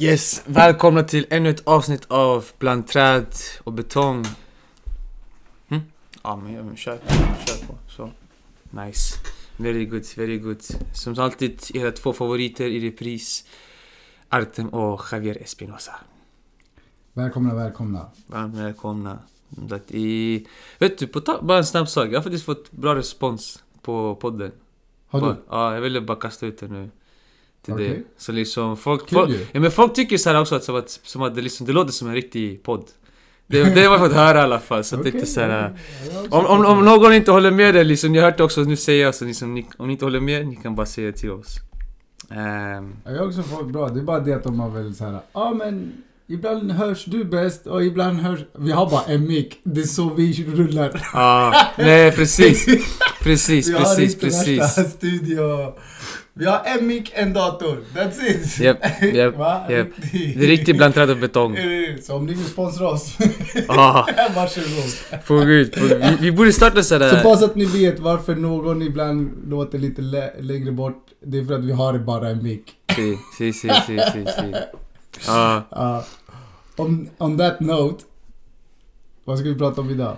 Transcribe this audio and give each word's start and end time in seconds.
Yes, 0.00 0.42
välkomna 0.46 1.02
till 1.02 1.26
ännu 1.30 1.50
ett 1.50 1.66
avsnitt 1.66 2.04
av 2.08 2.44
Bland 2.58 2.86
träd 2.86 3.26
och 3.64 3.72
betong. 3.72 4.24
Hm? 5.68 5.80
Ja, 6.22 6.36
men 6.36 6.52
jag 6.52 6.78
kör, 6.78 6.98
kör 7.46 7.66
på. 7.66 7.74
Så. 7.88 8.10
Nice. 8.70 9.14
Very 9.56 9.84
good, 9.84 10.04
very 10.16 10.38
good. 10.38 10.62
Som 10.94 11.18
alltid, 11.18 11.60
era 11.74 11.92
två 11.92 12.12
favoriter 12.12 12.64
i 12.66 12.90
repris. 12.90 13.44
Artem 14.28 14.68
och 14.68 15.02
Javier 15.12 15.42
Espinosa. 15.42 15.92
Välkomna, 17.12 17.54
välkomna. 17.54 18.10
Varmt 18.26 18.54
välkomna. 18.56 19.18
Det 19.48 19.90
i, 19.90 20.46
vet 20.78 20.98
du, 20.98 21.06
på 21.06 21.38
bara 21.42 21.58
en 21.58 21.64
snabb 21.66 21.88
sak. 21.88 22.08
Jag 22.08 22.18
har 22.18 22.22
faktiskt 22.22 22.44
fått 22.44 22.70
bra 22.70 22.94
respons 22.94 23.64
på 23.82 24.14
podden. 24.14 24.52
Har 25.08 25.20
Bara- 25.20 25.32
du? 25.32 25.36
Ja, 25.48 25.74
jag 25.74 25.80
ville 25.80 26.00
bara 26.00 26.18
kasta 26.18 26.46
ut 26.46 26.58
det 26.58 26.68
nu. 26.68 26.90
Till 27.64 27.74
Okej. 27.74 27.88
det. 27.88 28.22
Så 28.22 28.32
liksom 28.32 28.76
folk... 28.76 29.08
Kul 29.08 29.18
folk 29.18 29.30
ju. 29.30 29.46
ja, 29.52 29.60
men 29.60 29.70
folk 29.70 29.94
tycker 29.94 30.18
så 30.18 30.30
här 30.30 30.40
också 30.40 30.54
att, 30.54 30.64
som 30.64 30.76
att, 30.76 30.90
som 30.90 31.22
att 31.22 31.34
det, 31.34 31.42
liksom, 31.42 31.66
det 31.66 31.72
låter 31.72 31.92
som 31.92 32.08
en 32.08 32.14
riktig 32.14 32.62
podd. 32.62 32.84
Det, 33.46 33.62
det 33.74 33.84
har 33.84 33.92
jag 33.92 33.98
fått 33.98 34.12
höra 34.12 34.38
i 34.38 34.42
alla 34.42 34.60
fall. 34.60 34.84
Så 34.84 34.96
att 34.96 35.02
det 35.02 35.08
inte 35.08 35.26
så 35.26 35.40
här, 35.40 35.78
jag 36.12 36.24
också 36.24 36.36
om, 36.36 36.46
om, 36.46 36.66
om 36.66 36.84
någon 36.84 37.12
inte 37.12 37.30
håller 37.30 37.50
med 37.50 37.74
dig, 37.74 37.84
liksom, 37.84 38.12
ni 38.12 38.18
har 38.18 38.24
hört 38.24 38.36
det 38.36 38.44
också, 38.44 38.60
nu 38.60 38.76
säger 38.76 39.04
jag 39.04 39.14
så 39.14 39.24
liksom, 39.24 39.54
ni, 39.54 39.66
om 39.76 39.86
ni 39.86 39.92
inte 39.92 40.04
håller 40.04 40.20
med, 40.20 40.46
ni 40.46 40.56
kan 40.56 40.74
bara 40.74 40.86
säga 40.86 41.12
till 41.12 41.30
oss. 41.30 41.56
Ja, 42.28 42.34
Jag 43.04 43.18
har 43.18 43.26
också 43.26 43.42
fått 43.42 43.66
bra. 43.66 43.88
Det 43.88 44.00
är 44.00 44.04
bara 44.04 44.20
det 44.20 44.32
att 44.32 44.44
de 44.44 44.60
har 44.60 44.70
väl 44.70 44.94
så 44.94 45.04
här. 45.04 45.20
Ja 45.32 45.54
men 45.54 45.92
ibland 46.28 46.72
hörs 46.72 47.04
du 47.04 47.24
bäst 47.24 47.66
och 47.66 47.84
ibland 47.84 48.20
hörs... 48.20 48.40
Vi 48.58 48.72
har 48.72 48.90
bara 48.90 49.02
en 49.06 49.26
mick. 49.28 49.60
Det 49.64 49.80
är 49.80 49.84
så 49.84 50.14
vi 50.14 50.44
rullar. 50.54 51.08
Ja, 51.12 51.54
nej 51.78 52.12
precis. 52.12 52.66
Precis, 53.22 53.68
vi 53.68 53.72
har 53.72 53.80
precis, 53.80 54.14
inte 54.14 54.26
precis. 54.26 54.92
studio. 54.92 55.74
Vi 56.34 56.44
har 56.44 56.62
en 56.64 56.86
mick, 56.86 57.12
en 57.14 57.32
dator. 57.32 57.78
That's 57.94 58.24
it. 58.30 58.60
Japp, 58.60 58.76
japp, 59.14 59.36
Va? 59.38 59.66
japp. 59.70 59.88
Det 60.12 60.44
är 60.44 60.46
riktigt 60.46 60.76
bland 60.76 60.94
träd 60.94 61.10
och 61.10 61.16
betong. 61.16 61.56
Så 62.02 62.14
om 62.16 62.26
ni 62.26 62.34
vill 62.34 62.44
sponsra 62.44 62.88
oss, 62.88 63.18
Ah, 63.68 64.06
varsågod. 64.34 65.24
på 65.26 65.38
gud, 65.38 65.72
på. 65.72 65.84
Vi, 65.84 66.16
vi 66.20 66.32
borde 66.32 66.52
starta 66.52 66.76
Så 66.76 66.82
sådär... 66.82 67.36
så 67.36 67.44
att 67.44 67.54
ni 67.56 67.64
vet 67.64 67.98
varför 67.98 68.34
någon 68.34 68.82
ibland 68.82 69.30
låter 69.48 69.78
lite 69.78 70.02
lä- 70.02 70.32
längre 70.40 70.72
bort. 70.72 71.04
Det 71.26 71.38
är 71.38 71.44
för 71.44 71.54
att 71.54 71.64
vi 71.64 71.72
har 71.72 71.98
bara 71.98 72.28
en 72.28 72.42
mick. 72.42 72.62
Si, 72.96 73.16
si, 73.38 73.52
si, 73.52 73.68
si, 73.86 73.98
si, 74.12 74.24
si. 74.26 74.54
Ja. 75.26 75.62
Ja. 75.70 76.04
on, 76.76 77.10
on 77.18 77.38
that 77.38 77.60
note. 77.60 78.04
Vad 79.24 79.38
ska 79.38 79.48
vi 79.48 79.54
prata 79.58 79.80
om 79.80 79.90
idag? 79.90 80.16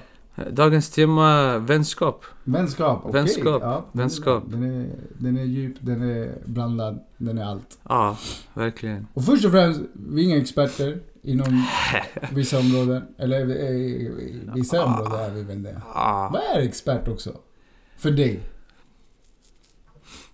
Dagens 0.52 0.90
tema, 0.90 1.58
vänskap. 1.58 2.24
Vänskap, 2.44 3.00
okej. 3.04 3.12
Vänskap, 3.12 3.62
Ja, 3.62 3.84
den 3.92 4.00
är 4.00 4.02
vänskap. 4.04 4.44
Den 4.46 4.62
är, 4.62 4.88
den 5.18 5.36
är 5.36 5.44
djup, 5.44 5.76
den 5.80 6.02
är 6.10 6.38
blandad, 6.46 7.00
den 7.16 7.38
är 7.38 7.44
allt. 7.44 7.78
Ja, 7.88 8.16
verkligen. 8.54 9.06
Och 9.14 9.24
först 9.24 9.44
och 9.44 9.50
främst, 9.50 9.80
vi 9.92 10.20
är 10.22 10.24
inga 10.26 10.36
experter 10.36 11.00
inom 11.22 11.64
vissa 12.32 12.58
områden. 12.58 13.02
Eller 13.18 13.40
eh, 13.48 13.70
i 13.70 14.40
vissa 14.54 14.84
områden 14.84 15.20
är 15.20 15.30
vi 15.30 15.42
väl 15.42 15.62
det. 15.62 15.80
Ja, 15.94 16.30
Vad 16.32 16.42
är 16.56 16.68
expert 16.68 17.08
också? 17.08 17.32
För 17.98 18.10
dig? 18.10 18.40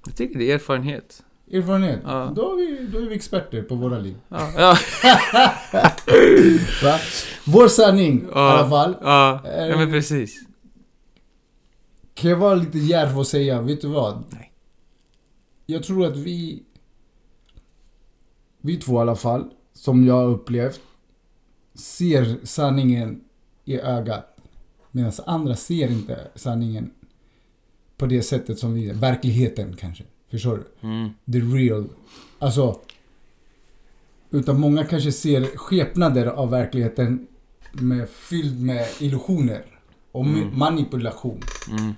jag 0.07 0.17
tycker 0.17 0.39
det 0.39 0.51
är 0.51 0.55
erfarenhet. 0.55 1.23
Erfarenhet? 1.53 2.01
Ja. 2.05 2.33
Då, 2.37 2.53
är 2.53 2.57
vi, 2.57 2.87
då 2.87 2.99
är 2.99 3.07
vi 3.07 3.15
experter 3.15 3.63
på 3.63 3.75
våra 3.75 3.99
liv. 3.99 4.17
Ja, 4.29 4.53
ja, 4.57 4.77
Va? 6.83 6.99
Vår 7.45 7.69
sanning 7.69 8.21
i 8.21 8.25
Ja. 8.33 8.51
alla 8.51 8.69
fall. 8.71 8.97
ja, 9.01 9.41
ja 9.69 9.77
men 9.77 9.91
precis. 9.91 10.41
Kan 12.15 12.31
jag 12.31 12.37
vara 12.39 12.55
lite 12.55 12.79
djärv 12.79 13.19
och 13.19 13.27
säga, 13.27 13.61
vet 13.63 13.81
du 13.81 13.89
vad? 13.89 14.25
Nej. 14.31 14.53
Jag 15.67 15.83
tror 15.85 16.07
att 16.07 16.17
vi... 16.17 16.63
Vi 18.61 18.77
två 18.77 18.97
i 18.97 19.01
alla 19.01 19.17
fall, 19.17 19.51
som 19.73 20.07
jag 20.07 20.15
har 20.15 20.27
upplevt, 20.29 20.81
ser 21.75 22.37
sanningen 22.47 23.21
i 23.65 23.81
ögat. 23.81 24.37
Medan 24.91 25.13
andra 25.27 25.57
ser 25.57 25.91
inte 25.91 26.19
sanningen 26.35 26.91
på 27.97 28.07
det 28.07 28.23
sättet 28.23 28.59
som 28.59 28.75
vi... 28.75 28.93
Verkligheten 28.93 29.77
kanske. 29.77 30.05
Förstår 30.31 30.57
du? 30.81 30.89
Mm. 30.89 31.09
The 31.33 31.39
real. 31.39 31.89
Alltså... 32.39 32.81
Utan 34.31 34.61
många 34.61 34.85
kanske 34.85 35.13
ser 35.13 35.57
skepnader 35.57 36.27
av 36.27 36.51
verkligheten 36.51 37.27
med, 37.73 38.09
fylld 38.09 38.63
med 38.63 38.87
illusioner. 39.01 39.63
Och 40.13 40.25
Mm. 40.25 40.59
manipulation. 40.59 41.41
Mm. 41.71 41.95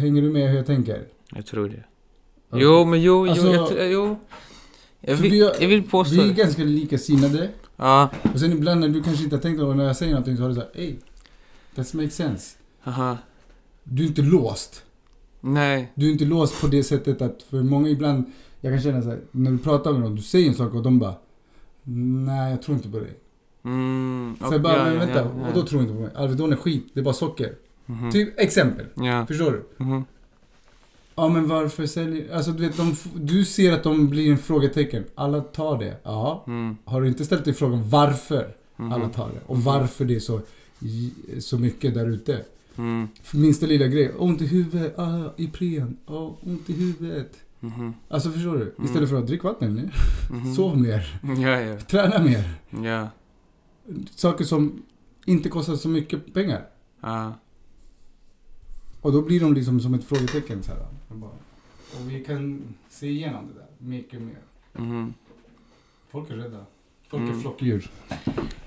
Hänger 0.00 0.22
du 0.22 0.30
med 0.30 0.48
hur 0.50 0.56
jag 0.56 0.66
tänker? 0.66 1.04
Jag 1.34 1.46
tror 1.46 1.68
det. 1.68 1.84
Okej. 2.50 2.62
Jo, 2.62 2.84
men 2.84 3.02
jo, 3.02 3.26
jo, 3.26 3.32
Alltså- 3.32 3.52
jag, 3.52 3.68
tror- 3.68 3.82
jo. 3.82 4.16
Jag 5.00 5.16
vill, 5.16 5.30
vi 5.30 5.42
har- 5.42 5.54
jag 5.60 5.68
vill 5.68 5.82
påstå 5.90 6.14
Vi 6.14 6.30
är 6.30 6.34
ganska 6.34 6.64
likasinnade. 6.64 7.50
Ja, 7.76 8.10
Och 8.34 8.40
sen 8.40 8.52
ibland 8.52 8.80
när 8.80 8.88
du 8.88 9.02
kanske 9.02 9.24
inte 9.24 9.36
har 9.36 9.40
tänkt 9.42 9.58
på 9.60 9.74
när 9.74 9.84
jag 9.84 9.96
säger 9.96 10.12
någonting 10.12 10.36
så 10.36 10.42
har 10.42 10.48
du 10.48 10.54
sagt 10.54 10.76
Ey, 10.76 10.94
that 11.74 11.94
makes 11.94 12.14
sense. 12.14 12.56
aha. 12.84 13.18
Du 13.84 14.02
är 14.02 14.06
inte 14.06 14.22
låst. 14.22 14.84
Nej. 15.40 15.92
Du 15.94 16.06
är 16.08 16.12
inte 16.12 16.24
låst 16.24 16.60
på 16.60 16.66
det 16.66 16.82
sättet 16.84 17.22
att 17.22 17.42
för 17.50 17.62
många 17.62 17.88
ibland, 17.88 18.24
jag 18.60 18.72
kan 18.72 18.82
känna 18.82 19.02
så 19.02 19.08
här, 19.08 19.20
när 19.30 19.50
du 19.50 19.58
pratar 19.58 19.92
med 19.92 20.00
någon, 20.00 20.14
du 20.16 20.22
säger 20.22 20.48
en 20.48 20.54
sak 20.54 20.74
och 20.74 20.82
de 20.82 20.98
bara 20.98 21.14
Nej, 21.82 22.50
jag 22.50 22.62
tror 22.62 22.76
inte 22.76 22.88
på 22.88 22.98
dig. 23.00 23.18
Mm. 23.64 24.36
Så 24.48 24.54
jag 24.54 24.62
bara, 24.62 24.76
ja, 24.76 24.84
men 24.84 24.98
vänta, 24.98 25.14
ja, 25.14 25.30
ja. 25.42 25.48
och 25.48 25.54
då 25.54 25.62
tror 25.66 25.80
inte 25.82 25.94
på 25.94 26.00
mig? 26.00 26.10
Alvedon 26.14 26.52
är 26.52 26.56
skit, 26.56 26.86
det 26.94 27.00
är 27.00 27.04
bara 27.04 27.14
socker. 27.14 27.54
Mhm. 27.86 28.10
Typ 28.12 28.40
exempel, 28.40 28.86
Ja. 28.94 29.26
förstår 29.26 29.50
du? 29.52 29.84
Mhm. 29.84 30.04
Ja 31.14 31.28
men 31.28 31.48
varför 31.48 31.86
säljer... 31.86 32.34
Alltså 32.34 32.50
du 32.50 32.66
vet, 32.66 32.76
de, 32.76 32.96
du 33.14 33.44
ser 33.44 33.72
att 33.72 33.82
de 33.82 34.08
blir 34.08 34.30
en 34.30 34.38
frågetecken. 34.38 35.04
Alla 35.14 35.40
tar 35.40 35.78
det. 35.78 35.96
Ja. 36.02 36.44
Mm. 36.46 36.76
Har 36.84 37.00
du 37.00 37.08
inte 37.08 37.24
ställt 37.24 37.44
dig 37.44 37.54
frågan 37.54 37.88
varför 37.88 38.54
Mhm. 38.76 38.92
alla 38.92 39.08
tar 39.08 39.28
det? 39.28 39.40
Och 39.46 39.58
varför 39.58 40.04
det 40.04 40.14
är 40.16 40.20
så, 40.20 40.40
så 41.40 41.58
mycket 41.58 41.94
där 41.94 42.08
ute? 42.08 42.38
Mm. 42.80 43.08
Minsta 43.34 43.66
lilla 43.66 43.86
grej. 43.86 44.12
Ont 44.18 44.40
i 44.42 44.46
huvudet, 44.46 44.98
ah, 44.98 45.30
Ipren, 45.36 45.96
ah, 46.06 46.30
ont 46.42 46.70
i 46.70 46.72
huvudet. 46.72 47.36
Mhm. 47.60 47.94
Alltså 48.08 48.30
förstår 48.30 48.56
du? 48.56 48.62
Mm. 48.62 48.84
Istället 48.84 49.08
för 49.08 49.18
att 49.18 49.26
dricka 49.26 49.48
vatten 49.48 49.74
nu. 49.74 49.90
Mhm. 50.30 50.54
Sov 50.54 50.78
mer. 50.78 51.20
Ja, 51.42 51.60
ja. 51.60 51.80
Träna 51.80 52.24
mer. 52.24 52.54
Ja. 52.84 53.08
Saker 54.10 54.44
som 54.44 54.82
inte 55.24 55.48
kostar 55.48 55.76
så 55.76 55.88
mycket 55.88 56.34
pengar. 56.34 56.66
Ja. 57.00 57.32
Och 59.00 59.12
då 59.12 59.22
blir 59.22 59.40
de 59.40 59.54
liksom 59.54 59.80
som 59.80 59.94
ett 59.94 60.04
frågetecken 60.04 60.62
så 60.62 60.72
här. 60.72 60.86
Och 61.94 62.10
vi 62.10 62.24
kan 62.24 62.62
se 62.88 63.06
igenom 63.06 63.48
det 63.48 63.54
där 63.54 63.68
mycket 63.78 64.22
mer. 64.22 64.42
Mhm. 64.72 65.14
Folk 66.10 66.30
är 66.30 66.36
rädda. 66.36 66.66
Folk 67.10 67.22
är 67.22 67.26
Mm. 67.26 67.40
flockdjur. 67.42 67.90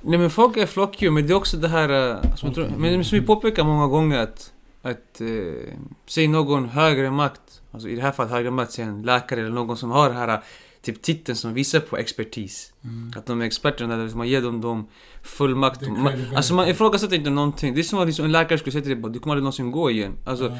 Nej 0.01 0.19
men 0.19 0.29
folk 0.29 0.57
är 0.57 0.65
flockdjur, 0.65 1.11
men 1.11 1.27
det 1.27 1.33
är 1.33 1.35
också 1.35 1.57
det 1.57 1.67
här 1.67 1.89
eh, 2.23 2.35
som, 2.35 2.47
jag 2.47 2.55
tror, 2.55 2.69
men 2.77 3.03
som 3.05 3.19
vi 3.19 3.25
påpekar 3.25 3.63
många 3.63 3.87
gånger 3.87 4.19
att, 4.19 4.53
att 4.81 5.21
eh, 5.21 5.73
säg 6.07 6.27
någon 6.27 6.69
högre 6.69 7.11
makt, 7.11 7.41
alltså 7.71 7.89
i 7.89 7.95
det 7.95 8.01
här 8.01 8.11
fallet 8.11 8.31
högre 8.31 8.51
makt, 8.51 8.71
säg 8.71 8.85
en 8.85 9.01
läkare 9.01 9.39
eller 9.39 9.49
någon 9.49 9.77
som 9.77 9.91
har 9.91 10.07
den 10.09 10.17
här 10.17 10.27
eh, 10.27 10.39
typ 10.81 11.01
titeln 11.01 11.35
som 11.35 11.53
visar 11.53 11.79
på 11.79 11.97
expertis. 11.97 12.73
Att 13.17 13.25
de 13.25 13.41
är 13.41 13.45
experter, 13.45 13.87
där 13.87 14.15
man 14.17 14.27
ger 14.27 14.41
dem, 14.41 14.61
dem 14.61 14.87
full 15.23 15.55
makt. 15.55 15.79
Det 15.79 15.85
är 15.85 15.89
Man, 15.91 16.13
alltså 16.35 16.53
man 16.53 16.67
ifrågasätter 16.67 17.15
inte 17.15 17.29
någonting. 17.29 17.73
Det 17.73 17.81
är 17.81 17.83
som 17.83 17.99
att 17.99 18.07
liksom 18.07 18.25
en 18.25 18.31
läkare 18.31 18.57
skulle 18.59 18.71
säga 18.71 18.81
till 18.81 18.91
dig 18.91 19.01
bara, 19.01 19.11
du 19.11 19.19
kommer 19.19 19.33
aldrig 19.33 19.43
någonsin 19.43 19.71
gå 19.71 19.91
igen. 19.91 20.13
Alltså, 20.25 20.45
Ja. 20.45 20.57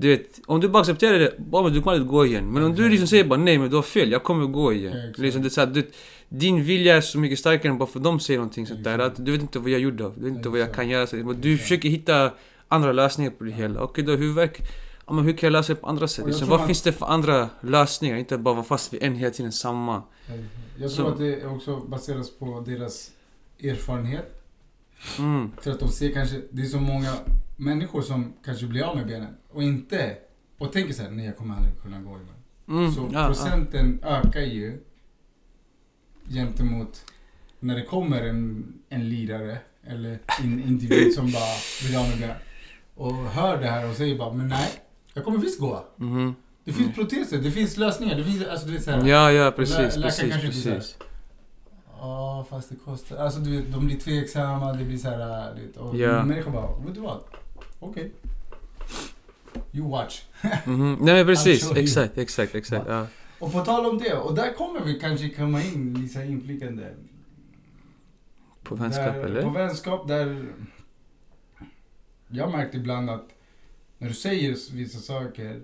Du 0.00 0.08
vet, 0.08 0.40
om 0.46 0.60
du 0.60 0.68
bara 0.68 0.80
accepterar 0.80 1.18
det, 1.18 1.34
bara, 1.38 1.68
du 1.68 1.80
kommer 1.82 1.92
aldrig 1.92 2.08
gå 2.10 2.26
igen. 2.26 2.52
Men 2.52 2.62
om 2.62 2.74
du 2.74 2.88
liksom 2.88 3.08
säger 3.08 3.24
bara 3.24 3.38
nej 3.38 3.58
men 3.58 3.70
du 3.70 3.76
har 3.76 3.82
fel, 3.82 4.10
jag 4.12 4.22
kommer 4.22 4.46
gå 4.46 4.72
igen. 4.72 4.96
Exakt. 4.96 5.18
liksom, 5.18 5.42
det 5.42 5.48
är 5.48 5.50
så 5.50 5.60
här, 5.60 5.66
du, 5.66 5.90
din 6.28 6.64
vilja 6.64 6.96
är 6.96 7.00
så 7.00 7.18
mycket 7.18 7.38
starkare 7.38 7.72
än 7.72 7.78
bara 7.78 7.88
för 7.88 8.00
de 8.00 8.20
säger 8.20 8.38
någonting 8.38 8.66
sånt 8.66 8.84
där. 8.84 8.98
Att 8.98 9.24
du 9.24 9.32
vet 9.32 9.40
inte 9.40 9.58
vad 9.58 9.70
jag 9.70 9.80
gjorde 9.80 10.04
du 10.16 10.24
vet 10.24 10.36
inte 10.36 10.48
vad 10.48 10.60
jag 10.60 10.74
kan 10.74 10.88
göra. 10.88 11.06
Så, 11.06 11.16
men 11.16 11.40
du 11.40 11.58
försöker 11.58 11.88
hitta 11.88 12.32
andra 12.68 12.92
lösningar 12.92 13.30
på 13.30 13.44
det 13.44 13.50
hela. 13.52 13.80
Okej, 13.82 14.04
du 14.04 14.10
har 14.10 14.18
huvudvärk. 14.18 14.58
Ja, 15.06 15.12
men 15.12 15.24
hur 15.24 15.32
kan 15.32 15.46
jag 15.46 15.52
lösa 15.52 15.74
det 15.74 15.80
på 15.80 15.86
andra 15.86 16.08
sätt? 16.08 16.26
Liksom, 16.26 16.48
vad 16.48 16.58
man- 16.58 16.66
finns 16.66 16.82
det 16.82 16.92
för 16.92 17.06
andra 17.06 17.48
lösningar? 17.60 18.16
Inte 18.16 18.38
bara 18.38 18.54
vara 18.54 18.64
fast 18.64 18.92
vid 18.92 19.02
en 19.02 19.14
hela 19.14 19.30
tiden 19.30 19.52
samma. 19.52 20.02
Jag 20.78 20.90
Så- 20.90 20.96
tror 20.96 21.12
att 21.12 21.18
det 21.18 21.46
också 21.46 21.76
baseras 21.76 22.30
på 22.30 22.60
deras 22.66 23.10
erfarenhet. 23.62 24.42
Mm. 25.18 25.52
För 25.60 25.70
att 25.70 25.80
de 25.80 25.88
ser 25.88 26.12
kanske, 26.12 26.36
det 26.50 26.62
är 26.62 26.66
så 26.66 26.80
många 26.80 27.12
människor 27.58 28.02
som 28.02 28.32
kanske 28.44 28.66
blir 28.66 28.82
av 28.82 28.96
med 28.96 29.06
benen 29.06 29.36
och 29.48 29.62
inte, 29.62 30.16
och 30.58 30.72
tänker 30.72 30.94
så 30.94 31.02
här, 31.02 31.10
nej 31.10 31.26
jag 31.26 31.36
kommer 31.36 31.54
aldrig 31.54 31.80
kunna 31.82 32.00
gå 32.00 32.10
igen. 32.10 32.28
Mm. 32.68 32.92
Så 32.92 33.00
ja, 33.12 33.20
ja. 33.20 33.26
procenten 33.26 34.00
ökar 34.04 34.40
ju 34.40 34.80
gentemot 36.28 37.04
när 37.60 37.74
det 37.76 37.82
kommer 37.84 38.22
en, 38.22 38.72
en 38.88 39.08
lirare 39.08 39.58
eller 39.86 40.18
en 40.42 40.62
individ 40.62 41.14
som 41.14 41.24
bara 41.32 41.54
blir 41.82 41.98
av 42.00 42.08
med 42.08 42.18
benen 42.18 42.36
och 42.94 43.14
hör 43.14 43.60
det 43.60 43.66
här 43.66 43.90
och 43.90 43.96
säger 43.96 44.18
bara, 44.18 44.32
men 44.32 44.48
nej, 44.48 44.68
jag 45.14 45.24
kommer 45.24 45.38
visst 45.38 45.60
gå. 45.60 45.84
Mhm. 45.96 46.34
Det 46.64 46.72
finns 46.72 46.94
proteser, 46.94 47.38
det 47.38 47.50
finns 47.50 47.76
lösningar, 47.76 48.16
det 48.16 48.24
finns, 48.24 48.46
alltså 48.46 48.66
du 48.66 48.72
vet 48.72 48.82
såhär, 48.84 49.06
Ja, 49.06 49.32
ja, 49.32 49.44
Lä- 49.44 49.52
precis, 49.56 49.96
läkaren 49.96 50.00
precis, 50.40 50.62
så 50.62 50.68
här, 50.68 50.76
precis. 50.76 50.98
Ja, 52.00 52.46
fast 52.50 52.68
det 52.70 52.76
kostar. 52.76 53.16
Alltså 53.16 53.40
du 53.40 53.56
vet, 53.56 53.72
de 53.72 53.86
blir 53.86 53.98
tveksamma, 53.98 54.72
det 54.72 54.84
blir 54.84 54.96
så 54.98 55.08
här, 55.08 55.54
du 55.54 55.66
vet, 55.66 55.76
och 55.76 55.96
Ja. 55.96 56.24
människor 56.24 56.50
bara, 56.50 56.78
vet 56.86 56.94
du 56.94 57.00
vad? 57.00 57.20
Okej. 57.78 58.12
You 59.72 59.90
watch. 59.90 60.22
Mhm. 60.66 60.96
Nej 61.00 61.14
men 61.14 61.26
precis, 61.26 61.72
exakt, 61.76 62.18
exakt, 62.18 62.54
exakt. 62.54 62.86
Ja. 62.88 63.06
Och 63.38 63.52
på 63.52 63.64
tal 63.64 63.86
om 63.86 63.98
det, 63.98 64.14
och 64.14 64.34
där 64.34 64.54
kommer 64.54 64.80
vi 64.80 65.00
kanske 65.00 65.28
komma 65.28 65.62
in 65.62 65.94
lite 65.94 66.24
inflikande. 66.24 66.94
På 68.62 68.74
vänskap 68.74 69.14
där, 69.14 69.24
eller? 69.24 69.42
På 69.42 69.50
vänskap 69.50 70.08
där... 70.08 70.46
Jag 72.28 72.44
har 72.44 72.56
märkt 72.56 72.74
ibland 72.74 73.10
att 73.10 73.28
när 73.98 74.08
du 74.08 74.14
säger 74.14 74.72
vissa 74.72 74.98
saker 74.98 75.62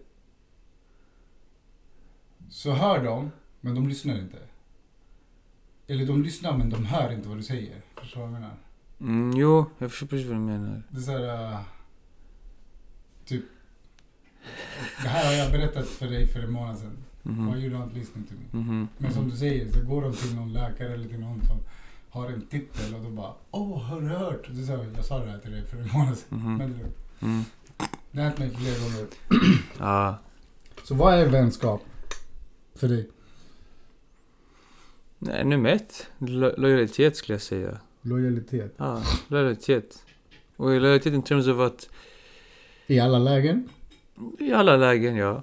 så 2.51 2.71
hör 2.73 3.05
de, 3.05 3.31
men 3.61 3.75
de 3.75 3.89
lyssnar 3.89 4.19
inte. 4.19 4.39
Eller 5.87 6.07
de 6.07 6.23
lyssnar 6.23 6.57
men 6.57 6.71
de 6.71 6.85
hör 6.85 7.13
inte 7.13 7.29
vad 7.29 7.39
du 7.39 7.43
säger. 7.43 7.81
Förstår 7.97 8.21
du 8.21 8.27
vad 8.27 8.35
jag 8.35 8.41
menar? 8.41 8.57
Mm, 9.01 9.37
jo, 9.37 9.67
jag 9.79 9.91
förstår 9.91 10.07
precis 10.07 10.27
vad 10.27 10.37
du 10.37 10.41
menar. 10.41 10.83
Det 10.91 10.99
är 10.99 11.03
såhär... 11.03 11.53
Uh, 11.53 11.59
typ... 11.59 11.74
Det 15.03 15.09
här 15.09 15.27
har 15.27 15.33
jag 15.33 15.53
berättat 15.53 15.87
för 15.89 16.07
dig 16.07 16.27
för 16.27 16.41
en 16.41 16.53
månad 16.53 16.79
sedan. 16.79 16.97
Mhm. 17.23 17.53
Why 17.55 17.61
you 17.61 17.79
not 17.79 17.95
listening 17.95 18.27
to 18.27 18.35
me? 18.35 18.61
Mhm. 18.63 18.89
Men 18.99 19.13
som 19.13 19.31
du 19.31 19.37
säger, 19.37 19.73
så 19.73 19.81
går 19.85 20.03
de 20.03 20.13
till 20.13 20.35
någon 20.35 20.53
läkare 20.53 20.95
eller 20.95 21.09
till 21.09 21.21
någon 21.21 21.41
som 21.45 21.57
har 22.11 22.31
en 22.31 22.47
titel 22.47 22.95
och 22.95 23.01
då 23.05 23.11
bara 23.11 23.33
Åh, 23.51 23.83
har 23.83 24.01
du 24.01 24.07
hört? 24.09 24.47
Du 24.51 24.67
sa, 24.67 24.73
jag 24.97 25.05
sa 25.05 25.19
det 25.25 25.31
här 25.31 25.39
till 25.39 25.53
dig 25.53 25.65
för 25.67 25.77
en 25.79 25.89
månad 25.93 26.17
sedan. 26.19 26.39
Mhm. 26.39 26.57
Men 26.57 26.79
du, 26.79 26.85
Mm. 27.27 27.45
det 28.11 28.19
har 28.21 28.25
hänt 28.25 28.39
mig 28.39 28.51
flera 28.51 28.75
gånger. 28.79 29.07
Ja. 29.79 30.19
Så 30.85 30.95
vad 30.95 31.15
är 31.15 31.27
vänskap 31.29 31.83
för 32.75 32.89
dig? 32.89 33.09
Nej, 35.19 35.45
nummer 35.45 35.71
ett. 35.71 36.07
Lo- 36.19 36.55
lojalitet 36.57 37.17
skulle 37.17 37.35
jag 37.35 37.43
säga. 37.43 37.79
Lojalitet. 38.03 38.75
Ja, 38.77 39.03
lojalitet. 39.29 40.05
Och 40.57 40.67
lojalitet 40.69 41.13
in 41.15 41.23
terms 41.23 41.47
of 41.47 41.59
att 41.61 41.89
I 42.87 43.01
alla 43.01 43.19
lägen? 43.19 43.69
I 44.39 44.53
alla 44.53 44.77
lägen, 44.77 45.17
ja. 45.17 45.43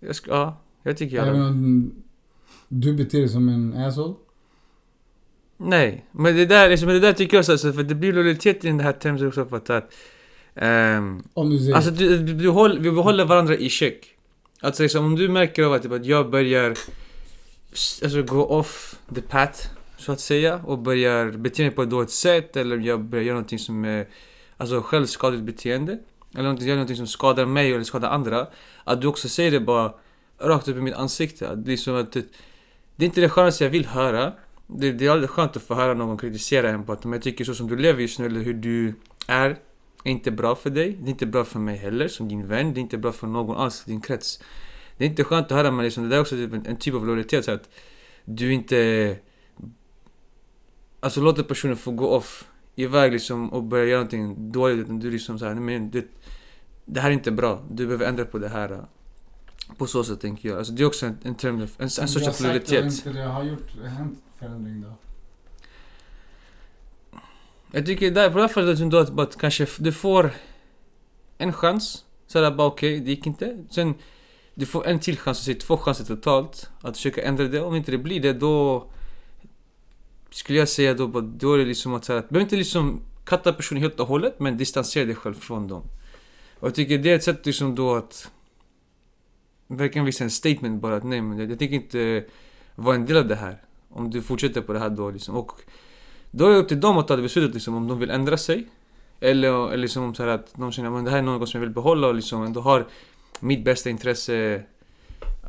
Jag 0.00 0.16
ska, 0.16 0.30
ja, 0.30 0.56
jag 0.82 0.96
tycker 0.96 1.16
jag... 1.16 1.28
Även 1.28 1.42
om 1.42 1.92
du 2.68 2.94
beter 2.94 3.18
dig 3.18 3.28
som 3.28 3.48
en 3.48 3.74
asshole? 3.76 4.14
Nej, 5.56 6.06
men 6.12 6.36
det 6.36 6.46
där, 6.46 6.70
liksom, 6.70 6.88
det 6.88 7.00
där 7.00 7.12
tycker 7.12 7.36
jag 7.36 7.44
så, 7.44 7.52
alltså, 7.52 7.72
för 7.72 7.82
det 7.82 7.94
blir 7.94 8.12
lojalitet 8.12 8.64
i 8.64 8.68
den 8.68 8.80
här 8.80 8.92
terms 8.92 9.22
också 9.22 9.46
för 9.46 9.56
att... 9.56 9.94
ehm, 10.54 11.22
Om 11.34 11.50
du 11.50 11.58
säger... 11.58 11.74
alltså 11.74 11.90
du, 11.90 12.18
du, 12.18 12.34
du 12.34 12.48
håll, 12.48 12.78
vi 12.78 12.90
behåller 12.90 13.24
varandra 13.24 13.56
i 13.56 13.68
check. 13.68 14.14
Alltså 14.60 14.82
liksom, 14.82 15.04
om 15.04 15.16
du 15.16 15.28
märker 15.28 15.62
av 15.62 15.72
att, 15.72 15.82
typ, 15.82 15.92
att 15.92 16.06
jag 16.06 16.30
börjar 16.30 16.74
alltså, 18.02 18.22
gå 18.22 18.46
off 18.46 18.98
the 19.14 19.20
path, 19.20 19.68
så 19.98 20.12
att 20.12 20.20
säga, 20.20 20.60
och 20.64 20.78
börjar 20.78 21.30
bete 21.30 21.62
mig 21.62 21.70
på 21.70 21.82
ett 21.82 21.90
dåligt 21.90 22.10
sätt, 22.10 22.56
eller 22.56 22.76
jag 22.78 23.00
börjar 23.00 23.24
göra 23.24 23.34
någonting 23.34 23.58
som 23.58 23.84
är 23.84 24.08
alltså, 24.56 24.80
självskadligt 24.80 25.42
beteende, 25.44 25.98
eller 26.34 26.42
någonting, 26.42 26.68
gör 26.68 26.74
någonting 26.74 26.96
som 26.96 27.06
skadar 27.06 27.46
mig 27.46 27.72
eller 27.72 27.84
skadar 27.84 28.10
andra, 28.10 28.46
att 28.84 29.00
du 29.00 29.06
också 29.06 29.28
säger 29.28 29.50
det 29.50 29.60
bara 29.60 29.94
rakt 30.38 30.68
upp 30.68 30.76
i 30.76 30.80
mitt 30.80 30.94
ansikte. 30.94 31.48
Att 31.48 31.64
det, 31.64 31.72
är 31.72 31.76
som 31.76 31.96
att 31.96 32.12
det, 32.12 32.24
det 32.96 33.04
är 33.04 33.06
inte 33.06 33.20
det 33.20 33.28
skönaste 33.28 33.64
jag 33.64 33.70
vill 33.70 33.86
höra. 33.86 34.32
Det, 34.66 34.92
det 34.92 35.06
är 35.06 35.10
aldrig 35.10 35.30
skönt 35.30 35.56
att 35.56 35.62
få 35.62 35.74
höra 35.74 35.94
någon 35.94 36.18
kritisera 36.18 36.70
en 36.70 36.84
på 36.84 36.92
att 36.92 37.04
om 37.04 37.12
jag 37.12 37.22
tycker 37.22 37.44
så 37.44 37.54
som 37.54 37.68
du 37.68 37.76
lever 37.76 38.00
just 38.00 38.18
nu, 38.18 38.26
eller 38.26 38.40
hur 38.40 38.54
du 38.54 38.94
är, 39.26 39.50
är 40.04 40.10
inte 40.10 40.30
bra 40.30 40.54
för 40.54 40.70
dig. 40.70 40.92
Det 41.00 41.08
är 41.08 41.10
inte 41.10 41.26
bra 41.26 41.44
för 41.44 41.58
mig 41.58 41.76
heller, 41.76 42.08
som 42.08 42.28
din 42.28 42.46
vän. 42.46 42.74
Det 42.74 42.80
är 42.80 42.82
inte 42.82 42.98
bra 42.98 43.12
för 43.12 43.26
någon 43.26 43.56
alls 43.56 43.84
i 43.86 43.90
din 43.90 44.00
krets. 44.00 44.42
Det 44.96 45.04
är 45.04 45.08
inte 45.08 45.24
skönt 45.24 45.46
att 45.46 45.52
höra, 45.52 45.70
men 45.70 45.84
liksom, 45.84 46.02
det 46.02 46.08
där 46.08 46.16
är 46.16 46.20
också 46.20 46.36
typ 46.36 46.52
en, 46.52 46.66
en 46.66 46.76
typ 46.76 46.94
av 46.94 47.06
lojalitet. 47.06 47.44
Så 47.44 47.52
att 47.52 47.68
du 48.24 48.52
inte... 48.52 49.16
Alltså 51.00 51.20
låter 51.20 51.42
personen 51.42 51.76
få 51.76 51.90
gå 51.90 52.08
off 52.08 52.44
iväg 52.74 53.12
liksom 53.12 53.52
och 53.52 53.62
börja 53.62 53.84
göra 53.84 53.98
någonting 53.98 54.52
dåligt. 54.52 54.78
Utan 54.78 54.98
du 55.00 55.10
liksom 55.10 55.38
såhär, 55.38 55.54
nej 55.54 55.62
men 55.62 55.90
det, 55.90 56.06
det 56.92 57.00
här 57.00 57.08
är 57.08 57.14
inte 57.14 57.30
bra. 57.30 57.62
Du 57.70 57.86
behöver 57.86 58.06
ändra 58.06 58.24
på 58.24 58.38
det 58.38 58.48
här. 58.48 58.84
På 59.78 59.86
så 59.86 60.04
sätt 60.04 60.20
tänker 60.20 60.48
jag. 60.48 60.58
Alltså 60.58 60.72
det 60.72 60.82
är 60.82 60.86
också 60.86 61.06
en, 61.06 61.18
en, 61.22 61.34
term 61.34 61.62
of, 61.62 61.70
en, 61.78 61.84
en 61.84 61.90
sorts 61.90 62.42
av 62.42 62.50
att 62.50 62.72
inte 62.72 63.12
det 63.12 63.22
har 63.22 63.44
gjort, 63.44 63.70
hänt 63.84 64.18
förändring 64.38 64.80
då. 64.82 64.94
Jag 67.70 67.86
tycker 67.86 68.10
där, 68.10 68.30
på 68.30 68.36
det 68.36 68.42
här 68.42 68.48
fallet 68.48 68.90
det 68.90 69.00
att, 69.00 69.18
att 69.18 69.36
kanske 69.38 69.66
du 69.78 69.92
får 69.92 70.30
en 71.38 71.52
chans. 71.52 72.04
Sådär 72.26 72.50
bara 72.50 72.66
okej, 72.66 73.00
det 73.00 73.10
gick 73.10 73.26
inte. 73.26 73.64
Sen 73.70 73.94
du 74.54 74.66
får 74.66 74.86
en 74.86 74.98
till 74.98 75.18
chans, 75.18 75.38
så 75.38 75.54
två 75.54 75.76
chanser 75.76 76.04
totalt. 76.04 76.70
Att 76.80 76.96
försöka 76.96 77.22
ändra 77.22 77.44
det. 77.44 77.60
Om 77.60 77.76
inte 77.76 77.90
det 77.90 77.98
blir 77.98 78.20
det 78.20 78.32
då 78.32 78.86
skulle 80.30 80.58
jag 80.58 80.68
säga 80.68 80.94
då, 80.94 81.20
då 81.20 81.54
är 81.54 81.58
det 81.58 81.64
liksom 81.64 81.94
att, 81.94 82.04
så 82.04 82.12
här, 82.12 82.18
att 82.18 82.28
behöver 82.28 82.44
inte 82.44 82.56
liksom 82.56 83.00
katta 83.24 83.52
personen 83.52 83.82
helt 83.82 84.00
och 84.00 84.08
hållet 84.08 84.40
men 84.40 84.56
distansera 84.56 85.04
dig 85.04 85.14
själv 85.14 85.34
från 85.34 85.68
dem. 85.68 85.82
Och 86.62 86.68
jag 86.68 86.74
tycker 86.74 86.98
det 86.98 87.10
är 87.10 87.16
ett 87.16 87.22
sätt 87.22 87.46
liksom 87.46 87.74
då 87.74 87.94
att 87.94 88.30
verkligen 89.66 90.04
visa 90.04 90.24
en 90.24 90.30
statement 90.30 90.82
bara 90.82 90.96
att 90.96 91.04
nej 91.04 91.20
men 91.20 91.38
jag, 91.38 91.50
jag 91.50 91.58
tänker 91.58 91.74
inte 91.74 92.24
vara 92.74 92.94
en 92.94 93.06
del 93.06 93.16
av 93.16 93.28
det 93.28 93.34
här. 93.34 93.62
Om 93.88 94.10
du 94.10 94.22
fortsätter 94.22 94.60
på 94.60 94.72
det 94.72 94.78
här 94.78 94.90
då 94.90 95.10
liksom. 95.10 95.36
Och 95.36 95.52
då 96.30 96.46
är 96.46 96.50
det 96.50 96.56
upp 96.56 96.68
till 96.68 96.80
dem 96.80 96.98
att 96.98 97.08
ta 97.08 97.16
det 97.16 97.22
beslutet 97.22 97.54
liksom, 97.54 97.74
om 97.74 97.88
de 97.88 97.98
vill 97.98 98.10
ändra 98.10 98.36
sig. 98.36 98.66
Eller, 99.20 99.66
eller 99.66 99.76
liksom 99.76 100.02
om 100.02 100.14
så 100.14 100.22
här 100.22 100.30
att 100.30 100.54
de 100.54 100.72
känner 100.72 100.98
att 100.98 101.04
det 101.04 101.10
här 101.10 101.18
är 101.18 101.22
något 101.22 101.48
som 101.48 101.58
jag 101.58 101.66
vill 101.66 101.74
behålla 101.74 102.08
och 102.08 102.14
liksom 102.14 102.42
ändå 102.42 102.60
har 102.60 102.86
mitt 103.40 103.64
bästa 103.64 103.90
intresse 103.90 104.62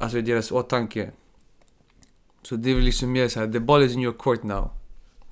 alltså 0.01 0.17
i 0.17 0.21
deras 0.21 0.51
åtanke. 0.51 1.11
Så 2.41 2.55
det 2.55 2.71
är 2.71 2.75
väl 2.75 2.83
liksom 2.83 3.11
mer 3.11 3.27
såhär, 3.27 3.47
the 3.47 3.59
ball 3.59 3.83
is 3.83 3.93
in 3.93 3.99
your 3.99 4.13
court 4.13 4.43
now. 4.43 4.69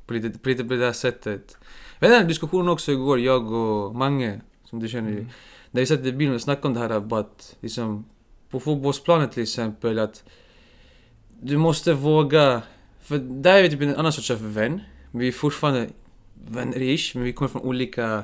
På 0.06 0.14
lite 0.14 0.40
på, 0.40 0.50
lite 0.50 0.64
på 0.64 0.74
det 0.74 0.80
där 0.80 0.94
sättet. 0.94 1.58
Vi 2.00 2.08
hade 2.08 2.20
en 2.20 2.28
diskussion 2.28 2.70
också 2.70 2.92
igår, 2.92 3.20
jag 3.20 3.52
och 3.52 3.96
Mange, 3.96 4.42
som 4.64 4.80
du 4.80 4.88
känner 4.88 5.10
ju. 5.10 5.18
Mm. 5.18 5.30
När 5.72 5.82
vi 5.82 5.86
satt 5.86 6.06
i 6.06 6.12
bilen 6.12 6.36
och 6.36 6.42
snackade 6.42 6.68
om 6.68 6.74
det 6.74 6.80
här 6.80 7.00
bara 7.00 7.20
att 7.20 7.56
liksom 7.62 8.06
på 8.50 8.60
fotbollsplanen 8.60 9.30
till 9.30 9.44
exempel 9.44 10.00
att 10.00 10.24
du 11.42 11.58
måste 11.58 11.94
våga, 11.94 12.62
för 13.02 13.18
där 13.18 13.58
är 13.58 13.64
vi 13.64 13.70
typ 13.70 13.82
en 13.82 13.96
annan 13.96 14.14
sorts 14.14 14.32
av 14.32 14.54
vän. 14.54 14.82
Vi 15.12 15.28
är 15.28 15.32
fortfarande 15.32 15.90
vänner-ish, 16.48 17.12
men 17.16 17.24
vi 17.24 17.34
kommer 17.34 17.50
från 17.50 17.62
olika 17.62 18.24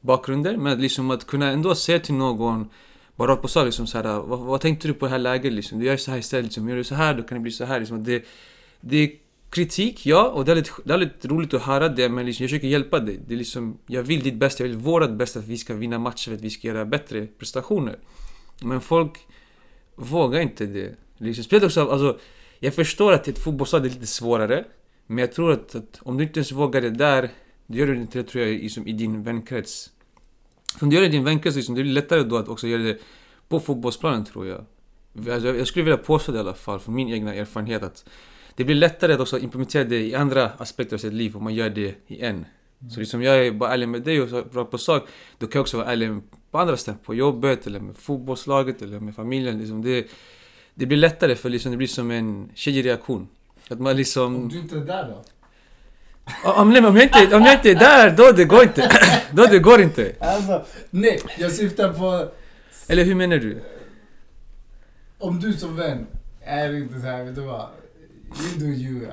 bakgrunder. 0.00 0.56
Men 0.56 0.80
liksom 0.80 1.10
att 1.10 1.26
kunna 1.26 1.50
ändå 1.50 1.74
säga 1.74 1.98
till 1.98 2.14
någon 2.14 2.68
bara 3.16 3.32
rakt 3.32 3.42
på 3.42 3.48
sak 3.48 3.64
liksom 3.64 3.86
så 3.86 3.98
här, 3.98 4.20
vad, 4.20 4.38
vad 4.38 4.60
tänkte 4.60 4.88
du 4.88 4.94
på 4.94 5.06
det 5.06 5.10
här 5.10 5.18
läget 5.18 5.52
liksom? 5.52 5.78
Du 5.78 5.86
gör 5.86 5.96
så 5.96 6.10
här 6.10 6.18
istället 6.18 6.44
liksom, 6.44 6.68
gör 6.68 6.76
du 6.76 6.84
så 6.84 6.94
här 6.94 7.14
då 7.14 7.22
kan 7.22 7.38
det 7.38 7.42
bli 7.42 7.52
så 7.52 7.64
här 7.64 7.80
liksom. 7.80 8.04
Det, 8.04 8.24
det 8.80 8.96
är 8.96 9.10
kritik, 9.50 10.06
ja, 10.06 10.28
och 10.28 10.44
det 10.44 10.52
är, 10.52 10.56
lite, 10.56 10.70
det 10.84 10.94
är 10.94 10.98
lite 10.98 11.28
roligt 11.28 11.54
att 11.54 11.62
höra 11.62 11.88
det, 11.88 12.08
men 12.08 12.26
liksom, 12.26 12.44
jag 12.44 12.50
försöker 12.50 12.68
hjälpa 12.68 12.98
dig. 12.98 13.20
Det 13.26 13.34
är 13.34 13.38
liksom, 13.38 13.78
jag 13.86 14.02
vill 14.02 14.22
ditt 14.22 14.34
bästa, 14.34 14.62
jag 14.64 14.68
vill 14.68 14.78
vårt 14.78 15.10
bästa, 15.10 15.38
att 15.38 15.46
vi 15.46 15.58
ska 15.58 15.74
vinna 15.74 15.98
matcher, 15.98 16.34
att 16.34 16.40
vi 16.40 16.50
ska 16.50 16.68
göra 16.68 16.84
bättre 16.84 17.26
prestationer. 17.26 17.98
Men 18.62 18.80
folk 18.80 19.12
vågar 19.94 20.40
inte 20.40 20.66
det. 20.66 20.94
Liksom, 21.18 21.44
speciellt 21.44 21.64
också, 21.64 21.90
alltså, 21.90 22.18
jag 22.58 22.74
förstår 22.74 23.12
att 23.12 23.28
ett 23.28 23.38
fotbollslag 23.38 23.86
är 23.86 23.90
lite 23.90 24.06
svårare, 24.06 24.64
men 25.06 25.18
jag 25.18 25.32
tror 25.32 25.52
att, 25.52 25.74
att 25.74 25.98
om 26.02 26.16
du 26.16 26.24
inte 26.24 26.38
ens 26.38 26.52
vågar 26.52 26.80
det 26.80 26.90
där, 26.90 27.30
då 27.66 27.78
gör 27.78 27.86
du 27.86 27.94
det 27.94 28.00
inte, 28.00 28.22
tror 28.22 28.44
jag, 28.44 28.52
i, 28.52 28.70
i 28.86 28.92
din 28.92 29.22
vänkrets. 29.22 29.90
För 30.78 30.84
om 30.86 30.90
du 30.90 30.96
gör 30.96 31.02
det 31.02 31.08
i 31.08 31.12
din 31.12 31.24
vänkrets, 31.24 31.56
liksom, 31.56 31.74
det 31.74 31.80
är 31.80 31.84
lättare 31.84 32.22
då 32.22 32.36
att 32.36 32.48
också 32.48 32.66
göra 32.66 32.82
det 32.82 32.98
på 33.48 33.60
fotbollsplanen, 33.60 34.24
tror 34.24 34.46
jag. 34.46 34.64
Alltså, 35.32 35.56
jag 35.56 35.66
skulle 35.66 35.84
vilja 35.84 35.98
påstå 35.98 36.32
det 36.32 36.38
i 36.38 36.40
alla 36.40 36.54
fall, 36.54 36.80
från 36.80 36.94
min 36.94 37.08
egna 37.08 37.34
erfarenhet, 37.34 37.82
att 37.82 38.04
det 38.58 38.64
blir 38.64 38.76
lättare 38.76 39.12
att 39.12 39.20
också 39.20 39.38
implementera 39.38 39.84
det 39.84 40.00
i 40.00 40.14
andra 40.14 40.50
aspekter 40.58 40.96
av 40.96 40.98
sitt 40.98 41.12
liv 41.12 41.36
om 41.36 41.44
man 41.44 41.54
gör 41.54 41.70
det 41.70 41.94
i 42.06 42.20
en. 42.20 42.46
Så 42.90 43.00
liksom 43.00 43.22
jag 43.22 43.46
är 43.46 43.52
bara 43.52 43.72
ärlig 43.72 43.88
med 43.88 44.02
dig 44.02 44.22
och 44.22 44.28
så 44.28 44.42
rakt 44.52 44.70
på 44.70 44.78
sak, 44.78 45.08
då 45.38 45.46
kan 45.46 45.58
jag 45.58 45.62
också 45.62 45.76
vara 45.76 45.92
ärlig 45.92 46.20
på 46.50 46.58
andra 46.58 46.76
ställen. 46.76 47.00
På 47.04 47.14
jobbet, 47.14 47.66
eller 47.66 47.80
med 47.80 47.96
fotbollslaget, 47.96 48.82
eller 48.82 49.00
med 49.00 49.14
familjen. 49.14 49.58
Liksom 49.58 49.82
det, 49.82 50.06
det 50.74 50.86
blir 50.86 50.98
lättare 50.98 51.34
för 51.34 51.48
liksom 51.48 51.70
det 51.70 51.76
blir 51.76 51.86
som 51.86 52.10
en 52.10 52.50
kedjereaktion. 52.54 53.28
Att 53.70 53.80
man 53.80 53.96
liksom... 53.96 54.36
Om 54.36 54.48
du 54.48 54.58
inte 54.58 54.76
är 54.76 54.80
där 54.80 55.08
då? 55.08 55.24
Om, 56.50 56.70
nej, 56.70 56.86
om, 56.86 56.96
jag 56.96 57.04
inte, 57.04 57.36
om 57.36 57.42
jag 57.42 57.54
inte 57.54 57.70
är 57.70 57.74
där, 57.74 58.16
då 58.16 58.32
det 58.32 58.44
går 58.44 58.62
inte. 58.62 58.90
då 59.32 59.46
det 59.46 59.58
går 59.58 59.80
inte. 59.80 60.12
Alltså, 60.20 60.64
nej, 60.90 61.20
jag 61.38 61.52
syftar 61.52 61.92
på 61.92 62.28
Eller 62.88 63.04
hur 63.04 63.14
menar 63.14 63.36
du? 63.36 63.60
om 65.18 65.40
du 65.40 65.52
som 65.52 65.76
vän 65.76 66.06
är 66.40 66.76
inte 66.76 67.00
så 67.00 67.06
här, 67.06 67.24
vet 67.24 67.34
du 67.34 67.40
vad? 67.40 67.66
You 68.36 68.58
do 68.58 68.66
you. 68.66 69.10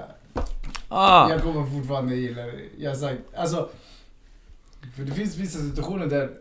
Ah. 0.88 1.29
Jag 1.29 1.41
kommer 1.41 1.65
fortfarande 1.65 2.15
gilla 2.15 2.41
det. 2.41 2.69
Jag 2.77 2.91
har 2.91 2.98
sagt, 2.98 3.22
alltså. 3.36 3.69
För 4.95 5.03
det 5.03 5.12
finns 5.12 5.38
vissa 5.38 5.60
situationer 5.60 6.07
där, 6.07 6.38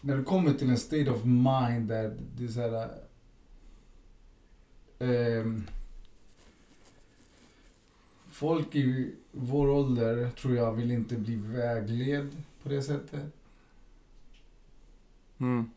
när 0.00 0.16
du 0.16 0.24
kommer 0.24 0.52
till 0.52 0.70
en 0.70 0.78
state 0.78 1.10
of 1.10 1.24
mind 1.24 1.88
där 1.88 2.16
det 2.36 2.44
är 2.44 2.48
såhär... 2.48 2.88
ehm, 4.98 5.66
folk 8.30 8.74
i 8.74 9.14
vår 9.32 9.68
ålder, 9.68 10.30
tror 10.30 10.56
jag, 10.56 10.72
vill 10.72 10.90
inte 10.90 11.16
bli 11.16 11.36
vägled 11.36 12.42
på 12.62 12.68
det 12.68 12.82
sättet. 12.82 13.24
Mm. 15.38 15.70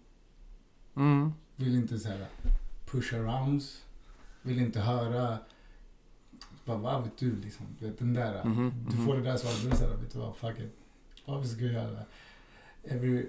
Mm. 0.96 1.34
Vill 1.56 1.76
inte 1.76 2.00
såhär 2.00 2.28
push 2.86 3.14
arounds. 3.14 3.84
Vill 4.42 4.60
inte 4.60 4.80
höra... 4.80 5.38
Bara, 6.66 6.78
vad 6.78 7.04
vet 7.04 7.18
du 7.18 7.36
liksom? 7.42 7.66
Du 7.80 7.86
vet 7.86 8.00
den 8.00 8.14
där. 8.14 8.44
Mhm, 8.44 8.74
Du 8.90 8.96
mhm. 8.96 9.06
får 9.06 9.16
det 9.16 9.22
där 9.24 9.38
svaret, 9.38 9.72
du 9.72 9.78
säger 9.78 9.98
vet 9.98 10.14
du 10.14 10.20
vad, 10.20 10.36
fuck 10.36 10.60
it. 10.60 10.76
Varför 11.26 11.48
ska 11.48 11.64
jag 11.64 11.74
göra 11.74 11.92
det? 11.92 12.06
Every, 12.84 13.26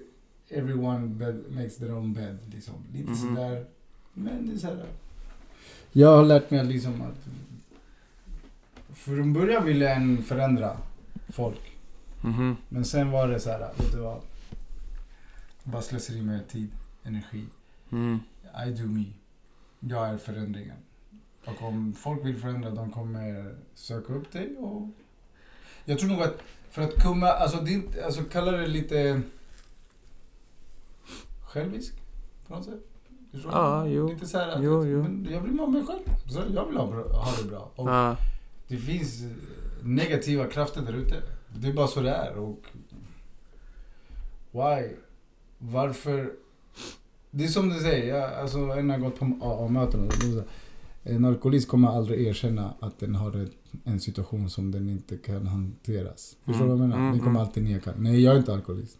everyone 0.49 1.07
bed 1.07 1.43
makes 1.49 1.77
their 1.77 1.93
own 1.93 2.13
bed, 2.13 2.37
liksom. 2.53 2.73
Lite 2.93 3.09
Mhm. 3.09 3.15
sådär. 3.17 3.65
Men 4.13 4.47
det 4.47 4.53
är 4.53 4.57
såhär... 4.57 4.85
Jag 5.91 6.17
har 6.17 6.25
lärt 6.25 6.51
mig 6.51 6.65
liksom 6.65 7.01
att... 7.01 7.27
Från 8.97 9.33
början 9.33 9.65
ville 9.65 9.93
en 9.93 10.23
förändra 10.23 10.77
folk. 11.29 11.71
Mhm. 12.23 12.55
Men 12.69 12.85
sen 12.85 13.11
var 13.11 13.27
det 13.27 13.39
så 13.39 13.49
här, 13.49 13.59
vet 13.77 13.91
du 13.91 13.97
vad? 13.97 14.21
Bara 15.63 15.81
slöseri 15.81 16.21
med 16.21 16.47
tid, 16.47 16.69
energi. 17.03 17.45
Mm. 17.91 18.19
I 18.67 18.71
do 18.71 18.85
me. 18.87 19.03
Jag 19.79 20.09
är 20.09 20.17
förändringen. 20.17 20.77
Och 21.45 21.61
om 21.67 21.93
folk 21.93 22.25
vill 22.25 22.37
förändra, 22.37 22.69
de 22.69 22.91
kommer 22.91 23.55
söka 23.75 24.13
upp 24.13 24.31
dig 24.31 24.55
och... 24.57 24.87
Jag 25.85 25.99
tror 25.99 26.09
nog 26.09 26.21
att 26.21 26.37
för 26.69 26.81
att 26.81 27.03
komma, 27.03 27.27
alltså, 27.27 27.67
inte- 27.67 28.05
alltså 28.05 28.23
kalla 28.23 28.51
det 28.51 28.67
lite 28.67 29.21
självisk 31.45 31.93
på 32.47 32.55
något 32.55 32.65
sätt. 32.65 32.79
Ja, 33.43 33.87
jo. 33.87 34.09
Lite 34.09 34.25
så 34.27 34.37
här, 34.37 34.47
att- 34.47 34.63
Jo, 34.63 34.85
jo. 34.85 35.03
Men 35.03 35.27
jag 35.31 35.41
vill 35.41 35.57
vara 35.57 35.69
mig 35.69 35.85
själv. 35.85 35.99
Så 36.29 36.41
jag 36.53 36.65
vill 36.65 36.77
ha, 36.77 36.85
ha 36.85 37.31
det 37.43 37.49
bra. 37.49 37.71
Och 37.75 37.89
Ja. 37.89 38.17
det 38.67 38.77
finns 38.77 39.21
eh, 39.21 39.27
negativa 39.83 40.47
krafter 40.47 40.81
där 40.81 40.93
ute. 40.93 41.15
Det 41.55 41.67
är 41.67 41.73
bara 41.73 41.87
så 41.87 42.01
det 42.01 42.11
är. 42.11 42.37
Och 42.37 42.59
why? 44.51 44.89
Varför? 45.57 46.33
Det 47.31 47.43
är 47.43 47.47
som 47.47 47.69
du 47.69 47.79
säger, 47.79 48.15
jag, 48.19 48.33
alltså, 48.33 48.57
en 48.57 48.89
har 48.89 48.97
gått 48.97 49.19
på 49.19 49.25
AA-möten 49.41 50.07
och 50.07 50.13
så 50.13 50.43
en 51.03 51.25
alkoholist 51.25 51.67
kommer 51.67 51.87
aldrig 51.87 52.27
erkänna 52.27 52.73
att 52.79 52.99
den 52.99 53.15
har 53.15 53.47
en 53.83 53.99
situation 53.99 54.49
som 54.49 54.71
den 54.71 54.89
inte 54.89 55.17
kan 55.17 55.47
hanteras. 55.47 56.37
Förstår 56.45 56.65
du 56.65 56.71
Mm, 56.71 56.79
vad 56.79 56.83
jag 56.83 56.89
menar? 56.89 56.97
mm, 56.97 57.11
Den 57.11 57.19
kommer 57.19 57.29
mm. 57.39 57.41
alltid 57.41 57.63
neka. 57.63 57.91
Nej, 57.97 58.21
jag 58.23 58.33
är 58.33 58.37
inte 58.39 58.53
alkoholist. 58.53 58.97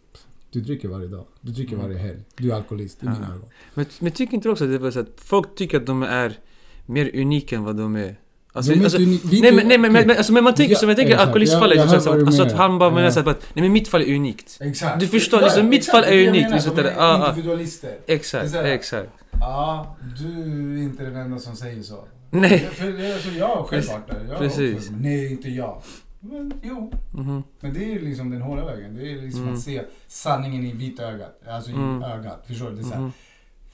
Du 0.50 0.60
dricker 0.60 0.88
varje 0.88 1.08
dag. 1.08 1.24
Du 1.40 1.52
dricker 1.52 1.74
Mm. 1.74 1.86
varje 1.86 1.98
helg. 1.98 2.18
Du 2.36 2.50
är 2.52 2.56
alkoholist 2.56 3.02
i 3.02 3.06
mina 3.06 3.26
Ja. 3.28 3.34
ögon. 3.34 3.48
Men, 3.74 3.86
men 4.00 4.12
tycker 4.12 4.34
inte 4.34 4.48
du 4.48 4.52
också 4.52 4.64
att 4.64 4.70
det 4.70 4.78
var 4.78 4.90
så 4.90 5.00
att 5.00 5.12
folk 5.16 5.54
tycker 5.54 5.80
att 5.80 5.86
de 5.86 6.02
är 6.02 6.38
mer 6.86 7.10
unika 7.20 7.56
än 7.56 7.64
vad 7.64 7.76
de 7.76 7.96
är? 7.96 8.16
Alltså, 8.54 8.72
alltså, 8.72 8.98
inte 9.00 9.26
nej, 9.40 9.52
men, 9.52 9.68
nej, 9.68 9.78
men, 9.78 9.90
okej. 9.90 10.06
men, 10.06 10.16
alltså, 10.16 10.32
men 10.32 10.44
man 10.44 10.54
tänker 10.54 10.72
Ja, 10.74 10.78
som 10.78 10.88
jag 10.88 10.98
tänker 10.98 11.16
alkoholistfallet. 11.16 11.76
Jag 11.78 11.88
Alltså, 11.88 12.10
alltså, 12.12 12.42
att 12.42 12.52
han 12.52 12.78
bara 12.78 12.90
menar 12.90 13.02
Ja. 13.04 13.10
så 13.12 13.20
här, 13.20 13.30
att 13.30 13.42
nej 13.54 13.62
men 13.62 13.72
mitt 13.72 13.88
fall 13.88 14.02
är 14.02 14.14
unikt. 14.14 14.58
Exakt. 14.60 15.00
Du 15.00 15.06
förstår, 15.06 15.40
liksom, 15.40 15.68
mitt 15.68 15.86
fall 15.86 16.04
är 16.04 16.12
unikt, 16.12 16.26
jag 16.26 16.42
menar. 16.42 16.54
liksom, 16.56 16.76
De 16.76 16.82
är 16.82 16.94
ah, 16.98 17.24
ah. 17.24 17.28
individualister. 17.28 17.96
Exakt, 18.06 18.54
exakt. 18.54 19.08
Ja, 19.40 19.96
du 20.18 20.78
är 20.78 20.82
inte 20.82 21.02
den 21.04 21.16
enda 21.16 21.38
som 21.38 21.56
säger 21.56 21.82
så. 21.82 22.04
Nej. 22.30 22.68
För 22.72 22.86
det 22.92 23.06
är 23.06 23.18
så 23.18 23.28
jag 23.38 23.46
har 23.48 23.64
själv 23.64 23.84
varit 23.88 24.06
där. 24.28 24.38
Precis. 24.38 24.76
också- 24.76 24.92
Nej, 25.00 25.32
inte 25.32 25.48
jag. 25.50 25.82
Men 26.20 26.52
jo. 26.62 26.92
Mhm. 27.14 27.42
Men 27.60 27.74
det 27.74 27.92
är 27.94 28.00
liksom 28.00 28.30
den 28.30 28.42
hårda 28.42 28.64
vägen. 28.64 28.94
Det 28.96 29.12
är 29.12 29.22
liksom 29.22 29.42
Mm. 29.42 29.54
att 29.54 29.60
se 29.60 29.82
sanningen 30.08 30.64
i 30.66 30.72
vita 30.72 31.02
ögat. 31.02 31.40
Alltså 31.48 31.70
i 31.70 31.74
Mm. 31.74 32.02
ögat. 32.02 32.44
Förstår 32.46 32.70
du? 32.70 32.76
Det 32.76 32.80
är 32.80 32.84
såhär, 32.84 33.00
Mhm. 33.00 33.12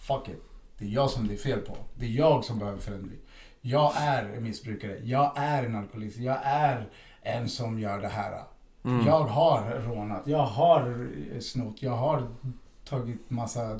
fuck 0.07 0.29
it. 0.29 0.43
Det 0.79 0.85
är 0.85 0.89
jag 0.89 1.11
som 1.11 1.29
det 1.29 1.35
är 1.35 1.39
fel 1.39 1.59
på. 1.59 1.77
Det 1.95 2.07
är 2.07 2.11
jag 2.11 2.45
som 2.45 2.59
behöver 2.59 2.79
förändring. 2.79 3.19
Jag 3.69 3.93
är 3.97 4.25
en 4.37 4.43
missbrukare. 4.43 5.01
Jag 5.05 5.33
är 5.37 5.65
en 5.65 5.77
alkoholist. 5.77 6.19
Jag 6.19 6.39
är 6.45 6.89
en 7.23 7.49
som 7.49 7.79
gör 7.79 8.01
det 8.01 8.09
här. 8.09 8.43
Mm. 8.85 9.07
Jag 9.07 9.25
har 9.25 9.81
rånat. 9.87 10.23
Jag 10.27 10.47
har 10.47 11.09
snott. 11.41 11.83
Jag 11.83 11.97
har 11.97 12.29
tagit 12.85 13.31
massa 13.31 13.79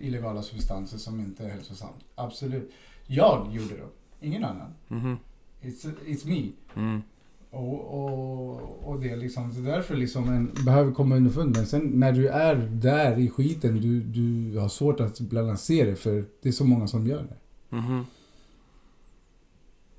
illegala 0.00 0.42
substanser 0.42 0.98
som 0.98 1.20
inte 1.20 1.44
är 1.44 1.48
hälsosamt. 1.48 2.04
Absolut. 2.14 2.72
Jag 3.06 3.52
gjorde 3.52 3.74
det. 3.74 4.26
Ingen 4.26 4.44
annan. 4.44 4.74
Mhm. 4.88 5.18
It's, 5.62 5.94
it's 6.06 6.26
me. 6.26 6.50
Mm. 6.74 7.02
Och, 7.50 8.04
och, 8.04 8.88
och 8.88 9.00
det 9.00 9.10
är 9.10 9.16
liksom, 9.16 9.64
det 9.64 9.70
är 9.70 9.74
därför 9.76 9.96
liksom 9.96 10.28
en 10.28 10.64
behöver 10.64 10.92
komma 10.92 11.16
underfund. 11.16 11.56
Men 11.56 11.66
sen 11.66 11.90
när 11.94 12.12
du 12.12 12.28
är 12.28 12.56
där 12.56 13.18
i 13.18 13.30
skiten, 13.30 13.80
du, 13.80 14.00
du 14.00 14.58
har 14.58 14.68
svårt 14.68 15.00
att 15.00 15.20
balansera 15.20 15.90
det 15.90 15.96
för 15.96 16.24
det 16.42 16.48
är 16.48 16.52
så 16.52 16.64
många 16.64 16.86
som 16.86 17.06
gör 17.06 17.22
det. 17.22 17.76
Mhm. 17.76 18.06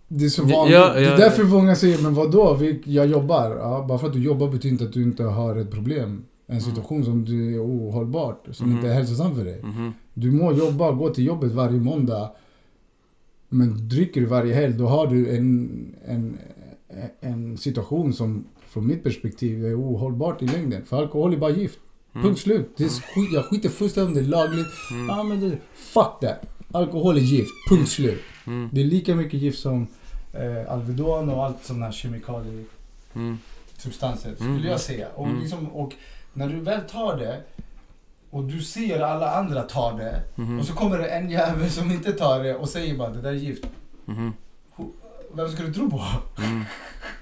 Det 0.08 0.26
är 0.26 0.30
så 0.30 0.44
Ja, 0.48 0.58
vanligt. 0.58 0.76
ja, 0.76 0.94
det 0.94 1.00
är 1.00 1.12
ja. 1.12 1.18
därför 1.18 1.44
många 1.44 1.76
säger, 1.76 2.02
men 2.04 2.14
vadå? 2.14 2.54
Vi, 2.54 2.82
jag 2.86 3.08
jobbar. 3.08 3.50
Ja, 3.56 3.86
bara 3.90 3.98
för 3.98 4.08
att 4.08 4.14
du 4.14 4.24
jobbar 4.24 4.48
betyder 4.48 4.72
inte 4.74 4.84
att 4.84 4.94
du 4.94 5.04
inte 5.04 5.24
har 5.24 5.56
ett 5.56 5.72
problem. 5.72 6.24
En 6.48 6.62
situation 6.62 7.06
som 7.06 7.26
du 7.26 7.56
är 7.56 7.60
ohållbart, 7.66 8.48
som 8.52 8.68
Mhm. 8.68 8.76
inte 8.76 8.90
är 8.90 8.94
hälsosam 8.94 9.36
för 9.36 9.46
dig. 9.46 9.62
Mhm. 9.64 9.92
Du 10.14 10.32
må 10.32 10.52
jobba, 10.54 10.92
gå 10.92 11.10
till 11.10 11.26
jobbet 11.26 11.52
varje 11.52 11.80
måndag. 11.80 12.32
Men 13.50 13.90
dricker 13.90 14.22
du 14.22 14.28
varje 14.28 14.54
helg, 14.54 14.74
då 14.74 14.88
har 14.88 15.08
du 15.08 15.36
en, 15.36 15.70
en, 16.08 16.38
en 17.20 17.58
situation 17.58 18.14
som 18.14 18.46
från 18.68 18.88
mitt 18.88 19.04
perspektiv 19.04 19.66
är 19.66 19.80
ohållbart 19.82 20.42
i 20.42 20.48
längden. 20.48 20.86
För 20.86 20.98
alkohol 20.98 21.34
är 21.34 21.38
bara 21.38 21.52
gift. 21.52 21.80
Mm. 22.16 22.28
Punkt 22.28 22.40
slut. 22.40 22.70
Det 22.78 22.84
är 22.84 22.88
skit, 22.90 23.34
jag 23.34 23.46
skiter 23.46 23.70
fullständigt 23.70 24.08
om 24.10 24.14
det 24.16 24.28
är 24.28 24.30
lagligt. 24.30 24.68
Mm. 24.92 25.08
Ja, 25.10 25.24
men 25.24 25.40
det, 25.40 25.58
fuck 25.76 26.20
that. 26.22 26.42
Alkohol 26.72 27.18
är 27.18 27.22
gift. 27.22 27.52
Punkt 27.70 27.90
slut. 27.90 28.20
Mm. 28.48 28.70
Det 28.74 28.82
är 28.82 28.86
lika 28.86 29.16
mycket 29.16 29.42
gift 29.42 29.60
som 29.60 29.88
eh, 30.34 30.72
Alvedon 30.74 31.30
och 31.30 31.46
allt 31.46 31.64
sådana 31.66 31.86
här 31.86 31.92
kemikaliesubstanser. 31.92 34.30
Mm. 34.30 34.36
Skulle 34.36 34.50
Mm. 34.56 34.66
jag 34.66 34.80
säga. 34.80 35.08
Och, 35.16 35.28
Mm. 35.28 35.40
liksom, 35.42 35.68
och 35.68 35.94
när 36.34 36.48
du 36.50 36.60
väl 36.60 36.82
tar 36.82 37.18
det 37.18 37.42
och 38.30 38.44
du 38.44 38.62
ser 38.62 39.00
alla 39.00 39.32
andra 39.36 39.62
ta 39.64 39.92
det. 39.98 40.22
Mhm. 40.36 40.60
Och 40.60 40.66
så 40.66 40.74
kommer 40.74 40.98
det 40.98 41.08
en 41.08 41.30
jävel 41.30 41.72
som 41.72 41.92
inte 41.92 42.14
tar 42.14 42.44
det 42.44 42.56
och 42.56 42.70
säger 42.70 42.98
bara 42.98 43.10
det 43.10 43.22
där 43.22 43.30
är 43.30 43.34
gift. 43.34 43.66
Mhm. 44.06 44.34
Vem 45.34 45.50
ska 45.50 45.64
du 45.64 45.74
tro 45.74 45.90
på? 45.92 46.02
Mm. 46.38 46.64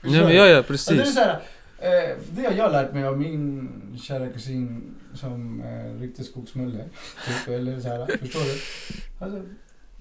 Ja, 0.04 0.10
ja 0.12 0.32
Ja, 0.32 0.44
det, 0.46 0.52
är 0.52 0.64
precis. 0.64 1.14
så 1.14 1.20
här, 1.20 1.42
eh, 1.80 2.16
det 2.32 2.44
har 2.46 2.52
jag 2.52 2.72
lärt 2.72 2.94
mig 2.94 3.06
av 3.08 3.18
min 3.20 3.70
kära 4.04 4.30
kusin 4.30 4.96
som 5.14 5.62
eh, 5.62 6.00
riktig 6.02 6.26
skogsmulle. 6.26 6.84
Typ, 7.28 7.48
eller 7.48 7.80
så 7.80 7.88
här, 7.88 8.18
förstår 8.18 8.40
du? 8.40 8.60
Alltså, 9.26 9.42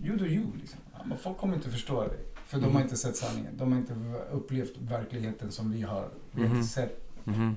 you 0.04 0.16
do 0.16 0.24
you 0.24 0.44
liksom. 0.60 0.78
Men 1.06 1.18
folk 1.18 1.38
kommer 1.38 1.54
inte 1.54 1.70
förstå 1.70 2.00
dig. 2.00 2.18
För 2.46 2.58
de 2.58 2.64
har 2.64 2.70
Mm. 2.70 2.82
inte 2.82 2.96
sett 2.96 3.16
sanningen. 3.16 3.52
De 3.56 3.72
har 3.72 3.78
inte 3.78 3.94
upplevt 4.32 4.72
verkligheten 4.78 5.50
som 5.52 5.70
vi 5.72 5.82
har. 5.82 6.08
Vi 6.32 6.46
har 6.46 6.56
inte 6.56 6.68
sett 6.68 6.98
Mhm. 7.24 7.56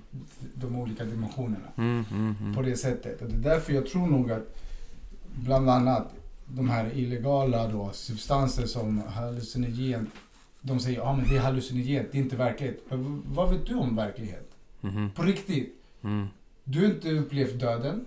de 0.56 0.76
olika 0.76 1.04
dimensionerna 1.06 1.68
Mm, 1.78 2.06
mm, 2.12 2.36
mm. 2.42 2.54
på 2.56 2.62
det 2.62 2.76
sättet. 2.78 3.22
Och 3.22 3.28
det 3.30 3.36
är 3.36 3.54
därför 3.54 3.74
jag 3.74 3.86
tror 3.88 4.08
nog 4.08 4.32
att 4.32 4.56
bland 5.36 5.70
annat 5.70 6.14
de 6.46 6.70
här 6.70 6.92
illegala 6.98 7.68
då, 7.68 7.90
substanser 7.94 8.66
som 8.66 8.98
hallucinogen. 9.08 10.08
De 10.62 10.80
säger 10.80 10.98
ja 10.98 11.16
men 11.16 11.28
det 11.30 11.36
är 11.38 11.42
hallucinogent, 11.42 12.08
det 12.12 12.18
är 12.18 12.22
inte 12.22 12.36
verklighet. 12.36 12.80
Men 12.90 13.24
vad 13.28 13.50
vet 13.52 13.66
du 13.66 13.76
om 13.76 13.96
verklighet? 13.96 14.52
Mhm. 14.82 15.12
På 15.16 15.24
riktigt. 15.24 15.76
Mm. 16.04 16.28
Du 16.64 16.80
har 16.80 16.86
inte 16.94 17.12
upplevt 17.12 17.60
döden. 17.60 18.06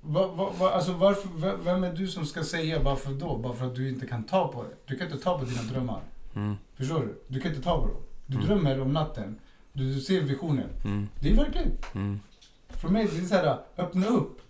Va, 0.00 0.26
va, 0.26 0.52
va, 0.58 0.70
alltså 0.70 0.92
varför, 0.92 1.56
vem 1.64 1.84
är 1.84 1.92
du 1.92 2.08
som 2.08 2.26
ska 2.26 2.44
säga 2.44 2.82
varför 2.82 3.10
då? 3.12 3.36
Bara 3.38 3.52
för 3.52 3.66
att 3.66 3.74
du 3.74 3.88
inte 3.88 4.06
kan 4.06 4.24
ta 4.24 4.48
på 4.48 4.62
det. 4.62 4.70
Du 4.86 4.96
kan 4.98 5.06
inte 5.06 5.18
ta 5.24 5.38
på 5.38 5.44
dina 5.44 5.62
drömmar. 5.62 6.00
Mm. 6.34 6.56
Förstår 6.76 7.00
du? 7.00 7.22
Du 7.28 7.40
kan 7.40 7.50
inte 7.50 7.62
ta 7.64 7.80
på 7.80 7.86
dem. 7.86 7.96
Du 8.26 8.34
Mm. 8.36 8.46
drömmer 8.48 8.80
om 8.80 8.92
natten. 8.92 9.38
Du, 9.72 9.94
du 9.94 10.00
ser 10.00 10.20
visionen. 10.20 10.68
Mm. 10.84 11.08
Det 11.20 11.30
är 11.30 11.36
verkligt. 11.36 11.94
Mm. 11.94 12.20
För 12.68 12.88
mig 12.88 13.08
det 13.12 13.18
är 13.18 13.24
så 13.26 13.34
här, 13.34 13.58
öppna 13.76 14.06
upp. 14.06 14.40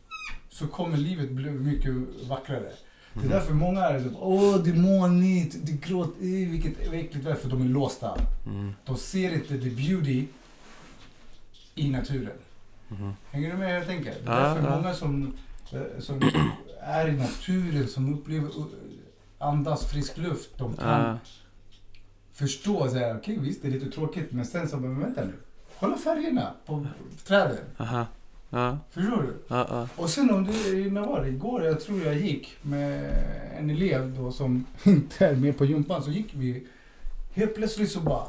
Så 0.49 0.67
kommer 0.67 0.97
livet 0.97 1.31
bli 1.31 1.50
mycket 1.50 1.93
vackrare. 2.29 2.73
Det 3.15 3.21
är 3.21 3.23
Mhm. 3.23 3.31
därför 3.31 3.55
många 3.55 3.81
är 3.81 4.00
så, 4.00 4.09
åh 4.21 4.57
det 4.57 4.71
är 4.71 4.75
molnigt, 4.75 5.57
det 5.62 5.73
är 5.73 5.77
gråt, 5.77 6.09
eh, 6.21 6.50
vilket 6.50 6.81
äckligt 6.93 7.27
väder. 7.27 7.35
För 7.37 7.49
de 7.49 7.61
är 7.62 7.67
låsta. 7.69 8.19
Mm. 8.47 8.73
De 8.85 8.97
ser 8.97 9.33
inte 9.35 9.49
the 9.59 9.71
beauty 9.71 10.27
i 11.75 11.91
naturen. 11.91 12.37
Mhm. 12.90 13.12
Hänger 13.30 13.50
du 13.50 13.56
med 13.56 13.76
jag 13.76 13.87
tänker? 13.87 14.14
Det 14.25 14.30
är 14.30 14.54
därför 14.54 14.76
många 14.76 14.94
som, 14.94 15.32
eh, 15.73 16.00
som 16.00 16.30
är 16.80 17.09
i 17.09 17.12
naturen, 17.12 17.88
som 17.88 18.14
upplever, 18.14 18.47
uh, 18.47 18.64
andas 19.38 19.87
frisk 19.87 20.16
luft, 20.18 20.59
de 20.59 20.76
kan 20.76 21.18
förstå 22.32 22.88
så 22.88 22.99
här, 22.99 23.16
okej 23.16 23.38
visst 23.38 23.62
det 23.62 23.68
är 23.68 23.73
lite 23.73 23.90
tråkigt, 23.90 24.32
men 24.32 24.44
sen 24.44 24.68
så, 24.68 24.76
men 24.76 25.00
vänta 25.00 25.25
nu. 25.25 25.32
Kolla 25.80 25.97
färgerna 25.97 26.52
på 26.66 26.87
träden. 27.26 27.64
Aha. 27.76 28.06
Ja. 28.50 28.78
Förstår 28.90 29.23
du? 29.23 29.35
Ja, 29.49 29.66
ja. 29.70 29.88
Och 29.97 30.11
sen 30.11 30.30
om 30.30 30.44
du, 30.44 30.90
när 30.90 31.00
var 31.00 31.20
det? 31.20 31.28
Igår 31.28 31.64
jag 31.64 31.80
tror 31.80 32.02
jag 32.02 32.16
gick 32.16 32.56
med 32.62 33.12
en 33.59 33.70
elev 33.70 34.16
då 34.18 34.32
som 34.32 34.66
inte 34.85 35.26
är 35.26 35.37
med 35.37 35.59
på 35.59 35.64
gympan. 35.64 36.02
Så 36.02 36.11
gick 36.11 36.35
vi. 36.35 36.66
Helt 37.35 37.54
plötsligt 37.54 37.90
så 37.90 38.00
bara 38.00 38.25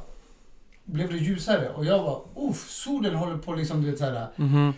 blev 0.86 1.10
det 1.12 1.18
ljusare. 1.18 1.70
Och 1.70 1.86
jag 1.86 2.00
var, 2.04 2.22
uff, 2.36 2.70
solen 2.70 3.16
håller 3.16 3.38
på 3.38 3.54
liksom, 3.54 3.82
du 3.82 3.90
vet 3.92 4.00
så 4.00 4.06
här. 4.06 4.28
Mhm. 4.36 4.74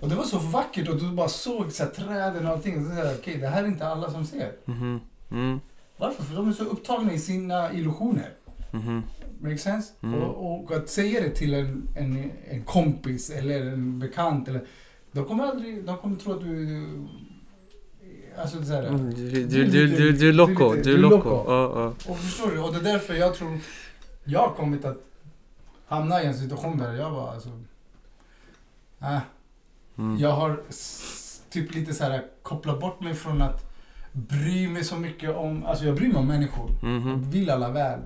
Och 0.00 0.08
det 0.08 0.14
var 0.14 0.24
så 0.24 0.38
vackert 0.38 0.88
och 0.88 0.96
du 0.96 1.10
bara 1.10 1.28
såg 1.28 1.72
så 1.72 1.82
här, 1.84 1.90
träden 1.90 2.46
och 2.46 2.52
allting. 2.52 2.84
Så 2.84 2.90
här, 2.92 3.14
Okej, 3.18 3.36
det 3.38 3.48
här 3.48 3.62
är 3.64 3.68
inte 3.68 3.86
alla 3.88 4.10
som 4.10 4.24
ser. 4.26 4.52
Mhm. 4.64 5.00
Mm. 5.30 5.60
Varför? 5.96 6.22
För 6.22 6.36
de 6.36 6.48
är 6.48 6.52
så 6.52 6.64
upptagna 6.64 7.12
i 7.12 7.18
sina 7.18 7.72
illusioner. 7.72 8.30
Mhm. 8.72 9.02
Make 9.40 9.58
sense? 9.58 9.92
Mm. 10.02 10.20
Och, 10.20 10.60
och 10.62 10.72
att 10.72 10.88
säga 10.88 11.20
det 11.20 11.30
till 11.30 11.54
en, 11.54 11.88
en, 11.96 12.30
en 12.50 12.62
kompis 12.62 13.30
eller 13.30 13.66
en 13.66 13.98
bekant. 13.98 14.48
Eller, 14.48 14.62
de 15.12 15.24
kommer 15.24 15.44
aldrig, 15.44 15.84
de 15.84 15.96
kommer 15.96 16.16
tro 16.16 16.32
att 16.32 16.40
du... 16.40 16.86
Alltså 18.38 18.64
så 18.64 18.72
här, 18.72 18.86
Mm, 18.86 19.14
Du, 19.14 19.30
du, 19.30 19.64
du, 19.64 19.86
du, 19.86 20.12
du 20.12 20.28
är 20.28 20.32
loco. 20.32 20.74
Du 20.74 20.94
är 20.94 20.98
loco. 20.98 21.30
Och 22.08 22.18
förstår 22.18 22.50
du? 22.50 22.58
Och 22.58 22.72
det 22.72 22.78
är 22.78 22.92
därför 22.92 23.14
jag 23.14 23.34
tror 23.34 23.58
jag 24.24 24.40
har 24.40 24.54
kommit 24.54 24.84
att 24.84 25.07
hamna 25.88 26.22
i 26.22 26.26
en 26.26 26.34
situation 26.38 26.78
där 26.78 26.92
jag 26.92 27.12
bara 27.12 27.30
alltså... 27.30 27.48
Äh, 29.00 29.18
Mm. 29.98 30.18
jag 30.18 30.32
har 30.32 30.62
typ 31.50 31.74
lite 31.74 31.94
så 31.94 32.04
här 32.04 32.24
kopplat 32.42 32.80
bort 32.80 33.00
mig 33.00 33.14
från 33.14 33.42
att 33.42 33.64
bryr 34.12 34.68
mig 34.68 34.84
så 34.84 34.96
mycket 34.96 35.36
om, 35.36 35.64
alltså 35.66 35.84
jag 35.84 35.94
bryr 35.96 36.08
mig 36.08 36.16
om 36.16 36.26
människor. 36.26 36.70
Mhm. 36.82 37.08
Jag 37.08 37.16
vill 37.16 37.50
alla 37.50 37.70
väl. 37.70 38.00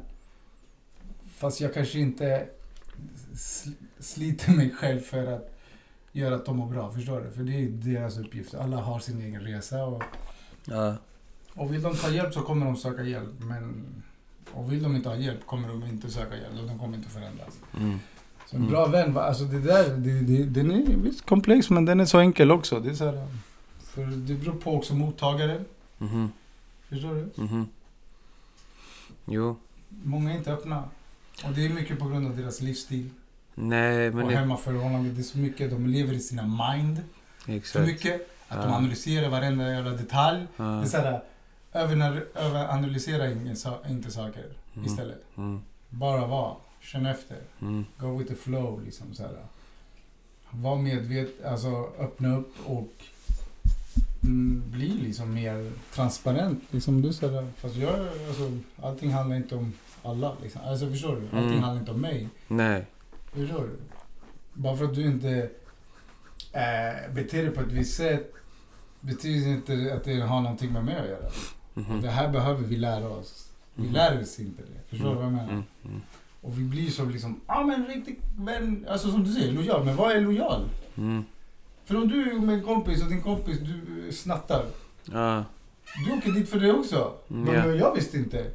Fast 1.37 1.61
jag 1.61 1.75
kanske 1.75 1.99
inte 1.99 2.49
sl- 3.35 3.75
sliter 3.99 4.53
mig 4.53 4.71
själv 4.71 5.01
för 5.01 5.27
att 5.27 5.55
göra 6.13 6.35
att 6.35 6.47
de 6.47 6.57
mår 6.57 6.67
bra, 6.71 6.91
förstår 6.93 7.21
du? 7.21 7.31
För 7.31 7.43
det 7.43 7.53
är 7.53 7.69
deras 7.69 8.19
uppgift. 8.19 8.55
Alla 8.55 8.77
har 8.77 8.99
sin 8.99 9.21
egen 9.23 9.41
resa 9.41 9.85
och, 9.85 10.03
Ja. 10.65 10.95
och 11.55 11.73
vill 11.75 11.83
de 11.83 11.97
ta 11.97 12.11
hjälp 12.11 12.35
så 12.35 12.41
kommer 12.43 12.67
de 12.67 12.77
söka 12.77 13.03
hjälp. 13.03 13.31
Men, 13.39 13.85
och 14.55 14.73
vill 14.73 14.83
de 14.83 14.97
inte 14.97 15.09
ha 15.09 15.17
hjälp 15.17 15.47
kommer 15.47 15.69
de 15.69 15.83
inte 15.85 16.11
söka 16.11 16.37
hjälp 16.37 16.61
och 16.61 16.67
de 16.69 16.79
kommer 16.79 16.97
inte 16.97 17.09
förändras. 17.09 17.59
Mm. 17.79 17.99
Så 18.47 18.57
en 18.57 18.63
Mm. 18.63 18.71
bra 18.73 18.87
vän, 18.87 19.17
alltså 19.17 19.45
det 19.45 19.61
där, 19.61 19.97
det, 19.97 20.21
det, 20.21 20.45
den 20.45 20.71
är 20.71 20.97
visst 20.97 21.27
komplex 21.27 21.71
men 21.71 21.85
den 21.85 22.01
är 22.01 22.05
så 22.05 22.19
enkel 22.19 22.51
också. 22.51 22.81
Det, 22.81 22.91
är 22.91 22.95
så 22.95 23.05
här, 23.05 23.27
för 23.85 24.05
det 24.07 24.35
beror 24.35 24.55
på 24.55 24.77
också 24.77 24.95
mottagaren. 24.95 25.65
Mhm. 25.99 26.33
Förstår 26.89 27.15
du? 27.15 27.43
Mhm. 27.43 27.67
Jo. 29.27 29.57
Många 29.89 30.33
är 30.33 30.37
inte 30.37 30.53
öppna. 30.53 30.85
Och 31.45 31.53
det 31.53 31.65
är 31.67 31.69
mycket 31.69 31.99
på 31.99 32.09
grund 32.09 32.27
av 32.27 32.37
deras 32.37 32.61
livsstil 32.61 33.11
Nej, 33.55 34.11
men 34.11 34.25
och 34.25 34.31
det... 34.31 34.37
hemmaförhållanden. 34.37 35.15
Det 35.15 35.21
är 35.21 35.23
så 35.23 35.39
mycket, 35.39 35.71
de 35.71 35.87
lever 35.87 36.13
i 36.15 36.21
sina 36.21 36.43
mind 36.73 37.01
för 37.39 37.53
Exakt. 37.53 37.87
mycket. 37.87 38.29
Att 38.49 38.63
de 38.63 38.69
Ja. 38.71 38.77
analyserar 38.77 39.29
varenda 39.29 39.71
jävla 39.71 39.91
detalj. 39.91 40.39
Det 40.41 40.63
Ja. 40.63 40.83
är 40.83 40.87
såhär, 40.87 41.07
över, 41.07 41.23
överanalysera 41.73 43.31
inte 43.89 44.11
saker 44.11 44.45
Mm. 44.75 44.87
istället. 44.87 45.23
Mm. 45.37 45.61
Bara 45.89 46.27
vara, 46.27 46.57
känn 46.81 47.07
efter. 47.07 47.37
Mm. 47.61 47.85
Go 47.99 48.17
with 48.19 48.31
the 48.31 48.37
flow 48.37 48.83
liksom 48.85 49.15
så 49.15 49.23
här. 49.23 49.37
Var 50.51 50.77
medveten, 50.77 51.47
alltså 51.51 51.93
öppna 51.99 52.37
upp 52.37 52.55
och 52.67 52.93
mm, 54.23 54.63
bli 54.71 54.89
liksom 54.89 55.35
mer 55.35 55.73
transparent. 55.95 56.63
Liksom 56.71 57.03
du 57.03 57.13
säger, 57.13 57.51
fast 57.57 57.77
jag, 57.77 58.01
alltså, 58.29 58.59
allting 58.83 59.11
handlar 59.13 59.37
inte 59.37 59.55
om 59.57 59.73
alla 60.03 60.37
liksom. 60.43 60.61
Alltså 60.65 60.91
förstår 60.91 61.17
du? 61.17 61.23
Allting 61.23 61.39
Mm. 61.51 61.63
handlar 61.63 61.81
inte 61.81 61.91
om 61.93 62.01
mig. 62.01 62.29
Nej. 62.49 62.87
Förstår 63.33 63.61
du? 63.63 63.77
Bara 64.53 64.77
för 64.77 64.85
att 64.85 64.95
du 64.95 65.03
inte 65.07 65.51
äh, 66.53 67.13
beter 67.15 67.43
dig 67.43 67.51
på 67.51 67.61
ett 67.61 67.73
visst 67.73 67.97
sätt 67.97 68.33
betyder 69.01 69.51
inte 69.51 69.95
att 69.97 70.05
det 70.05 70.21
har 70.21 70.41
någonting 70.41 70.73
med 70.73 70.85
mig 70.85 70.97
att 71.01 71.09
göra. 71.09 71.31
Mhm. 71.75 72.01
Det 72.03 72.09
här 72.11 72.29
behöver 72.29 72.63
vi 72.63 72.77
lära 72.77 73.09
oss. 73.09 73.49
Vi 73.75 73.83
Mhm. 73.85 73.93
lär 73.93 74.23
oss 74.23 74.41
inte 74.41 74.63
det. 74.63 74.89
Förstår 74.91 75.09
du 75.09 75.15
vad 75.15 75.25
jag 75.25 75.33
menar? 75.33 75.49
Mm. 75.53 75.63
Mm. 75.85 76.01
Och 76.41 76.59
vi 76.59 76.63
blir 76.65 76.91
så 76.91 77.05
liksom, 77.05 77.41
ja 77.47 77.55
ah, 77.61 77.65
men 77.65 77.87
riktigt 77.87 78.19
vän, 78.39 78.87
alltså 78.89 79.11
som 79.11 79.25
du 79.25 79.33
säger, 79.33 79.53
lojal. 79.53 79.85
Men 79.85 79.97
vad 79.97 80.13
är 80.13 80.21
lojal? 80.21 80.69
Mm. 80.97 81.25
För 81.85 81.97
om 81.97 82.09
du 82.09 82.31
är 82.31 82.35
med 82.39 82.55
en 82.55 82.63
kompis 82.63 83.03
och 83.03 83.09
din 83.09 83.23
kompis 83.23 83.59
du 83.59 84.13
snattar. 84.13 84.65
Ja. 85.05 85.45
Du 86.07 86.13
åker 86.19 86.33
dit 86.33 86.49
för 86.49 86.61
det 86.61 86.73
också. 86.73 87.13
Mm, 87.31 87.43
Men 87.45 87.55
ja. 87.69 87.75
jag 87.75 87.95
visste 87.95 88.17
inte. 88.19 88.47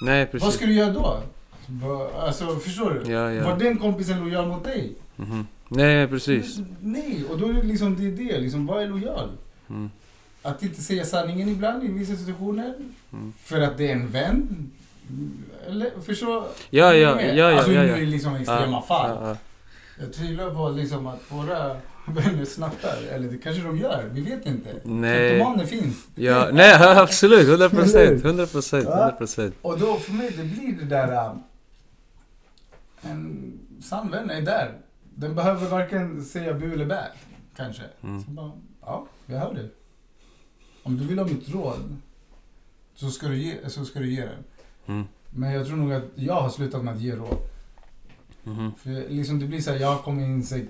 Nej, 0.00 0.24
Vad 0.24 0.30
precis. 0.32 0.54
ska 0.54 0.66
du 0.66 0.72
göra 0.74 0.92
då? 0.92 1.22
Va- 1.66 2.10
Alltså 2.20 2.56
förstår 2.56 2.90
du? 3.04 3.12
Ja, 3.12 3.32
ja. 3.32 3.44
Var 3.50 3.58
den 3.58 3.78
kompisen 3.78 4.20
lojal 4.20 4.48
mot 4.48 4.64
dig? 4.64 4.92
Mhm. 5.16 5.46
Nej, 5.68 6.08
precis. 6.08 6.58
Nej, 6.80 7.24
och 7.30 7.38
då 7.38 7.48
är 7.48 7.52
det 7.52 7.62
liksom 7.62 7.96
det, 7.96 8.06
är 8.06 8.10
det 8.32 8.40
liksom, 8.40 8.66
vad 8.66 8.82
är 8.82 8.88
lojal? 8.88 9.28
Mm. 9.68 9.90
Att 10.46 10.62
inte 10.62 10.82
säga 10.82 11.04
sanningen 11.04 11.48
ibland 11.48 11.84
i 11.84 11.88
vissa 11.88 12.16
situationer. 12.16 12.74
Mm. 13.12 13.32
För 13.42 13.60
att 13.60 13.78
det 13.78 13.88
är 13.88 13.92
en 13.92 14.10
vän. 14.10 14.70
Eller 15.68 15.90
förstår 16.00 16.44
Ja, 16.70 16.94
ja, 16.94 17.20
ja, 17.22 17.22
ja, 17.22 17.56
Alltså 17.56 17.72
ja, 17.72 17.82
nu 17.82 17.88
ja. 17.88 17.96
är 17.96 18.06
liksom 18.06 18.34
extrema 18.36 18.66
Ja, 18.66 18.82
fall. 18.82 19.10
ja, 19.22 19.28
ja. 19.28 19.36
Jag 20.00 20.12
tvivlar 20.12 20.50
på 20.54 20.68
liksom 20.68 21.06
att 21.06 21.20
våra 21.28 21.76
vänner 22.08 22.44
snattar. 22.44 22.96
Eller 23.12 23.28
det 23.28 23.38
kanske 23.38 23.62
de 23.62 23.78
gör, 23.78 24.08
vi 24.12 24.20
vet 24.20 24.46
inte. 24.46 24.74
Nej. 24.84 25.28
Kleptomaner 25.30 25.64
finns. 25.66 26.06
Ja, 26.14 26.48
nej 26.52 26.74
absolut. 26.98 27.48
100 27.48 27.54
Eller 27.54 27.68
procent. 27.68 28.24
hur? 28.24 28.26
100 28.26 28.46
procent. 28.46 28.84
Ja. 28.84 28.98
100 28.98 29.12
procent. 29.12 29.54
Och 29.62 29.78
då 29.78 29.94
för 29.96 30.12
mig, 30.12 30.30
det 30.36 30.42
blir 30.44 30.72
det 30.72 30.84
där... 30.84 31.30
um, 31.30 31.42
En 33.02 33.52
sann 33.82 34.10
vän 34.10 34.30
är 34.30 34.40
där. 34.40 34.72
Den 35.14 35.34
behöver 35.34 35.66
varken 35.68 36.24
säga 36.24 36.54
bu 36.54 36.72
eller 36.72 36.86
bä, 36.86 37.04
kanske. 37.56 37.82
Mm. 38.02 38.24
Så 38.24 38.30
bara, 38.30 38.52
ja, 38.80 39.06
jag 39.26 39.38
hör 39.38 39.54
dig. 39.54 39.70
Om 40.86 40.96
du 40.98 41.04
vill 41.06 41.18
ha 41.18 41.26
mitt 41.26 41.48
råd, 41.48 41.96
så 42.94 43.10
ska 43.10 43.28
du 43.28 43.36
ge, 43.38 43.54
så 43.68 43.84
ska 43.84 43.98
du 43.98 44.10
ge 44.10 44.20
den. 44.20 44.44
Mm. 44.86 45.04
Men 45.30 45.52
jag 45.52 45.66
tror 45.66 45.76
nog 45.76 45.92
att 45.92 46.04
jag 46.14 46.34
har 46.34 46.48
slutat 46.50 46.84
med 46.84 46.94
att 46.94 47.00
ge 47.00 47.16
råd. 47.16 47.38
Mhm. 48.44 48.72
För 48.78 49.08
liksom 49.08 49.38
det 49.40 49.46
blir 49.46 49.60
så 49.60 49.70
här, 49.70 49.78
jag 49.78 50.02
kommer 50.02 50.22
inse, 50.24 50.66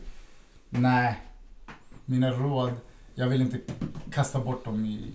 nej, 0.71 1.21
mina 2.05 2.31
råd, 2.31 2.73
jag 3.15 3.29
vill 3.29 3.41
inte 3.41 3.59
kasta 4.11 4.41
bort 4.41 4.65
dem 4.65 4.85
i, 4.87 5.07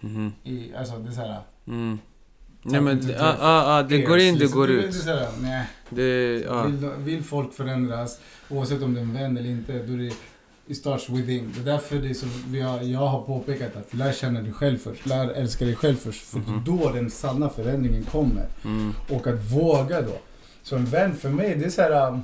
Mhm. 0.00 0.32
i 0.44 0.74
alltså 0.74 0.98
det 0.98 1.08
är 1.08 1.12
så 1.12 1.20
här. 1.20 1.40
Mm. 1.66 1.98
Nej 2.62 2.80
men, 2.80 2.98
inte 2.98 3.12
ja, 3.12 3.36
ja, 3.40 3.76
ja, 3.76 3.82
det 3.82 4.02
går 4.02 4.18
in, 4.18 4.38
det 4.38 4.52
går 4.52 4.66
det, 4.66 4.76
Det 4.76 4.82
ut. 4.86 4.94
så 4.94 5.10
här, 5.10 5.28
nej. 5.40 5.66
Det, 5.90 6.40
ja. 6.40 6.66
Vill, 6.66 6.90
vill 6.98 7.22
folk 7.24 7.52
förändras, 7.54 8.20
oavsett 8.48 8.82
om 8.82 8.94
det 8.94 9.00
är 9.00 9.04
en 9.04 9.12
vän 9.14 9.36
eller 9.36 9.50
inte, 9.50 9.72
då 9.72 9.92
är 9.92 9.98
det 9.98 10.14
it 10.66 10.76
starts 10.76 11.08
within. 11.08 11.52
Det 11.54 11.60
är 11.60 11.64
därför 11.64 11.96
det 11.96 12.10
är 12.10 12.14
som 12.14 12.28
vi 12.48 12.60
har, 12.60 12.80
jag 12.80 12.98
har 13.06 13.22
påpekat 13.22 13.76
att 13.76 13.94
lär 13.94 14.12
känna 14.12 14.42
dig 14.42 14.52
själv 14.52 14.78
först. 14.78 15.06
Lär 15.06 15.28
älska 15.28 15.64
dig 15.64 15.76
själv 15.76 15.96
först. 15.96 16.22
För 16.24 16.38
Mhm. 16.38 16.62
då 16.66 16.90
den 16.90 17.10
sanna 17.10 17.48
förändringen 17.48 18.04
kommer. 18.04 18.46
Mm. 18.64 18.92
Och 19.10 19.26
att 19.26 19.52
våga 19.52 20.02
då. 20.02 20.16
Så 20.62 20.76
en 20.76 20.84
vän 20.84 21.16
för 21.16 21.28
mig, 21.28 21.54
det 21.54 21.64
är 21.64 21.70
så 21.70 21.82
här... 21.82 22.08
Um, 22.08 22.22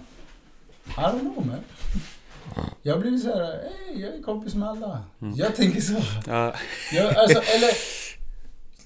I 0.88 0.90
don't 0.92 1.20
know 1.20 1.46
man. 1.46 1.57
Jag 2.83 3.00
blivit 3.00 3.22
så 3.22 3.29
här, 3.29 3.42
hey, 3.87 4.00
jag 4.03 4.14
är 4.14 4.22
kompis 4.22 4.55
med 4.55 4.68
alla. 4.68 5.05
Mm. 5.22 5.35
Jag 5.37 5.57
tänker 5.57 5.81
så. 5.81 6.00
Ja. 6.26 6.55
Jag, 6.92 7.16
alltså, 7.16 7.38
eller, 7.57 7.70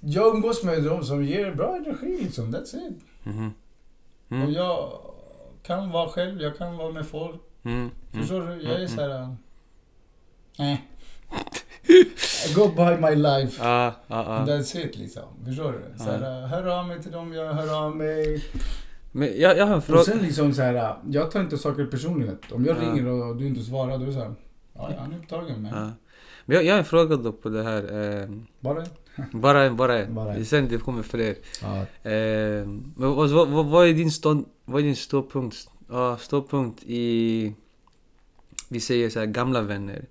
jag 0.01 0.35
umgås 0.35 0.63
med 0.65 0.83
dem 0.83 1.05
som 1.05 1.25
ger 1.25 1.55
bra 1.55 1.77
energi 1.77 2.19
liksom, 2.23 2.55
that's 2.55 2.77
it. 2.89 3.03
Mhm. 3.23 3.53
Och 4.29 4.35
Mm. 4.37 4.53
jag 4.53 4.93
kan 5.63 5.91
vara 5.91 6.09
själv, 6.09 6.43
jag 6.43 6.59
kan 6.59 6.77
vara 6.77 6.93
med 6.93 7.07
folk. 7.07 7.41
Mm. 7.65 7.77
Mm. 7.79 7.91
Förstår 8.13 8.41
du? 8.47 8.63
Jag 8.63 8.73
är 8.73 8.77
Mm. 8.77 8.89
så 8.89 9.01
här... 9.01 9.37
I 10.59 12.55
go 12.55 12.69
by 12.69 12.97
my 13.01 13.15
life. 13.15 13.63
Ja, 13.65 13.95
And 14.09 14.49
ja. 14.49 14.55
that's 14.57 14.77
it 14.85 14.97
liksom. 14.97 15.23
Förstår 15.45 15.73
du? 15.73 15.99
Så 15.99 16.11
här, 16.11 16.47
hör 16.47 16.67
av 16.79 16.87
mig 16.89 17.03
till 17.03 17.13
dem, 17.13 17.33
jag 17.33 17.55
hör 17.55 17.85
av 17.85 17.97
mig. 17.97 18.45
Men 19.13 19.41
jag, 19.41 19.57
jag 19.59 19.65
har 19.67 19.73
en 19.73 19.79
Och 19.79 19.85
fråga. 19.85 20.03
sen 20.05 20.19
liksom 20.19 20.53
så 20.55 20.63
här, 20.63 20.97
jag 21.11 21.31
tar 21.31 21.41
inte 21.41 21.59
saker 21.59 21.87
personligt. 21.87 22.53
Om 22.53 22.65
jag 22.65 22.77
Ja. 22.77 22.81
ringer 22.81 23.07
och 23.07 23.37
du 23.37 23.47
inte 23.47 23.63
svarar, 23.63 23.99
då 23.99 24.03
är 24.03 24.07
det 24.07 24.13
så 24.13 24.19
här, 24.21 24.35
ja, 24.75 24.91
han 24.99 25.13
är 25.13 25.19
upptagen 25.19 25.63
men 25.63 25.73
Ja. 25.75 25.91
Men 26.47 26.55
jag, 26.57 26.65
jag 26.65 26.73
har 26.73 26.79
en 26.79 26.85
fråga 26.85 27.17
då 27.17 27.33
på 27.33 27.49
det 27.49 27.63
här. 27.63 27.83
Eh, 28.23 28.29
bara... 28.61 28.85
bara 29.33 29.63
en, 29.63 29.77
bara 29.77 29.99
en. 29.99 30.15
Bara 30.15 30.35
en. 30.35 30.45
Sen 30.47 30.69
det 30.69 30.79
kommer 30.79 31.03
fler. 31.03 31.35
Ja. 31.63 31.77
Eh, 32.11 32.67
men 32.67 33.15
vad, 33.15 33.31
vad, 33.31 33.67
vad, 33.67 33.87
är 33.89 33.93
din 33.93 34.11
stånd, 34.11 34.45
vad 34.65 34.81
är 34.81 34.85
din 34.85 34.97
ståpunkt, 34.97 35.57
ja, 35.91 36.17
ståpunkt 36.17 36.83
i, 36.87 37.55
vi 38.69 38.81
säger 38.81 39.11
så 39.11 39.19
här 39.19 39.27
gamla 39.27 39.61
vänner? 39.63 40.05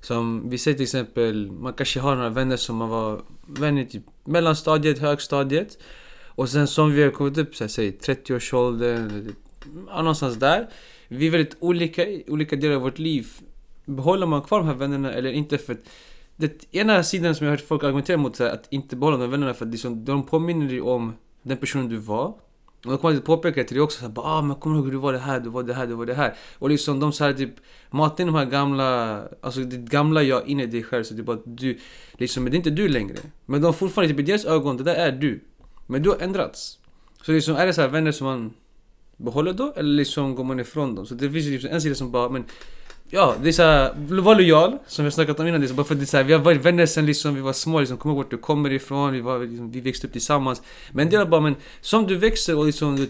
Som, 0.00 0.50
vi 0.50 0.58
säger 0.58 0.76
till 0.76 0.84
exempel, 0.84 1.50
man 1.50 1.72
kanske 1.72 2.00
har 2.00 2.16
några 2.16 2.28
vänner 2.28 2.56
som 2.56 2.76
man 2.76 2.88
var 2.88 3.20
vänner 3.46 3.84
typ 3.84 4.02
mellanstadiet, 4.24 4.98
högstadiet. 4.98 5.78
Och 6.38 6.48
sen 6.48 6.66
som 6.66 6.92
vi 6.92 7.02
har 7.02 7.10
kommit 7.10 7.38
upp, 7.38 7.56
så 7.56 7.68
säg 7.68 7.90
30-årsåldern, 7.90 9.26
typ, 9.26 9.36
någonstans 9.90 10.36
där. 10.36 10.68
Vi 11.08 11.26
är 11.26 11.30
väldigt 11.30 11.56
olika 11.60 12.06
i 12.06 12.24
olika 12.28 12.56
delar 12.56 12.74
av 12.74 12.82
vårt 12.82 12.98
liv. 12.98 13.28
Behåller 13.84 14.26
man 14.26 14.42
kvar 14.42 14.58
de 14.58 14.66
här 14.66 14.74
vännerna 14.74 15.12
eller 15.12 15.32
inte? 15.32 15.58
För 15.58 15.72
att 15.72 15.88
det 16.36 16.74
ena 16.74 17.02
sidan 17.02 17.34
som 17.34 17.46
jag 17.46 17.52
har 17.52 17.58
hört 17.58 17.66
folk 17.66 17.84
argumentera 17.84 18.16
mot 18.16 18.40
är 18.40 18.50
att 18.50 18.66
inte 18.70 18.96
behålla 18.96 19.16
de 19.16 19.22
här 19.22 19.30
vännerna 19.30 19.54
för 19.54 19.66
att 19.66 19.72
liksom, 19.72 20.04
de 20.04 20.26
påminner 20.26 20.68
dig 20.68 20.80
om 20.80 21.14
den 21.42 21.56
personen 21.56 21.88
du 21.88 21.96
var. 21.96 22.34
Och 22.84 22.90
de 22.90 22.98
kommer 22.98 23.14
alltid 23.14 23.24
påpeka 23.24 23.64
till 23.64 23.76
dig 23.76 23.82
också 23.82 23.98
såhär, 23.98 24.12
ah 24.16 24.42
men 24.42 24.56
kommer 24.56 24.76
du 24.76 24.78
ihåg 24.78 24.86
hur 24.86 24.92
du 24.92 24.98
var 24.98 25.12
det 25.12 25.18
här, 25.18 25.40
du 25.40 25.50
var 25.50 25.62
det 25.62 25.74
här, 25.74 25.86
du 25.86 25.94
var 25.94 26.06
det 26.06 26.14
här. 26.14 26.34
Och 26.58 26.68
liksom 26.70 27.00
de 27.00 27.12
såhär 27.12 27.32
typ, 27.32 27.54
matar 27.90 28.24
in 28.24 28.26
de 28.26 28.34
här 28.34 28.44
gamla, 28.44 29.22
alltså 29.40 29.60
det 29.60 29.76
gamla 29.76 30.22
jag 30.22 30.46
in 30.46 30.60
i 30.60 30.66
dig 30.66 30.82
själv 30.82 31.04
så 31.04 31.14
det 31.14 31.20
är 31.20 31.24
bara 31.24 31.36
att 31.36 31.42
du, 31.44 31.78
liksom, 32.12 32.42
men 32.44 32.50
det 32.50 32.54
är 32.56 32.58
inte 32.58 32.70
du 32.70 32.88
längre. 32.88 33.16
Men 33.46 33.60
de 33.62 33.74
fortfarande, 33.74 34.14
typ 34.14 34.20
i 34.20 34.22
deras 34.22 34.44
ögon, 34.44 34.76
det 34.76 34.84
där 34.84 34.94
är 34.94 35.12
du. 35.12 35.40
Men 35.86 36.02
du 36.02 36.08
har 36.10 36.18
ändrats. 36.18 36.78
Så 37.22 37.32
liksom, 37.32 37.56
är 37.56 37.66
det 37.66 37.74
så 37.74 37.80
här 37.80 37.88
vänner 37.88 38.12
som 38.12 38.26
man 38.26 38.54
behåller 39.16 39.52
då, 39.52 39.72
eller 39.76 39.94
liksom 39.94 40.34
går 40.34 40.44
man 40.44 40.60
ifrån 40.60 40.94
dem? 40.94 41.06
Så 41.06 41.14
det 41.14 41.30
finns 41.30 41.46
ju 41.46 41.50
liksom 41.50 41.70
en 41.70 41.80
sida 41.80 41.94
som 41.94 42.10
bara, 42.10 42.28
men 42.28 42.44
Ja, 43.10 43.34
det 43.42 43.48
är 43.48 43.52
såhär, 43.52 43.94
var 44.22 44.34
lojal, 44.34 44.78
som 44.86 45.04
vi 45.04 45.06
har 45.06 45.10
snackat 45.10 45.40
om 45.40 45.46
innan. 45.46 45.60
Det 45.60 45.66
är 45.66 45.68
så 45.68 45.74
bara 45.74 45.86
för 45.86 45.94
det 45.94 46.02
är 46.02 46.06
så 46.06 46.16
här, 46.16 46.24
vi 46.24 46.32
har 46.32 46.40
varit 46.40 46.64
vänner 46.64 46.86
sen 46.86 47.06
liksom 47.06 47.34
vi 47.34 47.40
var 47.40 47.52
små, 47.52 47.80
liksom, 47.80 47.98
kommer 47.98 48.14
ihåg 48.14 48.24
vart 48.24 48.30
du 48.30 48.38
kommer 48.38 48.72
ifrån, 48.72 49.12
vi, 49.12 49.20
var, 49.20 49.38
liksom, 49.38 49.70
vi 49.70 49.80
växte 49.80 50.06
upp 50.06 50.12
tillsammans. 50.12 50.62
Men 50.92 51.10
det 51.10 51.16
är 51.16 51.26
bara, 51.26 51.40
men 51.40 51.56
som 51.80 52.06
du 52.06 52.16
växer 52.16 52.56
och 52.56 52.66
liksom, 52.66 52.96
du, 52.96 53.08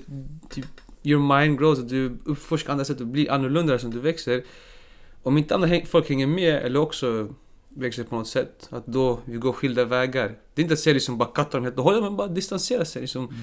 typ, 0.51 0.67
your 1.03 1.39
mind 1.39 1.59
grows, 1.59 1.79
och 1.79 1.85
du 1.85 2.19
uppforskar 2.25 2.73
andra 2.73 2.85
sätt 2.85 3.01
och 3.01 3.07
blir 3.07 3.31
annorlunda 3.31 3.79
som 3.79 3.91
du 3.91 3.99
växer. 3.99 4.43
Om 5.23 5.39
inte 5.39 5.55
andra 5.55 5.81
folk 5.87 6.09
hänger 6.09 6.27
med, 6.27 6.55
eller 6.55 6.81
också 6.81 7.29
växer 7.69 8.05
på 8.05 8.17
något 8.17 8.29
sätt, 8.29 8.69
att 8.71 8.87
då 8.87 9.21
vi 9.25 9.37
går 9.37 9.53
skilda 9.53 9.85
vägar. 9.85 10.29
Det 10.55 10.61
är 10.61 10.63
inte 10.63 10.73
att 10.73 10.81
säga 10.81 10.95
liksom 10.95 11.19
bara 11.19 11.29
katta 11.29 11.57
dem 11.57 11.65
helt 11.65 11.79
och 11.79 11.85
hållet, 11.85 12.03
men 12.03 12.17
bara 12.17 12.29
distansera 12.29 12.85
sig. 12.85 13.03
Liksom. 13.03 13.35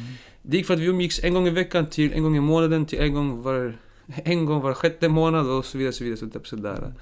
Det 0.42 0.58
gick 0.58 0.66
för 0.66 0.74
att 0.74 0.80
vi 0.80 0.86
umgicks 0.86 1.24
en 1.24 1.34
gång 1.34 1.48
i 1.48 1.50
veckan 1.50 1.90
till 1.90 2.14
en 2.14 2.24
gång 2.24 2.38
i 2.38 2.40
månaden 2.40 2.86
till 2.86 3.00
en 3.00 3.14
gång 3.14 3.42
var, 3.42 3.78
en 4.24 4.46
gång 4.46 4.62
var 4.62 4.74
sjätte 4.74 5.10
månad 5.10 5.50
och 5.50 5.66
så 5.66 5.78
vidare. 5.78 5.94
Så 5.94 6.04
vidare 6.04 6.18
så 6.18 6.30
typ 6.30 6.48
sådär. 6.48 6.94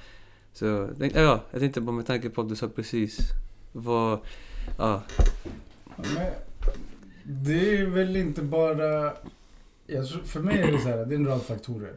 Så 0.53 0.89
ja, 1.13 1.43
jag 1.51 1.59
tänkte 1.59 1.81
bara 1.81 1.95
med 1.95 2.05
tanke 2.05 2.29
på 2.29 2.41
att 2.41 2.49
du 2.49 2.55
sa 2.55 2.67
precis 2.67 3.19
vad, 3.71 4.19
Ja. 4.77 5.01
Men 5.95 6.31
det 7.23 7.77
är 7.77 7.85
väl 7.85 8.15
inte 8.15 8.41
bara... 8.41 9.13
Jag 9.87 10.09
för 10.09 10.39
mig 10.39 10.61
är 10.61 10.71
det 10.71 10.79
så 10.79 10.87
här, 10.89 11.05
det 11.05 11.15
är 11.15 11.19
en 11.19 11.27
rad 11.27 11.41
faktorer 11.41 11.95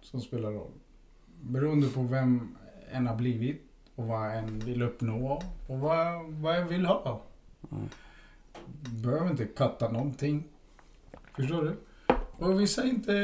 som 0.00 0.20
spelar 0.20 0.50
roll. 0.50 0.70
Beroende 1.40 1.88
på 1.88 2.02
vem 2.02 2.56
en 2.90 3.06
har 3.06 3.16
blivit 3.16 3.62
och 3.94 4.06
vad 4.06 4.36
en 4.36 4.58
vill 4.58 4.82
uppnå 4.82 5.42
och 5.66 5.78
vad, 5.78 6.24
vad 6.24 6.56
en 6.56 6.68
vill 6.68 6.86
ha. 6.86 7.22
Mm. 7.72 7.88
Behöver 9.02 9.30
inte 9.30 9.44
katta 9.44 9.88
någonting. 9.92 10.44
Förstår 11.36 11.62
du? 11.62 11.76
Och 12.38 12.60
vissa 12.60 12.82
är 12.82 12.86
inte 12.86 13.14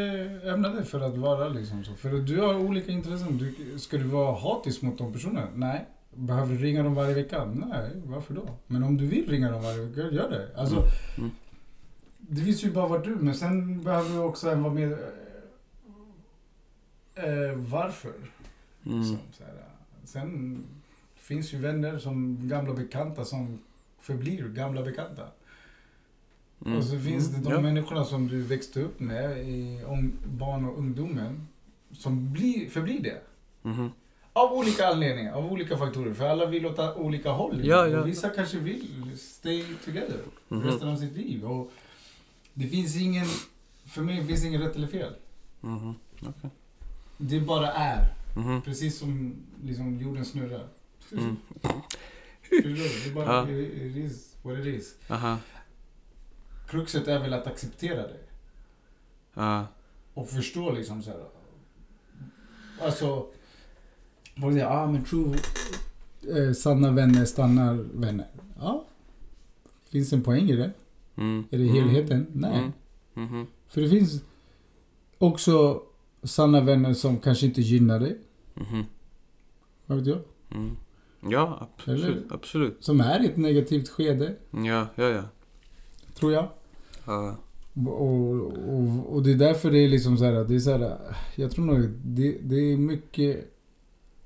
ämnade 0.44 0.84
för 0.84 1.00
att 1.00 1.16
vara 1.16 1.48
liksom 1.48 1.84
så. 1.84 1.94
För 1.94 2.10
du 2.10 2.40
har 2.40 2.54
olika 2.54 2.92
intressen. 2.92 3.38
Du, 3.38 3.78
ska 3.78 3.96
du 3.96 4.04
vara 4.04 4.34
hatisk 4.38 4.82
mot 4.82 4.98
de 4.98 5.12
personerna? 5.12 5.48
Nej. 5.54 5.86
Behöver 6.14 6.54
du 6.54 6.60
ringa 6.62 6.82
dem 6.82 6.94
varje 6.94 7.14
vecka? 7.14 7.44
Nej, 7.44 7.90
varför 8.04 8.34
då? 8.34 8.48
Men 8.66 8.82
om 8.82 8.96
du 8.96 9.06
vill 9.06 9.30
ringa 9.30 9.50
dem 9.50 9.62
varje 9.62 9.84
vecka, 9.84 10.00
gör 10.00 10.30
det. 10.30 10.48
Alltså, 10.60 10.76
Mm. 10.76 10.90
Mm. 11.18 11.30
det 12.18 12.40
visar 12.42 12.68
ju 12.68 12.74
bara 12.74 12.88
vart 12.88 13.04
du 13.04 13.16
men 13.16 13.34
sen 13.34 13.82
behöver 13.82 14.10
du 14.10 14.18
också 14.18 14.54
vara 14.54 14.72
med... 14.74 14.92
Eh, 17.14 17.54
varför? 17.56 18.12
Mm. 18.86 18.98
Liksom. 18.98 19.18
Sen 20.04 20.64
finns 21.14 21.54
ju 21.54 21.58
vänner 21.58 21.98
som 21.98 22.48
gamla 22.48 22.74
bekanta 22.74 23.24
som 23.24 23.58
förblir 24.00 24.48
gamla 24.48 24.82
bekanta. 24.82 25.22
Mm. 26.66 26.78
Och 26.78 26.84
så 26.84 26.98
finns 26.98 27.28
det 27.28 27.40
de 27.40 27.52
Ja. 27.52 27.60
människorna 27.60 28.04
som 28.04 28.28
du 28.28 28.42
växte 28.42 28.82
upp 28.82 29.00
med 29.00 29.48
i 29.48 29.84
om, 29.86 30.12
barn 30.38 30.64
och 30.64 30.78
ungdomen 30.78 31.46
som 31.92 32.32
blir, 32.32 32.70
förblir 32.70 33.00
det. 33.02 33.22
Mhm. 33.62 33.90
Av 34.32 34.52
olika 34.52 34.86
anledningar, 34.88 35.32
av 35.32 35.52
olika 35.52 35.76
faktorer. 35.78 36.14
För 36.14 36.28
alla 36.28 36.46
vill 36.46 36.66
åt 36.66 36.96
olika 36.96 37.30
håll. 37.30 37.60
Ja, 37.64 37.86
ja. 37.88 38.00
Och 38.00 38.06
vissa 38.08 38.28
kanske 38.28 38.58
vill 38.58 39.18
stay 39.18 39.64
together 39.84 40.18
Mhm. 40.48 40.62
resten 40.62 40.88
av 40.88 40.96
sitt 40.96 41.16
liv. 41.16 41.44
Och 41.44 41.72
det 42.54 42.66
finns 42.66 42.96
ingen, 42.96 43.26
för 43.86 44.02
mig 44.02 44.26
finns 44.26 44.44
ingen 44.44 44.60
rätt 44.62 44.76
eller 44.76 44.86
fel. 44.88 45.12
Mhm. 45.60 45.94
Okej. 46.20 46.50
Det 47.18 47.40
bara 47.40 47.72
är. 47.72 48.14
Mhm. 48.36 48.62
Precis 48.62 48.98
som 48.98 49.34
liksom 49.64 50.00
jorden 50.00 50.24
snurrar. 50.24 50.66
Mm. 51.12 51.36
Det 52.50 52.56
är 53.10 53.14
bara, 53.14 53.26
Ja. 53.26 53.50
it 53.50 53.96
is 53.96 54.34
what 54.42 54.58
it 54.58 54.66
is. 54.66 54.94
Aha. 55.08 55.38
Kruxet 56.70 57.08
är 57.08 57.18
väl 57.18 57.32
att 57.34 57.46
acceptera 57.46 58.02
det. 58.02 58.20
Ja. 59.34 59.66
Och 60.14 60.28
förstå 60.28 60.72
liksom 60.72 61.02
så 61.02 61.10
här. 61.10 61.20
Alltså. 62.82 63.26
Vad 64.36 64.52
säger 64.52 64.66
ah 64.66 64.86
men 64.86 65.04
true. 65.04 65.38
Eh, 66.36 66.52
sanna 66.52 66.90
vänner 66.90 67.24
stannar 67.24 67.74
vänner. 67.74 68.26
Ja. 68.58 68.84
Finns 69.88 70.12
en 70.12 70.22
poäng 70.22 70.50
i 70.50 70.56
det? 70.56 70.70
Mm. 71.16 71.44
Är 71.50 71.58
det 71.58 71.64
helheten? 71.64 72.26
Nej. 72.32 72.58
Mm. 72.58 72.72
Mhm. 73.28 73.46
För 73.68 73.80
det 73.80 73.88
finns 73.88 74.22
också 75.18 75.82
sanna 76.22 76.60
vänner 76.60 76.94
som 76.94 77.18
kanske 77.18 77.46
inte 77.46 77.60
gynnar 77.60 78.00
dig. 78.00 78.18
Mhm. 78.54 78.84
Vad 79.86 79.98
vet 79.98 80.06
jag? 80.06 80.18
Mm. 80.50 80.76
Ja, 81.20 81.68
absolut. 81.72 82.04
Eller? 82.04 82.22
Absolut. 82.30 82.84
Som 82.84 83.00
är 83.00 83.22
i 83.22 83.26
ett 83.26 83.36
negativt 83.36 83.88
skede, 83.88 84.36
Ja, 84.50 84.86
ja, 84.94 85.08
ja. 85.08 85.22
tror 86.14 86.32
jag. 86.32 86.48
Ja. 87.10 87.36
Och, 87.86 88.40
och, 88.74 89.14
och 89.14 89.22
det 89.22 89.30
är 89.32 89.36
därför 89.36 89.70
det 89.70 89.78
är 89.78 89.88
liksom 89.88 90.16
så 90.18 90.24
här, 90.24 90.44
det 90.44 90.54
är 90.54 90.58
så 90.58 90.70
här, 90.70 90.96
jag 91.36 91.50
tror 91.50 91.64
nog 91.64 91.88
det, 92.04 92.36
det 92.42 92.72
är 92.72 92.76
mycket, 92.76 93.54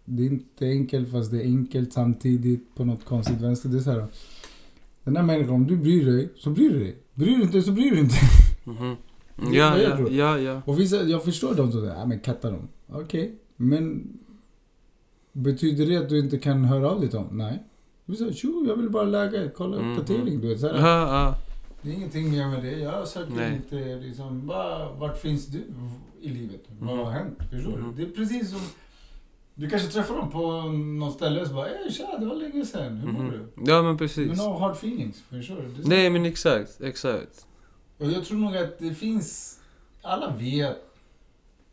det 0.05 0.23
är 0.23 0.27
inte 0.27 0.67
enkelt 0.67 1.11
fast 1.11 1.31
det 1.31 1.37
är 1.41 1.45
enkelt 1.45 1.93
samtidigt 1.93 2.75
på 2.75 2.85
något 2.85 3.05
konstigt 3.05 3.41
vänster. 3.41 3.69
Det 3.69 3.77
är 3.77 3.81
så 3.81 3.91
här, 3.91 4.07
den 5.05 5.17
här 5.17 5.23
människan, 5.23 5.55
om 5.55 5.67
du 5.67 5.77
bryr 5.77 6.07
dig, 6.07 6.29
så 6.37 6.51
bryr 6.51 6.71
du 6.71 6.79
dig. 6.79 6.97
Bryr 7.15 7.37
du 7.37 7.43
inte 7.43 7.63
så 7.63 7.73
bryr 7.73 7.91
du 7.91 8.01
inte. 8.01 8.15
Det 9.37 9.43
är 9.47 9.55
Ja, 9.55 9.79
ja, 9.79 10.09
ja, 10.11 10.39
ja. 10.39 10.63
Och 10.65 10.81
vissa, 10.81 11.03
jag 11.03 11.25
förstår 11.25 11.55
de 11.55 11.73
som 11.73 11.81
säger, 11.81 11.95
ja 11.95 12.07
men 12.07 12.21
katta 12.21 12.51
dem. 12.51 12.69
Okej, 12.89 13.35
men 13.57 14.09
betyder 15.33 15.87
det 15.87 15.97
att 15.97 16.09
du 16.09 16.19
inte 16.19 16.39
kan 16.39 16.65
höra 16.65 16.91
av 16.91 17.01
dig 17.01 17.09
till 17.09 17.19
dem? 17.19 17.29
Nej. 17.33 17.63
Säger, 18.19 18.33
tjo, 18.33 18.65
jag 18.69 18.77
vill 18.77 18.91
bara 18.91 19.05
läget, 19.05 19.55
kolla 19.57 19.79
Mhm. 19.83 19.91
uppdatering. 19.93 20.41
Du 20.41 20.49
vet, 20.49 20.61
så 20.61 20.67
här, 20.69 20.75
Ja, 20.75 21.01
ja. 21.25 21.35
Det 21.85 21.91
är 21.91 21.95
ingenting 21.95 22.31
mer 22.31 22.47
med 22.49 22.63
det. 22.63 22.71
Jag 22.79 23.09
söker 23.09 23.33
Nej. 23.33 23.55
inte 23.57 23.97
liksom, 24.07 24.47
bara, 24.47 24.93
vart 24.93 25.21
finns 25.21 25.47
du 25.47 25.65
i 26.21 26.29
livet? 26.29 26.61
Vad 26.81 26.99
har 26.99 27.11
hänt? 27.11 27.39
Förstår 27.51 27.77
du? 27.97 28.05
Det 28.05 28.11
är 28.11 28.15
precis 28.17 28.51
som, 28.51 28.61
du 29.55 29.71
kanske 29.71 29.89
träffar 29.89 30.17
dem 30.17 30.31
på 30.31 30.63
något 31.03 31.15
ställe 31.15 31.41
och 31.41 31.47
så 31.47 31.55
bara, 31.55 31.69
ey 31.69 31.91
tja, 31.93 32.17
det 32.19 32.27
var 32.27 32.35
länge 32.35 32.65
sedan, 32.67 32.97
hur 32.97 33.13
mår 33.13 33.23
Mhm. 33.23 33.31
du? 33.31 33.49
Ja, 33.67 33.77
men 33.77 33.85
Men 33.85 33.97
precis. 33.99 34.39
no 34.39 34.59
hard 34.59 34.73
feelings, 34.73 35.23
förstår 35.31 35.57
du? 35.77 35.83
Så- 35.83 35.89
Nej, 35.89 36.11
men 36.11 36.25
exakt. 36.25 36.81
Exakt. 36.81 37.47
Och 37.99 38.11
jag 38.11 38.25
tror 38.25 38.39
nog 38.39 38.57
att 38.57 38.79
det 38.79 38.95
finns, 38.95 39.59
alla 40.03 40.31
vet, 40.37 40.77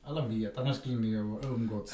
alla 0.04 0.28
vet, 0.28 0.58
annars 0.58 0.78
skulle 0.78 0.96
ni 0.96 1.16
ha 1.18 1.40
umgåtts. 1.44 1.94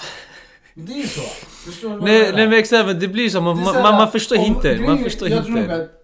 Men 0.74 0.86
det 0.86 0.94
är 0.94 0.98
ju 0.98 1.08
så. 1.08 1.22
Förstår 1.22 1.90
du 1.90 1.96
vad 1.98 2.10
jag 2.10 2.14
Nej, 2.14 2.22
menar? 2.24 2.38
nej 2.38 2.48
men 2.48 2.60
exakt, 2.60 2.86
men 2.88 3.00
det 3.00 3.08
blir 3.08 3.30
så. 3.30 3.42
Man, 3.42 3.66
så 3.66 3.74
här, 3.74 3.82
man, 3.84 3.94
man 3.96 4.12
förstår 4.12 4.38
om- 4.38 4.46
inte. 4.46 4.80
Man 4.82 4.98
förstår 5.04 5.30
jag 5.30 5.44
tror 5.44 5.54
nog 5.56 5.64
inte. 5.64 5.76
att 5.84 6.04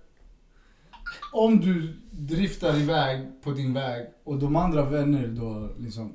om 1.32 1.60
du 1.60 1.94
driftar 2.18 2.78
iväg 2.80 3.28
på 3.44 3.52
din 3.52 3.74
väg 3.74 4.08
och 4.24 4.38
de 4.40 4.56
andra 4.56 4.86
vänner 4.90 5.28
då 5.28 5.70
liksom 5.80 6.14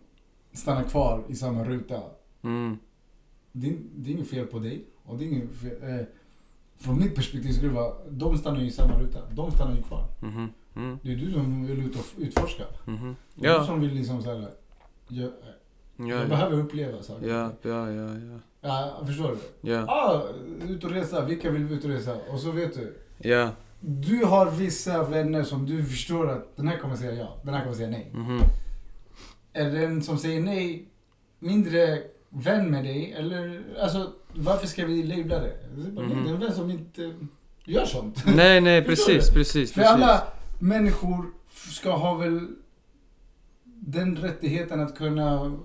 stannar 0.53 0.83
kvar 0.85 1.25
i 1.29 1.35
samma 1.35 1.65
ruta. 1.65 2.03
Mm. 2.43 2.79
Det 3.53 3.69
är, 3.69 3.77
det 3.97 4.11
är 4.11 4.15
inget 4.15 4.29
fel 4.31 4.47
på 4.47 4.59
dig. 4.59 4.85
Och 5.05 5.19
det 5.19 5.25
är 5.25 5.27
inget 5.27 5.57
fel, 5.57 5.83
eh, 6.01 6.07
från 6.79 6.99
mitt 6.99 7.15
perspektiv 7.15 7.53
skulle 7.53 7.69
det 7.69 7.75
vara, 7.75 7.95
de 8.11 8.39
stannar 8.39 8.61
ju 8.61 8.67
i 8.67 8.71
samma 8.71 8.99
ruta. 8.99 9.19
De 9.35 9.51
stannar 9.51 9.77
ju 9.77 9.83
kvar. 9.83 10.05
Mhm. 10.23 10.49
Mm. 10.77 10.99
Det 11.03 11.13
är 11.13 11.17
du 11.17 11.33
som 11.33 11.67
vill 11.67 11.79
ut 11.87 11.95
och 11.97 12.05
utforska. 12.19 12.65
Det 12.85 12.91
är 12.93 12.97
du 13.35 13.47
Ja. 13.47 13.67
som 13.67 13.81
vill 13.81 13.95
liksom 13.95 14.23
såhär, 14.23 14.49
jag, 15.09 15.31
Ja, 15.97 16.07
jag 16.07 16.23
ja. 16.23 16.27
behöver 16.29 16.57
uppleva 16.61 17.03
saker. 17.03 17.29
Ja, 17.29 17.51
ja, 17.63 17.91
ja, 17.93 18.09
ja. 18.19 18.39
Ja, 18.61 19.07
förstår 19.07 19.29
du? 19.63 19.71
Ja. 19.71 19.85
Ah, 19.89 20.23
ut 20.69 20.85
och 20.85 20.91
resa, 20.91 21.25
vilka 21.25 21.51
vill 21.51 21.73
ut 21.73 21.85
och 21.85 21.91
resa? 21.91 22.17
Och 22.33 22.41
så 22.41 22.51
vet 22.51 22.75
du, 22.75 22.97
Ja. 23.19 23.51
Du 23.81 24.25
har 24.25 24.51
vissa 24.51 25.03
vänner 25.05 25.43
som 25.45 25.67
du 25.67 25.85
förstår 25.85 26.31
att 26.31 26.57
den 26.57 26.69
här 26.69 26.79
kommer 26.79 26.97
säga 26.97 27.13
ja, 27.15 27.37
den 27.45 27.55
här 27.55 27.63
kommer 27.65 27.77
säga 27.77 27.91
nej. 27.91 28.11
Mhm. 28.15 28.41
Är 29.53 29.71
den 29.71 30.03
som 30.03 30.19
säger 30.19 30.41
nej 30.41 30.89
mindre 31.39 32.03
vän 32.29 32.71
med 32.71 32.85
dig? 32.85 33.13
Eller, 33.13 33.63
alltså, 33.83 34.13
varför 34.35 34.67
ska 34.67 34.87
vi 34.87 35.03
labla 35.03 35.39
det? 35.39 35.57
Det 35.77 36.01
är, 36.01 36.05
Mhm. 36.07 36.27
en 36.27 36.41
vän 36.41 36.53
som 36.55 36.71
inte 36.71 37.15
gör 37.65 37.85
sånt. 37.85 38.25
Nej, 38.37 38.61
nej, 38.61 38.83
precis, 38.87 39.31
precis, 39.31 39.73
För 39.73 39.81
precis. 39.81 39.95
alla 39.95 40.23
människor 40.59 41.25
ska 41.71 41.93
ha 41.97 42.15
väl 42.15 42.49
den 43.65 44.17
rättigheten 44.17 44.81
att 44.81 44.97
kunna 44.99 45.57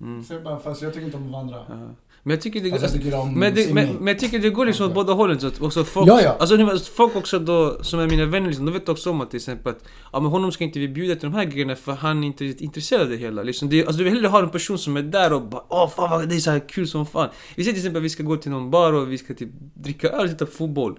Mm. 0.00 0.24
säga 0.24 0.40
bara, 0.40 0.58
fast 0.58 0.82
jag 0.82 0.92
tycker 0.94 1.06
inte 1.06 1.16
om 1.16 1.26
att 1.26 1.32
vandra. 1.32 1.64
Ja. 1.68 1.88
Men 2.22 2.30
jag 2.30 2.40
tycker 2.40 2.60
det... 2.60 2.70
Fast 2.70 2.82
jag 2.82 2.92
tycker 2.92 3.24
Men, 3.24 3.54
det, 3.54 3.74
men, 3.74 3.88
men 3.92 4.06
jag 4.06 4.18
tycker 4.18 4.38
det 4.38 4.50
går 4.50 4.66
liksom 4.66 4.86
åt 4.86 4.94
båda 4.94 5.12
hållen. 5.12 5.40
Så 5.40 5.46
att 5.46 5.62
också 5.62 5.84
folk, 5.84 6.08
Ja, 6.08 6.20
ja. 6.22 6.36
Alltså, 6.40 6.92
folk 6.94 7.16
också 7.16 7.38
då, 7.38 7.78
som 7.82 8.00
är 8.00 8.06
mina 8.06 8.24
vänner, 8.24 8.46
liksom, 8.46 8.66
de 8.66 8.72
vet 8.72 8.88
också 8.88 9.10
om 9.10 9.20
att 9.20 9.30
till 9.30 9.36
exempel 9.36 9.72
att 9.72 9.84
ja, 10.12 10.20
men 10.20 10.30
honom 10.30 10.52
ska 10.52 10.64
inte 10.64 10.78
vi 10.78 10.88
bjuda 10.88 11.14
till 11.14 11.30
de 11.30 11.34
här 11.34 11.44
grejerna 11.44 11.76
för 11.76 11.92
han 11.92 12.24
är 12.24 12.26
inte 12.26 12.44
intresserad 12.44 13.02
av 13.02 13.08
det 13.08 13.16
hela. 13.16 13.42
Liksom, 13.42 13.68
det, 13.68 13.86
alltså, 13.86 13.98
du 13.98 14.04
vill 14.04 14.12
hellre 14.12 14.28
ha 14.28 14.42
en 14.42 14.50
person 14.50 14.78
som 14.78 14.96
är 14.96 15.02
där 15.02 15.32
och 15.32 15.42
bara 15.42 15.62
åh 15.68 15.88
fan 15.88 16.10
vad 16.10 16.28
det 16.28 16.36
är 16.36 16.40
så 16.40 16.50
här 16.50 16.68
kul 16.68 16.88
som 16.88 17.06
fan. 17.06 17.28
Vi 17.56 17.64
säger 17.64 17.74
till 17.74 17.80
exempel 17.80 18.00
att 18.00 18.04
vi 18.04 18.10
ska 18.10 18.22
gå 18.22 18.36
till 18.36 18.50
någon 18.50 18.70
bar 18.70 18.92
och 18.92 19.12
vi 19.12 19.18
ska 19.18 19.34
typ 19.34 19.50
dricka 19.74 20.08
öl 20.08 20.24
och 20.24 20.30
titta 20.30 20.46
på 20.46 20.52
fotboll. 20.52 20.98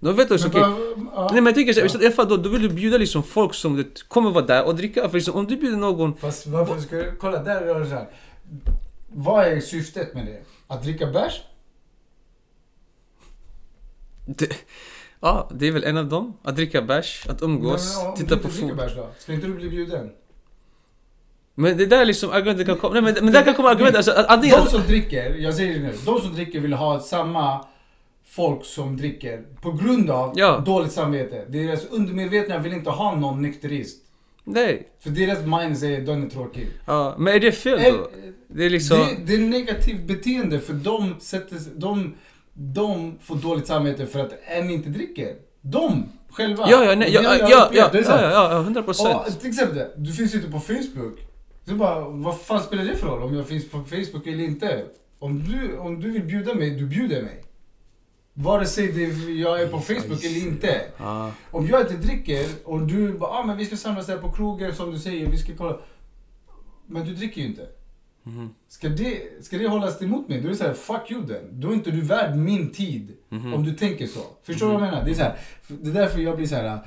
De 0.00 0.16
vet 0.16 0.30
också, 0.30 0.48
okej, 0.48 0.60
bara, 0.60 0.74
ja. 1.14 1.28
Nej 1.32 1.40
men 1.40 1.46
jag 1.46 1.54
tycker 1.54 1.72
så, 1.72 1.80
här, 1.80 2.02
i 2.02 2.06
alla 2.06 2.14
fall 2.14 2.28
då, 2.28 2.36
då 2.36 2.48
vill 2.48 2.62
du 2.62 2.68
bjuda 2.68 2.98
liksom 2.98 3.22
folk 3.22 3.54
som 3.54 3.76
det, 3.76 4.08
kommer 4.08 4.30
vara 4.30 4.46
där 4.46 4.66
och 4.66 4.74
dricka. 4.74 5.08
För 5.08 5.16
liksom, 5.16 5.34
om 5.34 5.46
du 5.46 5.56
bjuder 5.56 5.76
någon... 5.76 6.16
Fast 6.16 6.46
varför 6.46 6.80
ska 6.80 6.96
du... 6.96 7.12
Kolla, 7.20 7.42
där 7.42 7.62
är 7.62 7.80
det 7.80 7.86
så 7.86 7.94
här. 7.94 8.06
Vad 9.18 9.46
är 9.46 9.60
syftet 9.60 10.14
med 10.14 10.26
det? 10.26 10.42
Att 10.66 10.82
dricka 10.82 11.06
bärs? 11.06 11.42
Det, 14.26 14.56
ja, 15.20 15.50
det 15.54 15.66
är 15.66 15.72
väl 15.72 15.84
en 15.84 15.96
av 15.96 16.08
dem. 16.08 16.36
Att 16.42 16.56
dricka 16.56 16.82
bärs, 16.82 17.26
att 17.28 17.42
umgås, 17.42 17.96
Men 17.98 18.06
om 18.10 18.16
titta 18.16 18.36
på 18.36 18.48
fotboll. 18.48 18.90
Ska 19.18 19.32
inte 19.32 19.46
du 19.46 19.54
bli 19.54 19.68
bjuden? 19.68 20.12
Men 21.54 21.76
det 21.76 21.86
där 21.86 22.00
är 22.00 22.04
liksom 22.04 22.30
argumentet 22.30 22.66
kan 22.66 22.78
komma... 22.78 22.94
Nej 23.00 23.02
men, 23.02 23.24
men 23.24 23.32
där 23.32 23.42
kan 23.42 23.54
komma 23.54 23.70
argument, 23.70 23.96
alltså 23.96 24.12
att 24.12 24.26
antingen... 24.26 24.64
De 24.64 24.70
som 24.70 24.82
dricker, 24.82 25.34
jag 25.34 25.54
säger 25.54 25.74
det 25.74 25.80
nu. 25.86 25.92
De 26.04 26.20
som 26.20 26.34
dricker 26.34 26.60
vill 26.60 26.72
ha 26.72 27.00
samma 27.00 27.64
folk 28.24 28.64
som 28.64 28.96
dricker 28.96 29.44
på 29.62 29.72
grund 29.72 30.10
av 30.10 30.32
Ja. 30.36 30.62
dåligt 30.66 30.92
samvete. 30.92 31.44
Deras 31.48 31.84
undermedvetna 31.84 32.58
vill 32.58 32.72
inte 32.72 32.90
ha 32.90 33.14
någon 33.14 33.42
nykterist. 33.42 34.05
Nej. 34.46 34.88
För 35.00 35.10
deras 35.10 35.38
mind 35.46 35.78
säger 35.78 36.00
den 36.00 36.24
är 36.24 36.30
tråkig. 36.30 36.68
Ja, 36.86 37.14
men 37.18 37.34
är 37.34 37.40
det 37.40 37.52
fel 37.52 37.92
då? 37.92 38.10
Det 38.48 38.64
är 38.64 38.70
liksom... 38.70 38.98
Det, 38.98 39.16
det 39.26 39.34
är 39.34 39.48
negativt 39.48 40.02
beteende 40.06 40.60
för 40.60 40.72
de, 40.72 41.14
sätter, 41.20 41.58
de, 41.74 42.14
de 42.52 43.18
får 43.22 43.36
dåligt 43.36 43.66
samvete 43.66 44.06
för 44.06 44.20
att 44.20 44.32
en 44.46 44.70
inte 44.70 44.88
dricker. 44.88 45.34
De 45.60 46.08
själva. 46.30 46.70
Ja, 46.70 46.84
ja, 46.84 46.94
nej, 46.94 47.12
ja, 47.12 47.22
ja, 47.22 47.36
ja, 47.38 47.70
ja, 47.72 47.90
ja, 47.92 48.00
ja, 48.02 48.52
ja, 48.52 48.60
100 48.60 48.82
procent. 48.82 49.40
Till 49.40 49.48
exempel, 49.48 49.86
du 49.96 50.12
finns 50.12 50.34
ute 50.34 50.50
på 50.50 50.60
Facebook. 50.60 51.18
Så 51.68 51.74
bara, 51.74 52.08
vad 52.08 52.40
fan 52.40 52.62
spelar 52.62 52.84
det 52.84 52.96
för 52.96 53.06
roll 53.06 53.22
om 53.22 53.34
jag 53.34 53.46
finns 53.48 53.70
på 53.70 53.78
Facebook 53.78 54.26
eller 54.26 54.44
inte? 54.44 54.84
Om 55.18 55.44
du, 55.44 55.76
om 55.78 56.00
du 56.00 56.10
vill 56.10 56.24
bjuda 56.24 56.54
mig, 56.54 56.70
du 56.70 56.86
bjuder 56.86 57.22
mig. 57.22 57.42
Vare 58.38 58.66
sig 58.66 58.92
det, 58.92 59.32
jag 59.32 59.62
är 59.62 59.68
på 59.68 59.80
Facebook 59.80 60.24
eller 60.24 60.46
inte. 60.46 60.82
Ja. 60.96 61.32
Om 61.50 61.66
jag 61.66 61.80
inte 61.80 61.94
dricker 61.94 62.46
och 62.64 62.86
du 62.86 63.12
bara, 63.12 63.30
ah, 63.30 63.44
men 63.46 63.56
vi 63.56 63.66
ska 63.66 63.76
samlas 63.76 64.06
där 64.06 64.18
på 64.18 64.32
krogen 64.32 64.74
som 64.74 64.92
du 64.92 64.98
säger, 64.98 65.30
vi 65.30 65.38
ska 65.38 65.52
kolla. 65.56 65.78
Men 66.86 67.06
du 67.06 67.14
dricker 67.14 67.40
ju 67.40 67.46
inte. 67.46 67.66
Mhm. 68.22 68.50
Ska 68.68 68.88
det, 68.88 69.44
ska 69.44 69.58
det 69.58 69.68
hållas 69.68 70.02
emot 70.02 70.28
mig? 70.28 70.40
Då 70.40 70.46
är 70.46 70.50
det 70.50 70.56
såhär, 70.56 70.74
fuck 70.74 71.10
you 71.10 71.26
then. 71.26 71.60
Då 71.60 71.68
är 71.68 71.72
inte 71.72 71.90
du 71.90 72.00
värd 72.00 72.36
min 72.36 72.72
tid. 72.72 73.12
Mhm. 73.28 73.54
Om 73.54 73.64
du 73.64 73.72
tänker 73.72 74.06
så. 74.06 74.20
Förstår 74.42 74.66
du 74.66 74.72
vad 74.72 74.82
jag 74.82 74.90
menar? 74.90 75.04
Det 75.04 75.10
är, 75.10 75.14
så 75.14 75.22
här, 75.22 75.38
det 75.68 75.90
är 75.90 75.94
därför 75.94 76.20
jag 76.20 76.36
blir 76.36 76.46
så 76.46 76.54
här. 76.54 76.78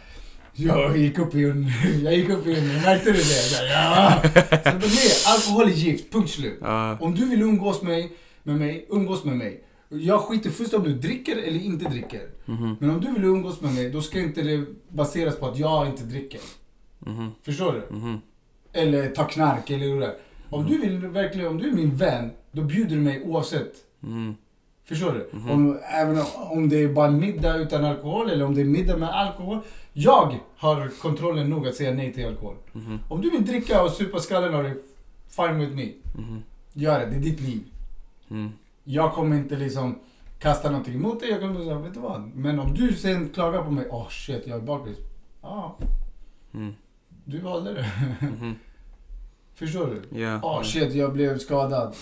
Jag 0.53 0.97
gick 0.97 1.17
upp 1.19 1.35
i 1.35 1.43
en... 1.43 1.67
Jag 2.03 2.13
gick 2.13 2.29
upp 2.29 2.47
i 2.47 2.59
en... 2.59 2.67
Märkte 2.67 3.11
du 3.11 3.17
det? 3.17 3.23
Så 3.23 3.63
ja. 3.63 4.21
Så 4.23 4.71
det 4.71 4.77
blir, 4.79 5.27
alkohol 5.27 5.67
är 5.67 5.73
gift, 5.73 6.11
punkt 6.11 6.29
slut. 6.29 6.57
Ja. 6.61 6.97
Om 6.99 7.15
du 7.15 7.25
vill 7.25 7.41
umgås 7.41 7.81
med, 7.81 8.09
med 8.43 8.55
mig, 8.55 8.85
umgås 8.89 9.23
med 9.23 9.37
mig. 9.37 9.63
Jag 9.89 10.21
skiter 10.21 10.49
först 10.49 10.73
om 10.73 10.83
du 10.83 10.93
dricker 10.93 11.37
eller 11.37 11.59
inte 11.59 11.85
dricker. 11.89 12.21
Mhm. 12.45 12.75
Men 12.79 12.89
om 12.89 13.01
du 13.01 13.13
vill 13.13 13.23
umgås 13.23 13.61
med 13.61 13.73
mig, 13.73 13.89
då 13.89 14.01
ska 14.01 14.19
inte 14.19 14.41
det 14.41 14.65
baseras 14.89 15.35
på 15.39 15.45
att 15.47 15.57
jag 15.59 15.87
inte 15.87 16.03
dricker. 16.03 16.41
Mhm. 16.99 17.31
Förstår 17.43 17.73
du? 17.73 17.95
Mhm. 17.95 18.21
Eller 18.73 19.09
ta 19.09 19.23
knark 19.23 19.69
eller 19.69 19.85
hur 19.85 19.99
det 19.99 20.05
är. 20.05 20.15
Om 20.49 20.65
du 20.65 20.77
vill 20.77 20.97
verkligen, 21.07 21.47
om 21.47 21.57
du 21.57 21.69
är 21.69 21.73
min 21.73 21.95
vän, 21.95 22.31
då 22.51 22.61
bjuder 22.61 22.95
du 22.95 23.01
mig 23.01 23.23
oavsett. 23.23 23.73
Mhm. 23.99 24.35
Förstår 24.85 25.13
du? 25.13 25.51
Om, 25.51 25.79
även 25.83 26.17
om 26.51 26.69
det 26.69 26.83
är 26.83 26.87
bara 26.93 27.11
middag 27.11 27.55
utan 27.57 27.85
alkohol 27.85 28.29
eller 28.29 28.45
om 28.45 28.55
det 28.55 28.61
är 28.61 28.65
middag 28.65 28.97
med 28.97 29.09
alkohol. 29.09 29.59
Jag 29.93 30.35
har 30.57 30.87
kontrollen 31.01 31.49
nog 31.49 31.67
att 31.67 31.75
säga 31.75 31.93
nej 31.93 32.13
till 32.13 32.25
alkohol. 32.27 32.55
Mhm. 32.73 32.99
Om 33.09 33.21
du 33.21 33.29
vill 33.29 33.45
dricka 33.45 33.83
och 33.83 33.91
supa 33.91 34.19
skallen 34.19 34.53
av 34.55 34.63
dig, 34.63 34.73
fine 35.29 35.59
with 35.59 35.75
me. 35.75 35.91
Mhm. 36.17 36.43
Gör 36.73 36.99
det, 36.99 37.05
det 37.05 37.15
är 37.15 37.19
ditt 37.19 37.41
liv. 37.41 37.61
Jag 38.83 39.13
kommer 39.13 39.35
inte 39.35 39.55
liksom 39.55 39.99
kasta 40.39 40.69
någonting 40.69 40.93
emot 40.95 41.19
dig. 41.19 41.29
Jag 41.29 41.39
kommer 41.39 41.59
säga, 41.63 41.79
vet 41.79 41.93
du 41.93 41.99
vad? 41.99 42.21
Men 42.35 42.59
om 42.59 42.73
du 42.73 42.93
sen 42.93 43.29
klagar 43.29 43.63
på 43.63 43.71
mig, 43.71 43.87
åh 43.89 44.01
oh, 44.01 44.09
shit, 44.09 44.47
jag 44.47 44.57
är 44.57 44.61
bakis. 44.61 44.97
Ja, 45.41 45.77
Mm. 46.53 46.73
du 47.25 47.39
valde 47.39 47.73
det. 47.73 47.85
Mhm. 48.27 48.55
Förstår 49.55 49.87
du? 50.11 50.19
Ja. 50.19 50.39
Åh 50.43 50.59
oh, 50.59 50.63
shit, 50.63 50.93
jag 50.93 51.13
blev 51.13 51.37
skadad. 51.37 51.95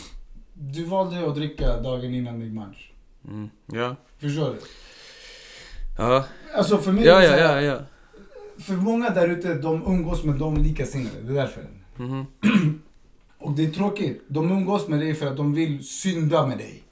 Du 0.53 0.83
valde 0.85 1.27
att 1.27 1.35
dricka 1.35 1.81
dagen 1.81 2.13
innan 2.13 2.39
din 2.39 2.55
match. 2.55 2.91
Mm. 3.27 3.49
Ja. 3.65 3.95
Förstår 4.17 4.49
du? 4.49 4.59
Ja. 5.97 6.25
Alltså 6.55 6.77
för 6.77 6.91
mig, 6.91 7.05
Ja, 7.05 7.23
ja, 7.23 7.37
ja, 7.37 7.61
ja. 7.61 7.79
för 8.59 8.73
många 8.73 9.09
där 9.09 9.27
ute, 9.29 9.53
de 9.53 9.83
umgås 9.85 10.23
med 10.23 10.35
de 10.35 10.57
likasinnade. 10.57 11.21
Det 11.21 11.31
är 11.31 11.35
därför. 11.35 11.63
Mhm. 11.95 12.25
Och 13.39 13.51
det 13.51 13.65
är 13.65 13.71
tråkigt. 13.71 14.23
De 14.27 14.51
umgås 14.51 14.87
med 14.87 14.99
dig 14.99 15.15
för 15.15 15.27
att 15.27 15.37
de 15.37 15.53
vill 15.53 15.87
synda 15.87 16.47
med 16.47 16.57
dig. 16.57 16.83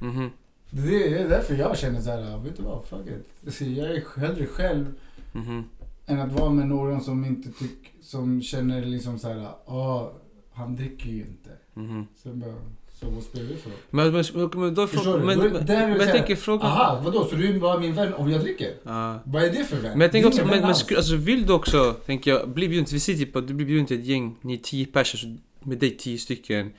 Mhm. 0.00 0.30
Det 0.70 1.18
är 1.18 1.28
därför 1.28 1.54
jag 1.54 1.78
känner 1.78 2.00
så 2.00 2.10
här, 2.10 2.38
vet 2.38 2.56
du 2.56 2.62
vad, 2.62 2.84
fuck 2.84 3.06
it. 3.06 3.60
Jag 3.60 3.90
är 3.90 4.20
hellre 4.20 4.46
själv 4.46 4.86
Mhm. 5.32 5.64
än 6.06 6.20
att 6.20 6.32
vara 6.32 6.50
med 6.50 6.68
någon 6.68 7.00
som 7.00 7.24
inte 7.24 7.48
tycker, 7.48 7.92
som 8.02 8.42
känner 8.42 8.84
liksom 8.84 9.18
så 9.18 9.28
här, 9.28 9.48
ja, 9.66 10.12
han 10.52 10.76
dricker 10.76 11.10
ju 11.10 11.20
inte. 11.20 11.50
Mhm. 11.74 12.06
Så 12.22 12.28
jag 12.28 12.36
bara, 12.36 12.54
så 13.00 13.10
vad 13.10 13.22
spelar 13.22 13.48
det 13.48 13.56
för 13.56 13.70
roll? 13.70 13.78
Men, 13.90 14.12
men, 14.12 14.60
men 14.60 14.74
då 14.74 14.86
Förstår 14.86 15.04
frågan... 15.04 15.20
du? 15.20 15.26
Men, 15.36 15.52
men, 15.52 15.66
där 15.66 15.88
men 15.88 15.98
så 15.98 16.04
jag 16.04 16.12
tänker 16.12 16.36
frågan... 16.36 16.66
Aha, 16.66 17.00
vadå? 17.04 17.24
Så 17.24 17.36
du 17.36 17.54
är 17.56 17.60
bara 17.60 17.78
min 17.80 17.94
vän 17.94 18.14
om 18.14 18.30
jag 18.30 18.40
dricker? 18.40 18.72
Ja. 18.82 19.18
Vad 19.24 19.42
är 19.42 19.50
det 19.50 19.64
för 19.64 19.76
vän? 19.76 19.92
Men 19.92 20.00
jag 20.00 20.12
tänker 20.12 20.28
också, 20.28 20.46
men, 20.46 20.60
men 20.60 20.64
alltså, 20.64 21.16
vill 21.16 21.46
du 21.46 21.52
också, 21.52 21.92
tänker 22.06 22.30
jag, 22.30 22.48
bli 22.48 22.68
bjuden 22.68 22.86
vi 22.92 23.00
säger 23.00 23.18
typ 23.18 23.36
att 23.36 23.48
du 23.48 23.54
blir 23.54 23.66
bjuden 23.66 23.86
till 23.86 23.98
ett 24.00 24.06
gäng, 24.06 24.36
ni 24.42 24.54
är 24.54 24.58
tio 24.58 24.86
personer, 24.86 25.20
så 25.20 25.36
med 25.60 25.78
dig 25.78 25.96
tio 25.96 26.18
stycken. 26.18 26.72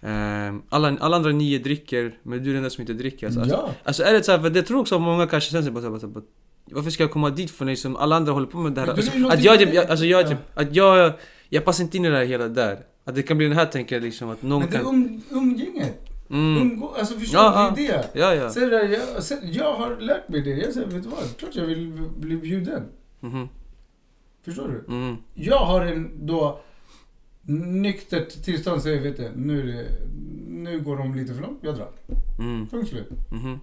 Ehm, 0.00 0.62
alla, 0.68 0.96
alla 1.00 1.16
andra 1.16 1.30
nio 1.32 1.58
dricker, 1.58 2.18
men 2.22 2.38
du 2.38 2.44
är 2.44 2.54
den 2.54 2.56
enda 2.56 2.70
som 2.70 2.80
inte 2.80 2.92
dricker. 2.92 3.26
Alltså, 3.26 3.40
alltså, 3.40 3.56
Ja. 3.56 3.70
alltså 3.84 4.02
är 4.02 4.12
det 4.12 4.22
så 4.22 4.32
här, 4.32 4.38
för 4.38 4.50
det 4.50 4.62
tror 4.62 4.80
också 4.80 4.98
många 4.98 5.26
kanske 5.26 5.50
känner 5.50 5.62
sig 5.62 5.72
bara, 5.72 5.90
bara, 5.90 6.06
bara, 6.08 6.24
varför 6.64 6.90
ska 6.90 7.02
jag 7.02 7.10
komma 7.10 7.30
dit 7.30 7.50
för 7.50 7.64
dig 7.64 7.76
som 7.76 7.96
alla 7.96 8.16
andra 8.16 8.32
håller 8.32 8.46
på 8.46 8.58
med 8.58 8.72
det 8.72 8.80
här? 8.80 8.88
Alltså, 8.88 9.10
att 9.28 9.44
jag, 9.44 9.58
typ, 9.58 9.74
jag, 9.74 9.86
alltså 9.90 10.04
jag, 10.06 10.22
Ja. 10.24 10.28
typ, 10.28 10.38
att 10.54 10.76
jag, 10.76 11.12
jag 11.48 11.64
passar 11.64 11.84
inte 11.84 11.96
in 11.96 12.04
i 12.04 12.08
det 12.10 12.16
här 12.16 12.24
hela 12.24 12.48
där. 12.48 12.78
Att 13.04 13.14
det 13.14 13.22
kan 13.22 13.36
bli 13.38 13.46
den 13.48 13.56
här 13.56 13.66
tänker 13.66 13.96
jag 13.96 14.02
liksom 14.02 14.30
att 14.30 14.42
någon 14.42 14.60
Men 14.62 14.70
det 14.70 14.76
är 14.76 14.82
kan... 14.82 14.88
um, 14.94 15.22
umgänget. 15.30 16.08
Mm. 16.30 16.62
Umgå, 16.62 16.94
alltså 16.98 17.18
förstår 17.18 17.40
Ja, 17.40 17.72
du? 17.76 17.82
Det 17.82 17.88
är 17.88 17.98
det. 18.12 18.20
Ja, 18.20 18.34
ja. 18.34 18.50
Sen, 18.50 18.70
jag, 18.70 19.22
sen, 19.22 19.38
jag 19.42 19.74
har 19.74 19.96
lärt 20.00 20.28
mig 20.28 20.40
det. 20.40 20.50
Jag 20.50 20.72
säger, 20.72 20.86
vet 20.86 21.02
du 21.02 21.08
vad? 21.08 21.36
Klart 21.36 21.50
jag 21.54 21.64
vill 21.64 22.08
bli 22.16 22.36
bjuden. 22.36 22.82
Mhm. 23.20 23.48
Förstår 24.44 24.68
du? 24.68 24.94
Mm. 24.94 25.16
Jag 25.34 25.56
har 25.58 25.80
en 25.86 26.26
då 26.26 26.60
nyktert 27.46 28.44
tillstånd 28.44 28.82
säger 28.82 29.00
vet 29.00 29.16
du, 29.16 29.30
nu, 29.36 29.88
nu 30.48 30.80
går 30.80 30.96
de 30.96 31.14
lite 31.14 31.34
för 31.34 31.42
långt, 31.42 31.58
jag 31.62 31.74
drar. 31.76 31.90
Mm. 32.38 32.68
Punkt 32.68 32.88
slut. 32.88 33.10
Mhm. 33.32 33.60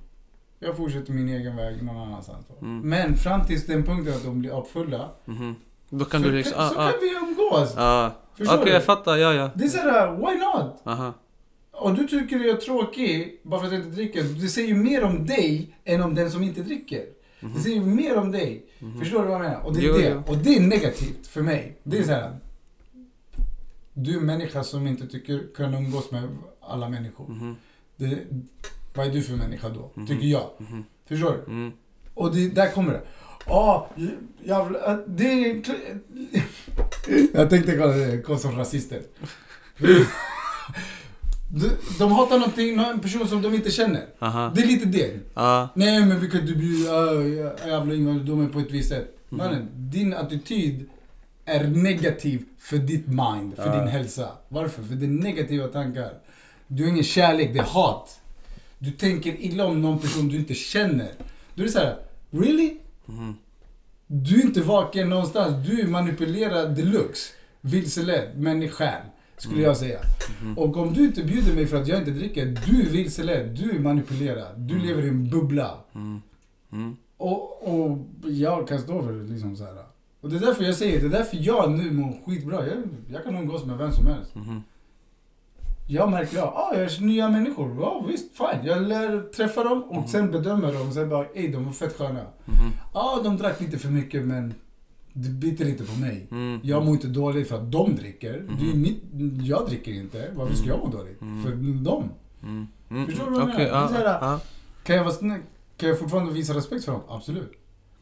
Jag 0.59 0.77
fortsätter 0.77 1.13
min 1.13 1.29
egen 1.29 1.55
väg 1.55 1.83
någon 1.83 1.97
annanstans. 1.97 2.45
Mm. 2.61 2.79
Men 2.89 3.15
fram 3.17 3.45
tills 3.45 3.65
den 3.65 3.83
punkten 3.83 4.13
att 4.15 4.23
de 4.23 4.39
blir 4.39 4.57
uppfulla, 4.59 5.09
Mhm. 5.25 5.55
Då 5.89 6.05
kan 6.05 6.21
så, 6.21 6.27
du 6.27 6.35
liksom... 6.35 6.53
kan, 6.53 6.63
Ah, 6.65 6.69
så 6.69 6.79
ah. 6.79 6.91
kan 6.91 6.99
vi 7.01 7.15
umgås. 7.29 7.73
Ja. 7.75 8.11
Förstår 8.37 8.55
Okej, 8.55 8.65
du? 8.65 8.71
jag 8.73 8.83
fattar. 8.83 9.17
Ja, 9.17 9.33
ja. 9.33 9.49
Det 9.55 9.63
är 9.63 9.67
såhär, 9.69 10.11
why 10.15 10.39
not? 10.39 10.81
Aha. 10.83 11.13
Om 11.71 11.95
du 11.95 12.07
tycker 12.07 12.35
jag 12.39 12.47
är 12.49 12.55
tråkig 12.55 13.39
bara 13.43 13.59
för 13.59 13.67
att 13.67 13.73
jag 13.73 13.81
inte 13.81 13.95
dricker, 13.95 14.23
det 14.23 14.47
säger 14.47 14.67
ju 14.67 14.75
mer 14.75 15.03
om 15.03 15.25
dig 15.25 15.75
än 15.85 16.01
om 16.01 16.15
den 16.15 16.31
som 16.31 16.43
inte 16.43 16.61
dricker. 16.61 17.05
Det 17.39 17.59
säger 17.59 17.75
ju 17.75 17.85
mer 17.85 18.17
om 18.17 18.31
dig. 18.31 18.65
Förstår 18.99 19.19
du 19.21 19.25
vad 19.27 19.35
jag 19.35 19.41
menar? 19.41 19.61
Och 19.65 19.73
det 19.73 19.79
är 19.79 19.83
Jo, 19.87 19.93
det. 19.93 20.09
jo. 20.09 20.23
Och 20.27 20.37
det 20.37 20.55
är 20.55 20.61
negativt 20.61 21.27
för 21.27 21.41
mig. 21.41 21.77
Det 21.83 21.97
är 21.97 22.03
så 22.03 22.11
här. 22.11 22.31
Du 24.03 24.13
är 24.13 24.17
en 24.17 24.25
människa 24.25 24.63
som 24.63 24.87
inte 24.87 25.07
tycker 25.07 25.43
kan 25.55 25.73
umgås 25.73 26.11
med 26.11 26.23
alla 26.61 26.89
människor. 26.89 27.27
Mhm. 27.27 27.55
Det, 27.95 28.17
vad 28.93 29.07
är 29.07 29.11
du 29.11 29.21
för 29.21 29.33
människa 29.33 29.69
då? 29.69 29.91
Mhm. 29.93 30.07
Tycker 30.07 30.27
jag. 30.27 30.49
Mhm. 30.57 30.83
Förstår 31.05 31.31
du? 31.31 31.51
Mm. 31.51 31.71
Och 32.13 32.35
det, 32.35 32.49
där 32.49 32.71
kommer 32.71 32.93
det. 32.93 33.01
Ja, 33.45 33.89
jävlar. 34.43 35.03
Det 35.07 35.49
är... 35.49 35.61
Jag 37.33 37.49
tänkte 37.49 37.77
kalla 37.77 37.93
det 37.93 38.21
kom 38.21 38.37
som 38.37 38.57
rasister. 38.57 39.01
De, 41.51 41.69
de 41.99 42.11
hatar 42.11 42.39
någonting, 42.39 42.75
någon 42.75 42.99
person 42.99 43.27
som 43.27 43.41
de 43.41 43.53
inte 43.53 43.71
känner. 43.71 44.05
Aha. 44.19 44.51
Det 44.55 44.61
är 44.61 44.67
lite 44.67 44.85
det. 44.85 45.19
Ja. 45.33 45.69
Nej 45.75 46.05
men 46.05 46.19
vi 46.19 46.29
kan 46.29 46.41
inte 46.41 46.53
bjuda, 46.53 47.21
äh, 47.21 47.67
jävla 47.67 47.93
invandrare, 47.93 48.47
på 48.47 48.59
ett 48.59 48.71
visst 48.71 48.89
sätt. 48.89 49.17
Mhm. 49.29 49.37
Mannen, 49.37 49.67
din 49.73 50.13
attityd 50.13 50.89
är 51.49 51.67
negativ 51.67 52.45
för 52.57 52.77
ditt 52.77 53.07
mind, 53.07 53.55
för 53.55 53.79
din 53.79 53.87
hälsa. 53.87 54.29
Varför? 54.47 54.83
För 54.83 54.95
det 54.95 55.05
är 55.05 55.09
negativa 55.09 55.67
tankar. 55.67 56.09
Du 56.67 56.83
har 56.83 56.89
ingen 56.89 57.03
kärlek, 57.03 57.53
det 57.53 57.59
är 57.59 57.63
hat. 57.63 58.19
Du 58.79 58.91
tänker 58.91 59.41
illa 59.41 59.65
om 59.65 59.81
någon 59.81 59.99
person 59.99 60.27
du 60.27 60.37
inte 60.37 60.53
känner. 60.53 61.11
Då 61.55 61.61
är 61.63 61.65
det 61.65 61.71
så 61.71 61.79
här: 61.79 61.97
really? 62.31 62.77
Mhm. 63.05 63.35
Du 64.07 64.39
är 64.39 64.45
inte 64.45 64.61
vaken 64.61 65.09
någonstans, 65.09 65.67
du 65.67 65.81
är 65.81 65.87
manipulerad 65.87 66.75
deluxe. 66.75 67.33
Vilseledd, 67.61 68.71
själ. 68.71 69.01
Skulle 69.37 69.55
Mm. 69.55 69.65
jag 69.65 69.77
säga. 69.77 69.99
Och 70.57 70.77
om 70.77 70.93
du 70.93 71.05
inte 71.05 71.23
bjuder 71.23 71.53
mig 71.55 71.65
för 71.67 71.81
att 71.81 71.87
jag 71.87 71.99
inte 71.99 72.11
dricker, 72.11 72.45
du 72.45 72.81
är 72.81 72.89
vilseledd, 72.89 73.49
du 73.49 73.71
är 73.71 73.79
manipulerad. 73.79 74.59
Du 74.59 74.79
lever 74.79 75.03
i 75.05 75.07
en 75.07 75.29
bubbla. 75.29 75.77
Mm. 75.95 76.21
Mm. 76.71 76.95
Och, 77.17 77.63
och 77.63 77.97
jag 78.23 78.67
kan 78.67 78.79
stå 78.79 79.03
för 79.03 79.11
det 79.13 79.33
liksom 79.33 79.55
så 79.55 79.63
här. 79.63 79.73
Och 80.21 80.29
det 80.29 80.35
är 80.35 80.39
därför 80.39 80.63
jag 80.63 80.75
säger, 80.75 80.99
det 80.99 81.05
är 81.05 81.09
därför 81.09 81.37
jag 81.41 81.71
nu 81.71 81.91
mår 81.91 82.17
skitbra. 82.25 82.67
Jag, 82.67 82.77
jag 83.11 83.23
kan 83.23 83.35
umgås 83.35 83.65
med 83.65 83.77
vem 83.77 83.91
som 83.91 84.07
helst. 84.07 84.35
Mhm. 84.35 84.63
Jag 85.87 86.11
märker, 86.11 86.37
ja, 86.37 86.43
ah, 86.55 86.73
jag 86.75 86.83
är 86.83 87.01
nya 87.01 87.29
människor. 87.29 87.77
Ja 87.81 88.05
visst, 88.07 88.37
fine. 88.37 88.65
Jag 88.65 88.81
lär 88.81 89.21
träffa 89.33 89.63
dem 89.63 89.83
och 89.83 90.09
sen 90.09 90.31
bedömer 90.31 90.73
dem 90.73 90.87
och 90.87 90.93
sen 90.93 91.09
bara, 91.09 91.25
ey 91.35 91.51
de 91.51 91.65
var 91.65 91.71
fett 91.71 91.97
sköna. 91.97 92.19
Mhm. 92.45 92.71
Ja, 92.93 93.21
de 93.23 93.37
drack 93.37 93.61
lite 93.61 93.77
för 93.77 93.89
mycket 93.89 94.25
men 94.25 94.53
det 95.13 95.29
biter 95.29 95.69
inte 95.69 95.83
på 95.83 95.99
mig. 95.99 96.27
Mm. 96.31 96.59
Jag 96.63 96.85
mår 96.85 96.93
inte 96.93 97.07
dåligt 97.07 97.47
för 97.49 97.55
att 97.55 97.71
de 97.71 97.95
dricker. 97.95 98.33
Det 98.59 98.63
är 98.65 98.67
ju 98.73 98.79
mitt, 98.79 99.03
jag 99.47 99.65
dricker 99.67 99.91
inte. 99.91 100.31
Varför 100.35 100.53
ska 100.55 100.67
jag 100.67 100.79
må 100.79 100.87
dåligt? 100.87 101.21
Mm. 101.21 101.43
För 101.43 101.51
dem. 101.83 102.03
Mm. 102.43 102.67
Mm. 102.89 103.05
Förstår 103.05 103.25
du 103.25 103.31
vad 103.31 103.41
jag 103.41 103.47
menar? 103.47 103.63
Ja. 103.67 103.89
här- 103.93 104.03
ja. 104.21 104.39
Kan 104.83 104.95
jag, 104.95 105.03
vara 105.03 105.13
snäll, 105.13 105.39
kan 105.77 105.89
jag 105.89 105.99
fortfarande 105.99 106.31
visa 106.33 106.53
respekt 106.53 106.85
för 106.85 106.91
dem? 106.91 107.01
Absolut. 107.07 107.51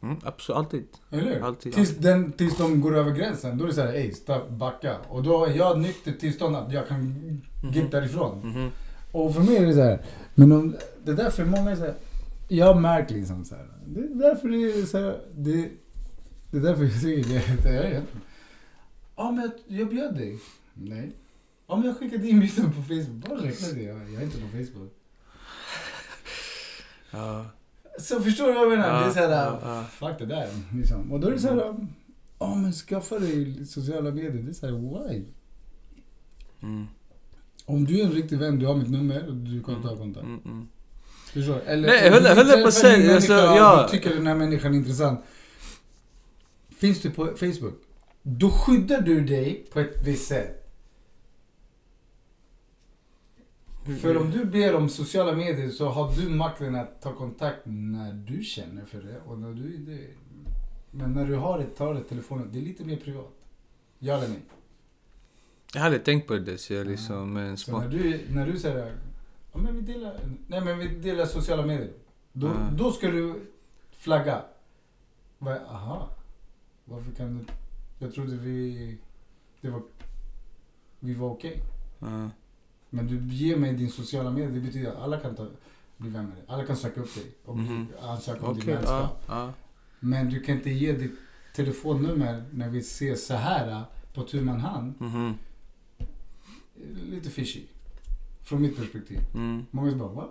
Mm. 0.02 0.18
Absolut, 0.24 0.58
alltid. 0.58 0.88
Eller? 1.12 1.42
Alltid. 1.42 1.74
Tills, 1.74 1.98
den, 1.98 2.32
tills 2.32 2.58
de 2.58 2.82
går 2.82 2.98
över 2.98 3.12
gränsen. 3.12 3.58
Då 3.58 3.64
är 3.64 3.68
det 3.68 3.74
såhär, 3.74 3.94
ey, 3.94 4.14
stopp, 4.14 4.50
backa. 4.50 4.98
Och 5.10 5.24
då 5.24 5.46
är 5.46 5.56
jag 5.56 5.80
nykter 5.80 6.12
tillstånd 6.12 6.56
att 6.56 6.74
jag 6.74 6.88
kan 6.88 7.42
get 7.74 7.92
därifrån. 7.92 8.40
Mhm. 8.40 8.72
Och 9.12 9.34
för 9.34 9.42
mig 9.42 9.58
är 9.58 9.66
det 9.66 9.74
så 9.74 9.82
här. 9.82 10.06
Men 10.36 10.52
om, 10.52 10.76
det 11.04 11.12
är 11.12 11.16
därför 11.16 11.46
många 11.46 11.72
är 11.72 11.76
så 11.76 11.82
här. 11.82 11.96
Jag 12.48 12.82
märker 12.82 13.16
liksom 13.16 13.46
så 13.46 13.56
här. 13.56 13.66
Det 13.86 14.00
är 14.00 14.30
därför 14.30 14.48
det 14.48 14.58
är 14.58 14.86
så 14.86 14.98
här. 14.98 15.20
Det, 15.36 15.70
det 16.52 16.58
är 16.58 16.62
därför 16.62 16.84
jag 16.84 16.94
säger 16.94 17.24
det. 17.24 17.64
det 17.64 17.70
är, 17.70 18.04
ja 19.16 19.32
men 19.32 19.52
jag, 19.68 19.80
jag 19.80 19.90
bjöd 19.90 20.16
dig. 20.16 20.40
Nej. 20.74 21.12
Ja 21.68 21.76
men 21.76 21.86
jag 21.86 21.98
skickade 21.98 22.28
inbjudan 22.28 22.66
på 22.66 22.82
Facebook. 22.82 23.30
Bara 23.30 23.40
räkna 23.40 23.68
det. 23.74 23.82
Jag, 23.82 23.98
jag 24.14 24.22
är 24.22 24.26
inte 24.26 24.38
på 24.38 24.48
Facebook. 24.48 24.94
Ja. 27.12 27.46
Så 28.00 28.22
förstår 28.22 28.48
du 28.48 28.54
vad 28.54 28.64
jag 28.64 28.70
menar? 28.70 29.00
Det 29.02 29.06
är 29.06 29.12
så 29.12 29.20
här. 29.20 29.30
ja. 29.64 29.84
Fuck 29.92 30.20
det 30.20 30.26
där. 30.26 30.48
Liksom. 30.76 31.12
Och 31.12 31.20
då 31.20 31.28
är 31.28 31.32
det 31.32 31.40
så 31.40 31.48
här. 31.48 31.76
Ja 32.40 32.56
men 32.56 32.72
skaffa 32.74 33.20
dig 33.20 33.66
sociala 33.66 34.12
medier. 34.12 34.32
Det 34.44 34.50
är 34.52 34.54
så 34.54 34.66
här, 34.66 34.74
why? 34.74 35.24
Mm. 36.64 36.86
Om 37.66 37.86
du 37.86 38.00
är 38.00 38.06
en 38.06 38.12
riktig 38.12 38.38
vän, 38.40 38.60
du 38.60 38.66
har 38.66 38.76
mitt 38.76 38.90
nummer 38.90 39.28
och 39.28 39.34
du 39.36 39.64
kan 39.64 39.82
ta 39.84 39.96
kontakt. 39.98 40.26
Mm. 40.26 40.40
Mm. 40.46 40.68
Förstår 41.34 41.54
du? 41.54 41.60
Eller 41.62 41.88
Nej, 41.88 42.10
hundra- 42.12 42.34
hundra 42.36 42.58
procent, 42.64 43.10
alltså, 43.12 43.34
ja. 43.34 43.88
Du 43.92 43.98
tycker 43.98 44.16
den 44.16 44.28
här 44.28 44.36
människan 44.36 44.74
är 44.74 44.78
intressant. 44.78 45.20
Finns 46.78 47.02
du 47.02 47.10
på 47.10 47.26
Facebook? 47.26 47.74
Då 48.24 48.50
skyddar 48.50 49.02
du 49.02 49.22
dig 49.26 49.66
på 49.74 49.80
ett 49.80 50.06
visst 50.06 50.28
sätt. 50.28 50.67
För 53.96 54.18
om 54.18 54.32
du 54.32 54.46
ber 54.46 54.76
om 54.76 54.90
sociala 54.90 55.36
medier 55.36 55.70
så 55.70 55.90
har 55.90 56.16
du 56.16 56.30
makten 56.30 56.76
att 56.76 57.02
ta 57.02 57.14
kontakt 57.16 57.62
när 57.66 58.14
du 58.14 58.44
känner 58.44 58.86
för 58.86 59.02
det 59.02 59.20
och 59.26 59.40
när 59.40 59.54
du 59.54 59.76
inte... 59.76 60.08
Men 60.92 61.14
när 61.14 61.26
du 61.26 61.36
har 61.36 61.60
det, 61.60 61.66
tar 61.66 61.94
det 61.94 62.04
telefonen, 62.04 62.50
det 62.52 62.60
är 62.60 62.62
lite 62.62 62.84
mer 62.86 62.96
privat. 62.98 63.34
Ja 64.00 64.14
eller 64.18 64.28
nej? 64.28 64.42
Jag 65.74 65.82
hade 65.82 66.00
tänkt 66.00 66.28
på 66.28 66.38
det 66.38 66.58
så 66.58 66.74
jag 66.74 66.88
liksom, 66.88 67.34
men 67.34 67.58
Så 67.58 67.80
när 67.80 67.88
du, 67.88 68.22
när 68.30 68.48
du 68.48 68.60
säger 68.60 68.96
ja, 69.54 69.60
men 69.60 69.76
vi 69.76 69.82
delar, 69.94 70.20
nej 70.48 70.62
men 70.62 70.78
vi 70.80 70.88
delar 70.88 71.26
sociala 71.26 71.66
medier. 71.66 71.92
Då, 72.34 72.48
Ja. 72.48 72.70
då 72.78 72.92
ska 72.92 73.08
du 73.12 73.42
flagga. 73.92 74.42
Aha. 75.70 76.10
Varför 76.86 77.12
kan 77.12 77.38
du... 77.38 77.46
Jag 78.00 78.14
trodde 78.14 78.36
vi... 78.38 78.98
Det 79.62 79.70
var... 79.70 79.82
Vi 81.00 81.14
var 81.14 81.30
okej. 81.30 81.62
Ja. 82.00 82.30
Men 82.90 83.08
du 83.08 83.36
ger 83.36 83.58
mig 83.58 83.74
din 83.74 83.90
sociala 83.92 84.32
medier. 84.32 84.50
Det 84.52 84.60
betyder 84.60 84.90
att 84.92 84.98
alla 84.98 85.20
kan 85.20 85.36
ta, 85.36 85.48
bli 85.98 86.10
vän 86.10 86.26
med 86.26 86.38
dig. 86.38 86.44
Alla 86.48 86.66
kan 86.66 86.76
söka 86.78 87.02
upp 87.02 87.16
dig 87.16 87.24
och 87.46 87.58
Mhm. 87.58 87.88
ansöka 88.02 88.46
om 88.46 88.54
din 88.54 88.64
Okej, 88.64 88.74
vänskap. 88.76 89.24
ja, 89.28 89.46
ja. 89.46 89.54
Men 90.00 90.30
du 90.30 90.40
kan 90.40 90.56
inte 90.56 90.70
ge 90.70 90.92
ditt 90.94 91.16
telefonnummer 91.56 92.44
när 92.54 92.70
vi 92.70 92.80
ses 92.80 93.26
så 93.26 93.34
här 93.34 93.84
på 94.14 94.24
tu 94.24 94.42
man 94.42 94.60
hand. 94.60 94.94
Mhm. 95.00 95.34
Lite 97.12 97.30
fishy. 97.30 97.62
Från 98.44 98.62
mitt 98.62 98.78
perspektiv. 98.78 99.20
Mm. 99.36 99.66
Många 99.72 99.96
bara 99.96 100.08
va? 100.14 100.30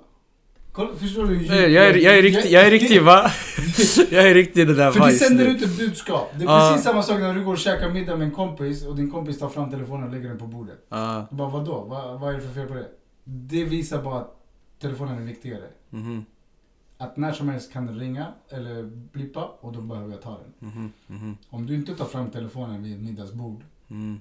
Kolla, 0.77 0.97
förstår 0.97 1.27
du? 1.27 1.49
Nej, 1.49 1.73
Jag 1.73 1.87
är, 1.87 1.95
jag 1.95 2.19
är 2.19 2.23
riktig, 2.23 2.51
jag 2.53 2.67
är 2.67 2.71
riktig 2.71 3.03
va? 3.03 3.31
Jag 4.11 4.31
är 4.31 4.35
riktig 4.35 4.67
det 4.67 4.75
där 4.75 4.91
För 4.93 5.07
vice 5.07 5.25
sänder 5.25 5.47
ut 5.47 5.63
ett 5.63 5.79
budskap. 5.79 6.31
Det 6.39 6.45
är 6.45 6.49
Ja. 6.49 6.69
precis 6.71 6.85
samma 6.85 7.03
sak 7.03 7.19
när 7.21 7.35
du 7.35 7.45
går 7.45 7.53
och 7.53 7.59
käkar 7.59 7.91
middag 7.91 8.17
med 8.17 8.25
en 8.25 8.31
kompis 8.35 8.87
och 8.87 8.97
din 8.97 9.11
kompis 9.11 9.39
tar 9.39 9.49
fram 9.49 9.71
telefonen 9.71 10.07
och 10.09 10.13
lägger 10.15 10.29
den 10.29 10.39
på 10.39 10.47
bordet. 10.47 10.87
Ja. 10.89 11.27
Du 11.31 11.37
bara 11.37 11.49
vadå? 11.49 11.85
Va, 11.85 12.17
vad 12.21 12.31
är 12.31 12.37
det 12.37 12.43
för 12.43 12.55
fel 12.55 12.67
på 12.67 12.75
det? 12.75 12.87
Det 13.25 13.65
visar 13.65 14.03
bara 14.03 14.19
att 14.21 14.35
telefonen 14.81 15.19
är 15.19 15.23
viktigare. 15.23 15.65
Mhm. 15.91 16.25
Att 16.99 17.17
när 17.17 17.33
som 17.33 17.49
helst 17.49 17.73
kan 17.73 17.87
den 17.87 17.99
ringa 17.99 18.27
eller 18.49 18.83
blippa 19.13 19.45
och 19.61 19.73
då 19.73 19.81
behöver 19.81 20.11
jag 20.11 20.23
ta 20.23 20.31
den. 20.59 20.69
Mhm. 20.71 20.93
Mhm. 21.07 21.37
Om 21.51 21.67
du 21.67 21.75
inte 21.75 21.95
tar 21.95 22.05
fram 22.05 22.31
telefonen 22.31 22.83
vid 22.83 22.93
ett 22.97 23.03
middagsbord, 23.03 23.63
Mm. 23.91 24.21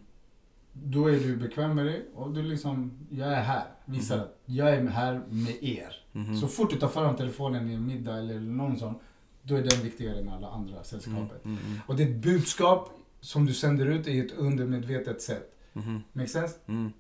då 0.74 1.08
är 1.08 1.20
du 1.20 1.36
bekväm 1.36 1.76
med 1.76 1.86
det 1.86 2.02
och 2.15 2.34
du 2.34 2.41
liksom, 2.44 2.91
jag 3.10 3.34
är 3.34 3.41
här. 3.41 3.63
Visar 3.86 4.18
att 4.18 4.38
jag 4.46 4.70
är 4.70 4.88
här 4.88 5.22
med 5.30 5.63
er. 5.63 6.02
Mhm. 6.15 6.36
Så 6.38 6.47
fort 6.47 6.69
du 6.69 6.75
tar 6.80 6.88
fram 6.88 7.15
telefonen 7.15 7.69
i 7.69 7.73
en 7.73 7.86
middag 7.88 8.17
eller 8.17 8.39
någon 8.39 8.78
sån, 8.78 8.95
då 9.41 9.56
är 9.56 9.62
den 9.62 9.84
viktigare 9.84 10.19
än 10.19 10.30
alla 10.30 10.47
andra 10.49 10.73
Mm. 10.73 10.84
sällskapet. 10.84 11.45
Mm. 11.45 11.58
Mm. 11.65 11.80
Och 11.88 11.95
det 11.95 12.04
är 12.04 12.08
ett 12.10 12.15
budskap 12.15 12.89
som 13.21 13.45
du 13.45 13.54
sänder 13.54 13.86
ut 13.86 14.08
i 14.08 14.19
ett 14.19 14.32
undermedvetet 14.32 15.21
sätt. 15.21 15.51
Mhm. 15.73 16.04
Make 16.13 16.28
sense? 16.28 16.56
Mm. 16.67 16.91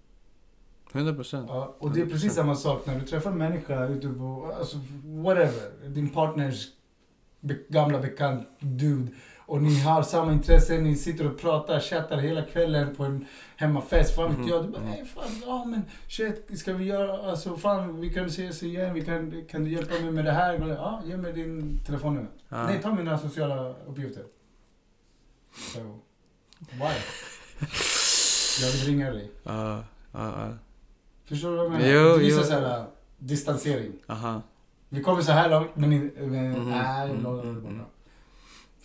100 0.93 1.13
procent. 1.13 1.45
Ja, 1.49 1.75
och 1.79 1.91
det 1.93 2.01
är 2.01 2.05
precis 2.05 2.33
samma 2.33 2.55
sak 2.55 2.85
när 2.85 2.99
du 2.99 3.05
träffar 3.05 3.31
en 3.31 3.37
människa 3.37 3.87
ute 3.87 4.07
på, 4.07 4.53
alltså 4.59 4.77
whatever, 5.05 5.89
din 5.89 6.09
partners 6.09 6.67
be 7.39 7.57
gamla 7.69 7.99
bekant 7.99 8.47
dude 8.59 9.07
och 9.47 9.61
ni 9.61 9.79
har 9.79 10.03
samma 10.03 10.31
intresse, 10.33 10.77
ni 10.77 10.95
sitter 10.95 11.27
och 11.27 11.39
pratar, 11.39 11.79
chattar 11.79 12.17
hela 12.17 12.41
kvällen 12.41 12.95
på 12.95 13.03
en 13.03 13.25
hemmafest, 13.55 14.15
fan 14.15 14.29
vet 14.29 14.37
Mhm, 14.39 14.47
jag. 14.47 14.63
Du 14.65 14.69
bara, 14.69 14.81
nej 14.83 15.05
fan, 15.05 15.23
ja 15.45 15.65
men 15.65 15.81
shit, 16.07 16.59
ska 16.59 16.73
vi 16.73 16.85
göra, 16.85 17.29
alltså 17.31 17.57
fan 17.57 17.99
vi 18.01 18.09
kan 18.09 18.25
ses 18.25 18.63
igen, 18.63 18.93
vi 18.93 19.05
kan, 19.05 19.43
kan 19.49 19.63
du 19.63 19.71
hjälpa 19.71 19.93
mig 19.93 20.11
med 20.11 20.25
det 20.25 20.31
här? 20.31 20.67
Ja, 20.77 21.01
ge 21.05 21.17
mig 21.17 21.33
din 21.33 21.79
telefonnummer. 21.85 22.29
Ja. 22.49 22.63
Nej, 22.67 22.81
ta 22.81 22.93
mina 22.93 23.17
sociala 23.17 23.75
uppgifter. 23.87 24.23
So, 25.73 25.79
why? 26.71 26.95
Jag 28.61 28.71
vill 28.71 28.85
ringa 28.85 29.11
dig. 29.11 29.31
Ja. 29.43 29.83
ja. 30.11 30.49
Förstår 31.25 31.49
du 31.51 31.55
vad 31.55 31.65
jag 31.65 31.71
menar? 31.71 31.87
Jo, 31.87 32.09
det 32.13 32.17
visar 32.17 32.41
jo. 32.41 32.47
så 32.47 32.53
här, 32.53 32.77
äh, 32.79 32.83
distansering. 33.17 33.91
Aha. 34.07 34.41
Vi 34.89 35.03
kommer 35.03 35.21
så 35.21 35.31
här 35.31 35.49
långt, 35.49 35.75
men, 35.75 35.89
men 35.89 36.51
Mhm, 36.51 36.69
nej, 36.69 37.09
mm, 37.11 37.25
mm, 37.25 37.65
mm. 37.65 37.81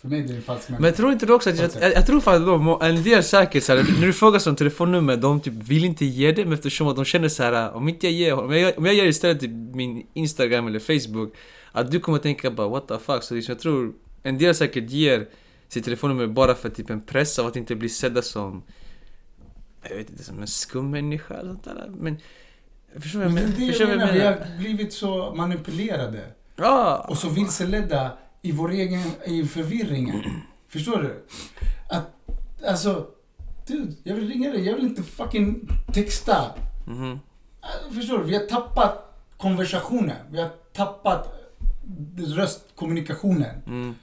För 0.01 0.07
mig 0.07 0.21
det 0.21 0.33
är 0.33 0.35
det 0.35 0.41
falsk 0.41 0.69
Men 0.69 0.83
jag 0.83 0.95
tror 0.95 1.11
inte 1.11 1.25
du 1.25 1.33
också 1.33 1.49
att... 1.49 1.57
Jag, 1.57 1.71
jag, 1.81 1.93
jag 1.93 2.05
tror 2.05 2.21
fan 2.21 2.45
de, 2.45 2.77
en 2.81 3.03
del 3.03 3.23
säkert 3.23 3.63
såhär, 3.63 3.83
när 3.99 4.07
du 4.07 4.13
frågar 4.13 4.47
om 4.47 4.55
telefonnummer, 4.55 5.17
de 5.17 5.41
typ 5.41 5.53
vill 5.53 5.85
inte 5.85 6.05
ge 6.05 6.31
det 6.31 6.45
men 6.45 6.53
eftersom 6.53 6.87
att 6.87 6.95
de 6.95 7.05
känner 7.05 7.29
så 7.29 7.43
här 7.43 7.73
om 7.73 7.89
inte 7.89 8.07
jag 8.07 8.13
ger 8.13 8.33
om 8.33 8.53
jag, 8.53 8.77
om 8.77 8.85
jag 8.85 8.95
ger 8.95 9.05
istället 9.05 9.39
typ 9.39 9.51
min 9.51 10.07
Instagram 10.13 10.67
eller 10.67 10.79
Facebook, 10.79 11.33
att 11.71 11.91
du 11.91 11.99
kommer 11.99 12.17
tänka 12.17 12.51
bara 12.51 12.67
what 12.67 12.87
the 12.87 12.97
fuck, 12.97 13.23
så 13.23 13.35
liksom, 13.35 13.53
jag 13.53 13.59
tror 13.59 13.93
en 14.23 14.37
del 14.37 14.55
säkert 14.55 14.89
ger 14.89 15.27
sitt 15.67 15.85
telefonnummer 15.85 16.27
bara 16.27 16.55
för 16.55 16.69
typ 16.69 16.89
en 16.89 17.01
press 17.01 17.39
av 17.39 17.47
att 17.47 17.55
inte 17.55 17.75
bli 17.75 17.89
sedda 17.89 18.21
som, 18.21 18.63
jag 19.89 19.97
vet 19.97 20.09
inte, 20.09 20.23
som 20.23 20.39
en 20.39 20.47
skum 20.47 20.91
människa 20.91 21.33
eller 21.33 21.51
sånt 21.51 21.63
där. 21.63 21.91
Men, 21.97 22.17
förstår 22.99 23.19
du 23.19 23.25
vad 23.25 23.39
jag 23.39 23.49
det 23.49 23.57
menar? 23.57 23.73
är 23.73 23.77
det 23.77 23.79
jag 23.79 23.89
menar, 23.89 24.13
vi 24.13 24.19
har 24.19 24.57
blivit 24.57 24.93
så 24.93 25.35
manipulerade. 25.35 26.21
Ja! 26.55 27.05
Och 27.09 27.17
så 27.17 27.29
vilseledda 27.29 28.11
i 28.41 28.51
vår 28.51 28.71
egen 28.71 29.01
i 29.25 29.43
förvirringen. 29.45 30.23
Förstår 30.67 30.97
du? 30.97 31.25
Att, 31.89 32.11
alltså, 32.67 33.07
dude, 33.67 33.93
jag 34.03 34.15
vill 34.15 34.27
ringa 34.27 34.51
dig, 34.51 34.65
jag 34.67 34.75
vill 34.75 34.85
inte 34.85 35.03
fucking 35.03 35.67
texta. 35.93 36.51
Mhm. 36.87 37.19
Äh, 37.61 37.93
Förstår 37.95 38.17
du? 38.17 38.23
Vi 38.23 38.33
har 38.37 38.45
tappat 38.45 39.15
konversationen. 39.37 40.17
Vi 40.31 40.41
har 40.41 40.49
tappat 40.73 41.33
röstkommunikationen. 42.17 43.61
Mm. 43.67 43.95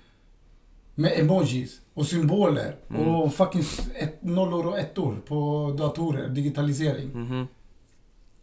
Med 0.94 1.12
emojis 1.20 1.81
och 1.94 2.07
symboler 2.07 2.77
Mm. 2.90 3.09
och 3.14 3.35
fucking 3.35 3.62
ett, 3.94 4.22
nollor 4.22 4.66
och 4.66 4.79
ettor 4.79 5.16
på 5.27 5.74
datorer, 5.79 6.29
digitalisering. 6.29 7.09
Mhm. 7.14 7.46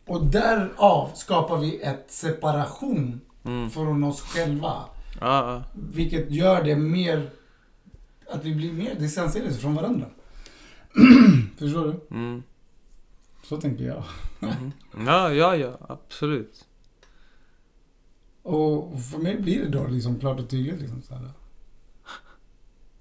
Och 0.08 0.26
därav 0.26 1.10
skapar 1.14 1.58
vi 1.58 1.82
ett 1.82 2.06
separation 2.08 3.22
Mm. 3.46 3.70
från 3.70 4.04
oss 4.04 4.22
själva. 4.22 4.74
Ja, 5.20 5.54
ja. 5.54 5.64
Vilket 5.94 6.32
gör 6.32 6.64
det 6.64 6.76
mer, 6.76 7.30
att 8.30 8.46
vi 8.46 8.56
blir 8.56 8.74
mer 8.74 8.96
distanserade 9.00 9.54
från 9.54 9.76
varandra. 9.76 10.08
Förstår 11.58 11.86
du? 12.10 12.16
Mm. 12.16 12.44
Så 13.44 13.62
tänker 13.62 13.84
jag. 13.86 14.04
Mhm. 14.40 14.72
Ja, 15.08 15.34
ja, 15.34 15.56
ja, 15.56 15.78
absolut. 15.90 16.66
Och 18.42 19.02
för 19.04 19.18
mig 19.18 19.40
blir 19.42 19.60
det 19.60 19.70
då 19.70 19.88
liksom 19.88 20.20
klart 20.20 20.40
och 20.40 20.50
tydligt. 20.50 20.80
Liksom, 20.82 21.02
så 21.02 21.16
här. 21.16 21.30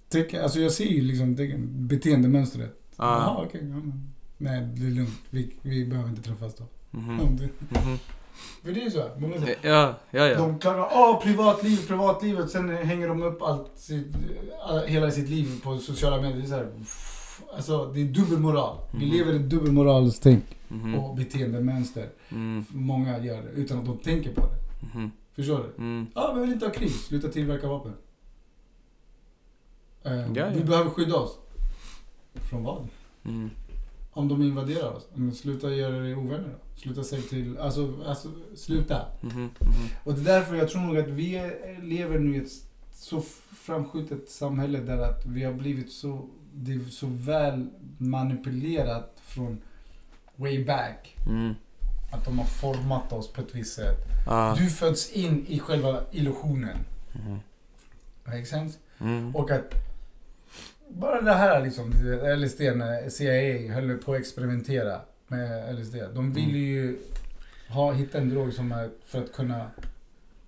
Tecken, 0.09 0.43
alltså 0.43 0.61
jag 0.61 0.73
ser 0.73 0.85
ju 0.85 1.03
liksom 1.03 1.37
tecken, 1.37 1.69
beteendemönstret. 1.89 2.81
Ja. 2.97 3.05
Jaha, 3.05 3.45
okej. 3.47 3.61
ja, 3.71 3.93
nej, 4.39 4.61
det 4.77 4.87
är 4.87 4.91
lugnt. 4.91 5.21
Vi, 5.31 5.55
vi 5.63 5.85
behöver 5.87 6.11
inte 6.11 6.23
träffas 6.23 6.55
då. 6.55 6.65
Det, 6.91 6.99
Mhm. 7.81 7.99
För 8.63 8.73
det 8.73 8.81
är 8.81 8.85
ju 8.85 8.91
så. 8.91 9.05
Många 9.19 9.41
säger, 9.41 9.59
Ja, 9.63 9.95
ja, 10.11 10.27
ja. 10.29 10.39
De 10.39 10.59
klarar 10.59 10.85
av 10.85 11.23
privatliv, 11.23 11.87
privatlivet. 11.87 12.51
Sen 12.51 12.69
hänger 12.77 13.09
de 13.09 13.23
upp 13.23 13.43
allt 13.43 13.71
sitt, 13.77 14.07
hela 14.87 15.11
sitt 15.11 15.29
liv 15.29 15.61
på 15.63 15.79
sociala 15.79 16.21
medier. 16.23 16.37
Det 16.39 16.45
är 16.45 16.49
så 16.49 16.55
här, 16.55 16.73
alltså 17.57 17.87
det 17.95 18.01
är 18.01 18.05
dubbelmoral. 18.05 18.77
Vi 18.93 19.07
Mhm. 19.07 19.17
lever 19.17 19.33
i 19.33 19.39
dubbelmoralstänk 19.39 20.45
Mhm. 20.69 20.95
och 20.95 21.17
beteendemönster. 21.17 22.09
Mm. 22.29 22.65
Många 22.69 23.19
gör 23.19 23.43
det 23.43 23.49
utan 23.51 23.79
att 23.79 23.87
de 23.87 23.99
tänker 23.99 24.35
på 24.35 24.41
det. 24.41 24.87
Mhm. 24.99 25.11
Förstår 25.37 25.59
du? 25.59 25.83
Mm. 25.83 26.07
Ja, 26.15 26.33
vi 26.35 26.41
vill 26.41 26.53
inte 26.53 26.67
ha 26.67 26.73
krig. 26.73 26.91
Sluta 26.91 27.29
tillverka 27.29 27.69
vapen. 27.69 27.93
Eh, 30.05 30.13
Ja, 30.17 30.27
ja. 30.35 30.47
Vi 30.55 30.65
behöver 30.65 30.91
skydda 30.91 31.17
oss. 31.17 31.39
Från 32.51 32.63
vad? 32.65 32.89
Mm. 33.25 33.51
Om 34.15 34.29
de 34.29 34.43
invaderar 34.43 34.93
oss. 34.93 35.09
Men 35.15 35.35
sluta 35.35 35.71
göra 35.71 35.99
det 35.99 36.15
ovänner 36.15 36.49
då. 36.49 36.81
Sluta 36.81 37.05
säga 37.05 37.23
till... 37.23 37.59
Alltså, 37.59 37.95
alltså 38.07 38.29
sluta. 38.57 39.07
Mhm. 39.21 39.41
Mhm. 39.41 39.51
Och 40.05 40.15
det 40.15 40.21
är 40.21 40.25
därför 40.25 40.57
jag 40.57 40.69
tror 40.69 40.83
nog 40.83 40.99
att 40.99 41.09
vi 41.09 41.53
lever 41.83 42.19
nu 42.19 42.37
i 42.37 42.39
ett 42.39 42.51
så 42.93 43.23
framskjutet 43.65 44.31
samhälle 44.31 44.81
där 44.81 44.99
att 44.99 45.27
vi 45.27 45.45
har 45.45 45.53
blivit 45.53 45.93
så, 45.93 46.29
det 46.55 46.73
är 46.73 46.81
så 46.91 47.07
väl 47.07 47.69
manipulerat 47.99 49.21
från 49.23 49.59
way 50.37 50.65
back. 50.65 51.17
Mm. 51.27 51.55
Att 52.13 52.25
de 52.25 52.39
har 52.39 52.47
format 52.47 53.13
oss 53.13 53.33
på 53.33 53.41
ett 53.41 53.55
visst 53.55 53.75
sätt. 53.75 53.99
Ja. 54.27 54.57
Du 54.59 54.71
föds 54.71 55.13
in 55.13 55.47
i 55.49 55.59
själva 55.59 56.01
illusionen. 56.13 56.77
Mhm. 57.13 57.39
Make 58.25 58.45
sense? 58.47 58.79
Mm. 59.01 59.37
Och 59.37 59.51
att 59.51 59.75
bara 60.95 61.21
det 61.21 61.33
här 61.35 61.65
liksom, 61.65 61.91
LSD 62.39 62.61
när 62.61 63.09
CIA 63.09 63.75
höll 63.75 63.99
på 63.99 64.13
att 64.15 64.21
experimentera 64.21 65.01
med 65.29 65.75
LSD. 65.79 65.95
De 66.15 66.33
ville 66.33 66.59
ju 66.59 66.99
ha, 67.69 67.93
hitta 67.93 68.19
en 68.19 68.29
drog 68.29 68.53
som 68.53 68.73
är 68.73 68.91
för 69.05 69.23
att 69.25 69.33
kunna 69.33 69.71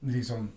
liksom 0.01 0.49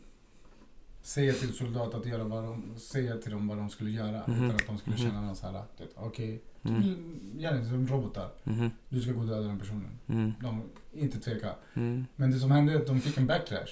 säga 1.01 1.33
till 1.33 1.53
soldater 1.53 1.97
att 1.97 2.05
göra 2.05 2.23
vad 2.23 2.43
de, 2.43 2.79
säga 2.79 3.17
till 3.17 3.31
dem 3.31 3.47
vad 3.47 3.57
de 3.57 3.69
skulle 3.69 3.91
göra 3.91 4.21
Mhm. 4.27 4.43
utan 4.45 4.55
att 4.55 4.67
de 4.67 4.77
skulle 4.77 4.95
Mhm. 4.95 5.05
känna 5.05 5.21
någon 5.21 5.35
så 5.35 5.47
här, 5.47 5.61
okej, 5.95 6.41
Mm. 6.63 6.77
okay, 6.79 6.95
gärna 7.37 7.63
som 7.65 7.87
robotar. 7.87 8.29
Mhm. 8.43 8.71
Du 8.89 9.01
ska 9.01 9.11
gå 9.11 9.19
och 9.19 9.27
döda 9.27 9.47
den 9.47 9.59
personen. 9.59 9.99
Mm. 10.07 10.33
De 10.41 10.61
inte 10.93 11.19
tveka. 11.19 11.49
Mm. 11.73 12.05
Men 12.15 12.31
det 12.31 12.39
som 12.39 12.51
hände 12.51 12.73
är 12.73 12.77
att 12.77 12.87
de 12.87 13.01
fick 13.01 13.17
en 13.17 13.27
backlash. 13.27 13.71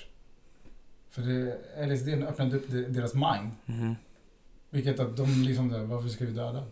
För 1.09 1.21
det, 1.21 1.57
LSD 1.85 2.07
öppnade 2.27 2.55
upp 2.57 2.67
de- 2.71 2.83
deras 2.83 3.13
mind. 3.13 3.51
Vilket 4.77 4.99
att 4.99 5.17
de 5.17 5.43
liksom, 5.43 5.69
där, 5.69 5.83
varför 5.83 6.09
ska 6.09 6.25
vi 6.25 6.31
döda? 6.31 6.63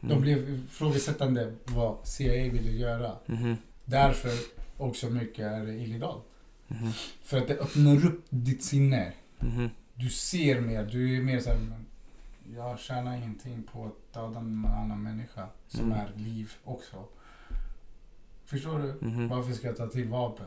De 0.00 0.06
Mm. 0.10 0.20
blev 0.20 0.50
ifrågasättande 0.54 1.52
vad 1.66 1.96
CIA 2.06 2.52
ville 2.52 2.70
göra. 2.70 3.16
Mhm. 3.26 3.56
Därför 3.84 4.30
också 4.76 5.10
mycket 5.10 5.44
är 5.44 5.68
illegalt. 5.68 6.24
Mhm. 6.68 6.90
För 7.22 7.38
att 7.38 7.48
det 7.48 7.58
öppnar 7.58 8.06
upp 8.06 8.24
ditt 8.30 8.64
sinne. 8.64 9.12
Mhm. 9.38 9.68
Du 9.94 10.10
ser 10.10 10.60
mer, 10.60 10.84
du 10.84 11.16
är 11.18 11.22
mer 11.22 11.40
såhär, 11.40 11.58
jag 12.56 12.78
tjänar 12.78 13.16
ingenting 13.16 13.62
på 13.72 13.84
att 13.84 14.14
döda 14.14 14.38
en 14.38 14.64
annan 14.66 15.02
människa 15.02 15.46
som 15.68 15.80
Mm. 15.92 15.98
är 15.98 16.10
liv 16.16 16.52
också. 16.64 17.04
Förstår 18.44 18.78
du? 18.78 19.06
Mhm. 19.06 19.28
Varför 19.28 19.52
ska 19.52 19.66
jag 19.66 19.76
ta 19.76 19.86
till 19.86 20.08
vapen? 20.08 20.46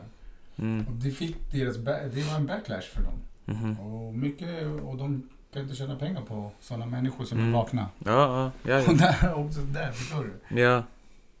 Mm. 0.56 0.86
Och 0.86 0.92
det 0.92 1.10
fick 1.10 1.52
deras, 1.52 1.76
det 2.14 2.22
var 2.30 2.36
en 2.36 2.46
backlash 2.46 2.88
för 2.94 3.02
dem. 3.02 3.18
Mhm. 3.44 3.80
Och 3.80 4.14
mycket, 4.14 4.64
och 4.82 4.96
de 4.96 5.28
kan 5.54 5.62
inte 5.62 5.74
tjäna 5.76 5.96
pengar 5.96 6.20
på 6.22 6.50
sådana 6.60 6.86
människor 6.86 7.24
som 7.24 7.38
Mm. 7.38 7.50
är 7.54 7.58
vakna. 7.58 7.88
Ja, 8.04 8.52
ja, 8.64 8.70
ja, 8.70 8.84
Och 8.90 8.96
där, 8.96 9.34
också 9.34 9.60
där, 9.60 9.92
förstår 9.92 10.24
du? 10.48 10.60
ja. 10.60 10.82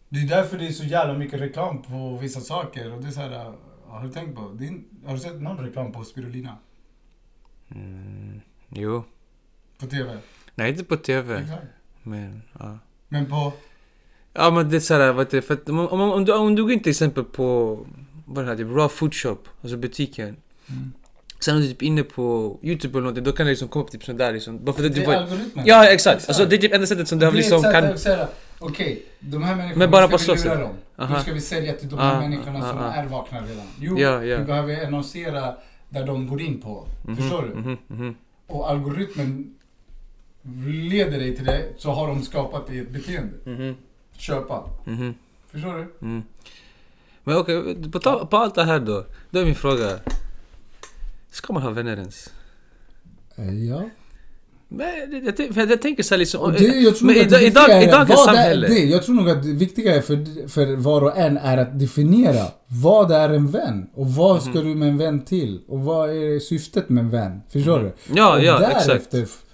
Det 0.08 0.20
är 0.20 0.28
därför 0.28 0.58
det 0.58 0.66
är 0.66 0.72
så 0.72 0.84
jävla 0.84 1.14
mycket 1.18 1.40
reklam 1.40 1.82
på 1.82 2.16
vissa 2.22 2.40
saker. 2.40 2.92
Och 2.92 3.02
det 3.02 3.08
är 3.08 3.12
så 3.12 3.20
här, 3.20 3.52
har 3.86 4.02
du 4.04 4.10
tänkt 4.12 4.34
på, 4.36 4.40
är, 4.40 5.06
har 5.06 5.14
du 5.14 5.20
sett 5.20 5.42
någon 5.42 5.58
reklam 5.58 5.92
på 5.92 6.04
spirulina? 6.04 6.56
Mm. 7.70 8.40
Jo. 8.68 9.04
På 9.78 9.86
TV? 9.86 10.18
Nej, 10.54 10.70
inte 10.70 10.84
på 10.84 10.96
TV. 10.96 11.38
Exakt. 11.38 11.62
Men, 12.02 12.42
ja. 12.58 12.78
Men 13.08 13.26
på, 13.26 13.52
Ja 14.32 14.50
men 14.50 14.70
det 14.70 14.76
är 14.76 14.80
såhär, 14.80 15.12
vad 15.12 15.26
heter 15.26 15.36
det, 15.36 15.42
för 15.42 15.54
att 15.54 15.68
om, 15.68 15.78
om, 15.78 16.00
om, 16.00 16.24
du, 16.24 16.34
om 16.34 16.54
du 16.54 16.62
går 16.62 16.72
in 16.72 16.82
till 16.82 16.90
exempel 16.90 17.24
på, 17.24 17.78
vad 18.26 18.44
det 18.44 18.48
här, 18.48 18.56
typ 18.56 18.66
Raw 18.66 18.88
Food 18.88 19.14
Shop, 19.14 19.38
alltså 19.62 19.76
butiken. 19.76 20.36
mm. 20.70 20.92
Sen 21.44 21.56
är 21.56 21.60
du 21.60 21.68
typ 21.68 21.82
inne 21.82 22.02
på 22.02 22.58
YouTube 22.62 22.92
eller 22.92 23.00
någonting, 23.00 23.24
då 23.24 23.32
kan 23.32 23.46
det 23.46 23.50
liksom 23.50 23.68
komma 23.68 23.84
upp 23.84 23.90
typ 23.90 24.04
sånt 24.04 24.18
där 24.18 24.32
liksom. 24.32 24.64
Bara 24.64 24.72
för 24.76 24.82
det 24.82 24.88
du 24.88 25.02
är 25.02 25.06
bara, 25.06 25.16
algoritmen. 25.20 25.64
Ja 25.66 25.86
exakt, 25.86 26.28
alltså 26.28 26.44
det 26.46 26.56
är 26.56 26.58
typ 26.58 26.74
enda 26.74 26.86
sättet 26.86 27.08
som 27.08 27.18
det 27.18 27.26
har 27.26 27.32
är 27.32 27.36
liksom 27.36 27.62
kan... 27.62 27.84
okej, 28.58 29.02
de 29.20 29.42
här 29.42 29.54
människorna, 29.56 29.78
Men 29.78 29.90
bara 29.90 30.06
nu 30.06 30.12
på 30.12 30.18
ska 30.18 30.34
vi 30.34 30.42
lura 30.42 30.60
dem. 30.60 30.74
Aha. 30.96 31.14
Nu 31.16 31.20
ska 31.22 31.32
vi 31.32 31.40
sälja 31.40 31.72
till 31.72 31.88
de 31.88 31.98
här 31.98 32.16
Ah, 32.16 32.20
människorna 32.20 32.58
ah, 32.58 32.68
som 32.70 32.78
ah. 32.78 32.92
är 32.92 33.06
vakna 33.06 33.38
redan. 33.40 33.66
Jo, 33.80 33.98
Ja, 33.98 34.24
ja. 34.24 34.38
vi 34.38 34.44
behöver 34.44 34.86
annonsera 34.86 35.54
där 35.88 36.06
de 36.06 36.26
går 36.28 36.40
in 36.40 36.60
på. 36.60 36.86
Mhm, 37.06 37.16
Förstår 37.16 37.42
du? 37.42 37.48
mhm, 37.60 37.76
mhm. 37.86 38.14
Och 38.46 38.70
algoritmen 38.70 39.54
leder 40.66 41.18
dig 41.18 41.36
till 41.36 41.44
det, 41.44 41.64
så 41.76 41.90
har 41.90 42.08
de 42.08 42.22
skapat 42.22 42.70
i 42.70 42.78
ett 42.78 42.90
beteende. 42.90 43.32
Mhm, 43.44 43.76
Köpa. 44.16 44.64
mhm, 44.84 45.14
Förstår 45.52 45.74
du? 45.74 46.06
mhm. 46.06 46.22
Men 47.24 47.36
okej, 47.36 47.76
på, 47.92 47.98
ta- 47.98 48.26
på 48.26 48.36
allt 48.36 48.54
det 48.54 48.64
här 48.64 48.80
då. 48.80 49.04
Då 49.30 49.38
är 49.40 49.44
min 49.44 49.54
fråga. 49.54 49.90
Ska 51.34 51.52
man 51.52 51.62
ha 51.62 51.70
vänner 51.70 51.96
ens? 51.96 52.30
Ja. 53.70 53.82
Men 54.68 54.86
jag, 55.24 55.24
jag, 55.38 55.54
för 55.54 55.66
jag 55.70 55.82
tänker 55.82 56.02
såhär 56.02 56.18
liksom... 56.18 56.40
Och 56.40 56.52
det, 56.52 56.64
jag 56.64 56.96
tror 56.96 57.06
men 57.06 57.20
att 57.20 57.30
det 57.30 57.40
idag, 57.40 57.42
idag, 57.46 57.70
är, 57.70 57.82
i 57.88 57.90
dagens 57.90 58.08
vad 58.10 58.18
samhälle... 58.24 58.66
Är 58.66 58.70
det, 58.70 58.78
jag 58.84 59.02
tror 59.02 59.14
nog 59.14 59.30
att 59.30 59.42
det 59.42 59.52
viktiga 59.52 59.96
är 59.96 60.00
för, 60.00 60.48
för 60.48 60.76
var 60.76 61.02
och 61.02 61.16
en 61.18 61.36
är 61.36 61.56
att 61.58 61.78
definiera 61.78 62.44
vad 62.66 63.12
är 63.12 63.28
en 63.28 63.50
vän? 63.50 63.86
Och 63.94 64.08
vad 64.14 64.42
ska 64.42 64.50
Mhm. 64.52 64.64
du 64.68 64.74
med 64.74 64.88
en 64.88 64.98
vän 64.98 65.24
till? 65.24 65.60
Och 65.68 65.80
vad 65.80 66.10
är 66.10 66.38
syftet 66.40 66.88
med 66.88 67.04
en 67.04 67.10
vän? 67.10 67.40
Förstår 67.50 67.78
du? 67.80 67.92
Ja, 68.14 68.36
och 68.36 68.44
ja, 68.44 68.58
därefter 68.58 68.96
exakt. 69.22 69.44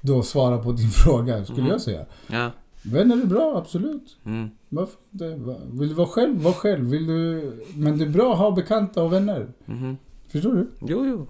då 0.00 0.22
svara 0.22 0.58
på 0.58 0.72
din 0.72 0.90
fråga, 1.04 1.44
skulle 1.44 1.60
Mhm. 1.62 1.70
jag 1.70 1.80
säga. 1.80 2.04
Ja. 2.26 2.50
Vänner 2.82 3.16
är 3.22 3.26
bra, 3.26 3.58
absolut. 3.58 4.16
Mm. 4.26 4.50
Varför 4.68 4.94
inte? 5.12 5.38
Vill 5.72 5.88
du 5.88 5.94
vara 5.94 6.08
själv, 6.08 6.40
var 6.42 6.52
själv. 6.52 6.90
Vill 6.90 7.06
du... 7.06 7.52
Men 7.74 7.98
det 7.98 8.04
är 8.04 8.08
bra 8.08 8.32
att 8.32 8.38
ha 8.38 8.50
bekanta 8.50 9.02
och 9.02 9.12
vänner. 9.12 9.46
Mhm. 9.64 9.96
Förstår 10.30 10.54
du? 10.54 10.70
Jo, 10.80 11.06
jo. 11.06 11.28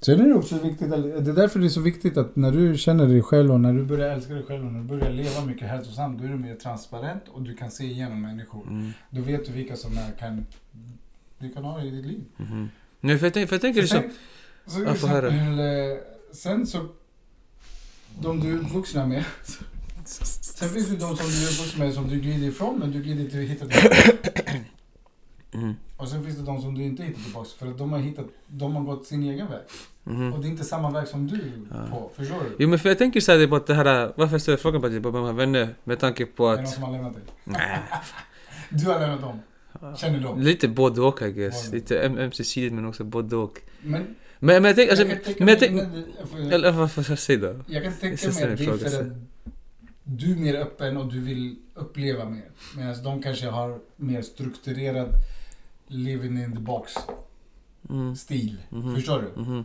Sen 0.00 0.20
är 0.20 0.28
det 0.28 0.34
också 0.34 0.58
viktigt, 0.58 0.90
det 0.90 0.96
är 0.96 1.32
därför 1.32 1.58
det 1.60 1.66
är 1.66 1.68
så 1.68 1.80
viktigt 1.80 2.16
att 2.16 2.36
när 2.36 2.52
du 2.52 2.78
känner 2.78 3.06
dig 3.08 3.22
själv 3.22 3.52
och 3.52 3.60
när 3.60 3.72
du 3.72 3.84
börjar 3.84 4.10
älska 4.10 4.34
dig 4.34 4.42
själv 4.42 4.66
och 4.66 4.72
när 4.72 4.80
du 4.80 4.86
börjar 4.86 5.10
leva 5.10 5.44
mycket 5.44 5.68
hälsosamt, 5.68 6.18
då 6.18 6.24
är 6.24 6.28
du 6.28 6.36
mer 6.36 6.54
transparent 6.54 7.22
och 7.28 7.42
du 7.42 7.54
kan 7.56 7.70
se 7.70 7.84
igenom 7.84 8.22
människor. 8.22 8.66
Mm. 8.68 8.90
Då 9.10 9.20
vet 9.22 9.46
du 9.46 9.52
vilka 9.52 9.76
som 9.76 9.92
är, 9.98 10.10
kan, 10.18 10.46
du 11.38 11.50
kan 11.50 11.64
ha 11.64 11.82
i 11.82 11.90
ditt 11.90 12.06
liv. 12.06 12.24
Mhm. 12.36 12.68
Nej, 13.00 13.18
för 13.18 13.26
jag, 13.26 13.48
för 13.48 13.54
jag 13.56 13.60
tänker 13.60 13.80
liksom... 13.82 14.02
Så, 14.66 14.82
Ja, 14.86 14.94
få 14.94 15.06
höra. 15.06 15.28
eh, 15.28 15.98
sen 16.32 16.66
så, 16.66 16.88
de 18.20 18.40
du 18.40 18.50
är 18.50 18.60
uppvuxna 18.60 19.06
med, 19.06 19.24
sen 20.04 20.68
finns 20.68 20.88
det 20.88 20.96
de 20.96 21.16
som 21.16 21.26
du 21.26 21.44
är 21.46 21.50
uppvuxna 21.50 21.84
med 21.84 21.94
som 21.94 22.08
du 22.08 22.20
glider 22.20 22.48
ifrån 22.48 22.78
men 22.78 22.90
du 22.92 23.02
glider 23.02 23.24
inte 23.24 23.36
hittat 23.36 23.70
tillbaka. 23.70 24.52
Mm. 25.54 25.74
Och 25.96 26.08
sen 26.08 26.24
finns 26.24 26.36
det 26.38 26.44
de 26.44 26.60
som 26.62 26.74
du 26.74 26.82
inte 26.82 27.02
hittar 27.02 27.22
tillbaka 27.22 27.48
för 27.58 27.66
att 27.66 27.78
de 27.78 27.92
har 27.92 27.98
hittat, 27.98 28.26
de 28.46 28.76
har 28.76 28.82
gått 28.84 29.06
sin 29.06 29.22
egen 29.22 29.46
väg. 29.50 29.60
Mhm. 30.04 30.32
Och 30.32 30.40
det 30.40 30.46
är 30.46 30.50
inte 30.50 30.64
samma 30.64 30.90
väg 30.90 31.08
som 31.08 31.26
du 31.26 31.40
Ja. 31.70 31.86
på, 31.90 32.10
förstår 32.16 32.36
du? 32.40 32.56
Jo 32.58 32.68
men 32.68 32.78
för 32.78 32.88
jag 32.88 32.98
tänker 32.98 33.20
såhär 33.20 33.38
det 33.38 33.44
är 33.44 33.48
bara 33.48 33.60
att 33.60 33.66
det 33.66 33.74
här, 33.74 34.12
varför 34.16 34.34
jag 34.34 34.40
ställer 34.42 34.58
frågan 34.58 34.80
på 34.80 34.86
att 34.86 34.92
jag 34.92 35.02
bara 35.02 35.22
med 35.22 35.34
vänner 35.34 35.68
med 35.84 35.98
tanke 35.98 36.26
på 36.26 36.46
Är 36.48 36.50
det 36.50 36.56
någon 36.56 36.64
att... 36.64 36.70
som 36.74 36.82
har 36.82 36.92
lämnat 36.92 37.14
dig? 37.14 37.22
Nej. 37.44 37.78
Du 38.70 38.86
har 38.86 39.00
lämnat 39.00 39.20
dem? 39.20 39.38
Känner 39.96 40.20
dem? 40.20 40.40
Lite 40.40 40.68
både 40.68 41.00
och 41.00 41.22
I 41.22 41.32
guess. 41.32 41.64
Både. 41.66 41.76
Lite 41.76 42.00
ömsesidigt 42.00 42.74
men 42.74 42.86
också 42.86 43.04
både 43.04 43.36
och. 43.36 43.60
Men 43.82 43.92
Men, 44.38 44.62
men 44.62 44.64
jag 44.64 44.76
tänker, 44.76 44.90
alltså, 44.92 45.06
jag 45.06 45.38
men 45.38 45.48
jag 45.48 45.58
tänker... 45.58 45.88
jag 46.36 46.52
Eller 46.52 46.72
vad 46.72 46.92
får 46.92 47.04
jag 47.08 47.18
säga 47.18 47.38
då? 47.52 47.60
jag 47.66 47.82
kan 47.82 47.92
tänka 47.92 48.28
mig 48.28 48.42
att 48.52 48.58
det 48.58 48.64
är 48.64 48.76
för 48.78 49.00
att 49.00 49.06
du 50.04 50.32
är 50.32 50.36
mer 50.36 50.54
öppen 50.54 50.96
och 50.96 51.12
du 51.12 51.20
vill 51.20 51.56
uppleva 51.74 52.24
mer. 52.24 52.50
Medan 52.76 53.02
de 53.04 53.22
kanske 53.22 53.46
har 53.46 53.78
mer 53.96 54.22
strukturerad 54.22 55.08
living 55.92 56.38
in 56.44 56.52
the 56.52 56.60
box 56.60 56.92
Mm. 57.90 58.16
stil. 58.16 58.56
Mhm. 58.70 58.94
Förstår 58.94 59.22
du? 59.36 59.40
Mhm. 59.42 59.64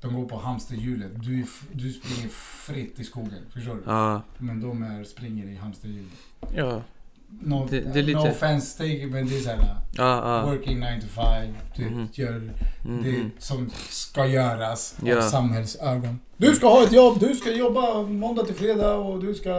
De 0.00 0.14
går 0.14 0.24
på 0.28 0.36
hamsterhjulet. 0.36 1.10
Du, 1.24 1.46
du 1.72 1.92
springer 1.92 2.28
fritt 2.28 3.00
i 3.00 3.04
skogen. 3.04 3.38
Förstår 3.52 3.74
du? 3.74 3.82
Ja. 3.86 4.22
Men 4.38 4.60
de 4.60 4.82
är, 4.82 5.04
springer 5.04 5.46
i 5.46 5.54
hamsterhjulet. 5.56 6.12
Ja. 6.54 6.82
No, 7.40 7.66
Det- 7.70 7.80
det 7.80 7.98
är 7.98 8.02
lite- 8.02 8.18
no 8.18 8.28
offense 8.30 8.78
take, 8.78 9.06
men 9.06 9.26
det 9.28 9.36
är 9.36 9.40
såhär 9.40 9.58
Ja, 9.58 9.76
ja. 9.96 10.46
working 10.50 10.80
9 10.80 11.00
to 11.00 11.06
5. 11.06 11.54
Du 11.76 11.84
Mhm. 11.90 12.08
gör 12.12 12.52
Mhm. 12.84 13.02
det 13.02 13.30
som 13.42 13.70
ska 13.88 14.26
göras 14.26 14.94
av 15.02 15.08
Ja. 15.08 15.22
samhällsögon. 15.22 16.20
Du 16.36 16.54
ska 16.54 16.68
ha 16.68 16.82
ett 16.84 16.92
jobb, 16.92 17.20
du 17.20 17.34
ska 17.34 17.52
jobba 17.52 18.02
måndag 18.02 18.44
till 18.44 18.54
fredag 18.54 18.94
och 18.96 19.20
du 19.24 19.34
ska 19.34 19.52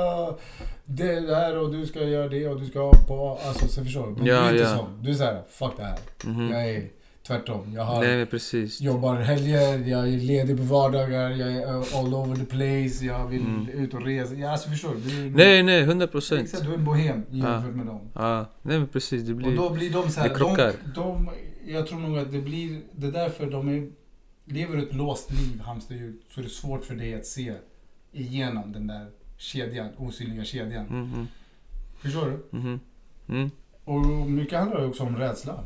det 0.90 1.20
där 1.20 1.58
och 1.58 1.72
du 1.72 1.86
ska 1.86 2.04
göra 2.04 2.28
det 2.28 2.48
och 2.48 2.60
du 2.60 2.66
ska 2.66 2.92
på... 3.08 3.40
Alltså 3.46 3.68
så 3.68 3.84
förstår 3.84 4.08
du? 4.08 4.12
Men 4.12 4.26
Ja, 4.26 4.36
du 4.42 4.48
är 4.48 4.52
inte 4.52 4.64
ja. 4.64 4.78
sån. 4.78 5.04
Du 5.04 5.10
är 5.10 5.14
såhär, 5.14 5.42
fuck 5.50 5.72
det 5.78 5.84
här. 5.84 6.00
Mhm. 6.26 6.50
Jag 6.52 6.70
är 6.70 6.84
tvärtom. 7.28 7.74
Jag 7.76 7.84
har, 7.84 8.02
Nej 8.04 8.26
precis. 8.26 8.82
jobbar 8.82 9.16
helger, 9.16 9.78
jag 9.88 10.08
är 10.14 10.18
ledig 10.18 10.58
på 10.58 10.64
vardagar, 10.64 11.30
jag 11.30 11.52
är 11.52 11.68
all 12.00 12.14
over 12.14 12.36
the 12.36 12.46
place, 12.46 13.06
jag 13.06 13.28
vill 13.28 13.42
Mm. 13.42 13.70
ut 13.70 13.94
och 13.94 14.02
resa. 14.06 14.34
Ja, 14.36 14.52
alltså 14.52 14.70
förstår 14.70 14.94
du? 14.96 15.10
du 15.10 15.26
är, 15.26 15.30
Nej 15.30 15.64
nej, 15.64 15.82
100 15.82 16.08
procent. 16.08 16.42
Exakt, 16.42 16.64
du 16.64 16.70
är 16.70 16.74
en 16.78 16.86
bohem 16.86 17.24
jämfört 17.30 17.64
Ja. 17.66 17.72
med 17.72 17.86
dem. 17.86 18.02
Ja. 18.14 18.46
Nej 18.62 18.80
men 18.80 18.88
precis, 18.88 19.24
det 19.24 19.32
Och 19.32 19.38
blir... 19.38 19.56
då 19.56 19.70
blir 19.70 19.90
de 19.90 20.10
så 20.10 20.20
här, 20.20 20.30
det 20.30 20.36
krockar. 20.36 20.74
de, 20.96 21.02
de, 21.02 21.30
jag 21.74 21.88
tror 21.88 22.00
nog 22.00 22.18
att 22.18 22.32
det 22.32 22.40
blir, 22.40 22.82
det 22.92 23.08
är 23.08 23.12
därför 23.12 23.46
de 23.52 23.70
är, 23.70 23.90
lever 24.46 24.78
ett 24.78 24.94
låst 24.94 25.32
liv, 25.32 25.60
hamsterhjul, 25.62 26.14
så 26.30 26.40
är 26.40 26.44
det 26.44 26.50
svårt 26.50 26.84
för 26.86 26.96
dig 26.96 27.16
att 27.16 27.26
se 27.26 27.54
igenom 28.12 28.72
den 28.72 28.88
där 28.88 29.06
kedjan, 29.38 29.90
osynliga 29.98 30.46
kedjan. 30.46 30.86
Mhm. 30.86 31.28
Förstår 32.00 32.26
du? 32.26 32.58
Mhm. 32.58 32.80
Mm. 33.28 33.52
Och 33.84 34.06
mycket 34.30 34.60
handlar 34.60 34.86
också 34.86 35.04
om 35.04 35.18
rädsla. 35.18 35.64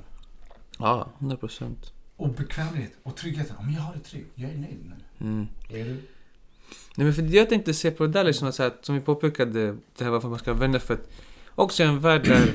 Ja, 0.77 1.09
100 1.19 1.37
procent. 1.37 1.93
Och 2.15 2.29
bekvämlighet 2.29 2.93
och 3.03 3.15
tryggheten. 3.15 3.55
Om 3.57 3.73
jag 3.73 3.81
har 3.81 3.93
det 3.93 3.99
tryggt, 3.99 4.31
jag 4.35 4.51
är 4.51 4.57
nöjd 4.57 4.93
nu. 5.19 5.25
Mm. 5.27 5.47
Är 5.69 5.85
du? 5.85 6.01
Nej 6.95 7.05
men 7.05 7.13
för 7.13 7.21
jag 7.21 7.49
tänkte 7.49 7.73
se 7.73 7.91
på 7.91 8.05
det 8.05 8.13
där 8.13 8.23
liksom, 8.23 8.53
så 8.53 8.63
att, 8.63 8.85
som 8.85 8.95
vi 8.95 9.01
påpekade, 9.01 9.77
det 9.97 10.03
här 10.03 10.11
varför 10.11 10.29
man 10.29 10.39
ska 10.39 10.53
vänner 10.53 10.79
för 10.79 10.93
att 10.93 11.09
också 11.55 11.83
i 11.83 11.85
en 11.85 11.99
värld 11.99 12.23
där 12.27 12.53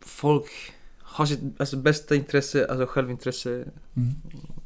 folk 0.00 0.50
har 0.98 1.26
sitt 1.26 1.40
alltså, 1.60 1.76
bästa 1.76 2.14
intresse, 2.14 2.66
alltså 2.70 2.86
självintresse. 2.86 3.50
Mm. 3.50 4.14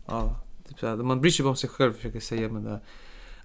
Ja, 0.06 0.40
typ 0.68 0.80
så 0.80 0.86
här, 0.86 0.96
man 0.96 1.20
bryr 1.20 1.30
sig 1.30 1.46
om 1.46 1.56
sig 1.56 1.70
själv 1.70 1.92
försöker 1.92 2.20
säga 2.20 2.48
men 2.48 2.64
det, 2.64 2.80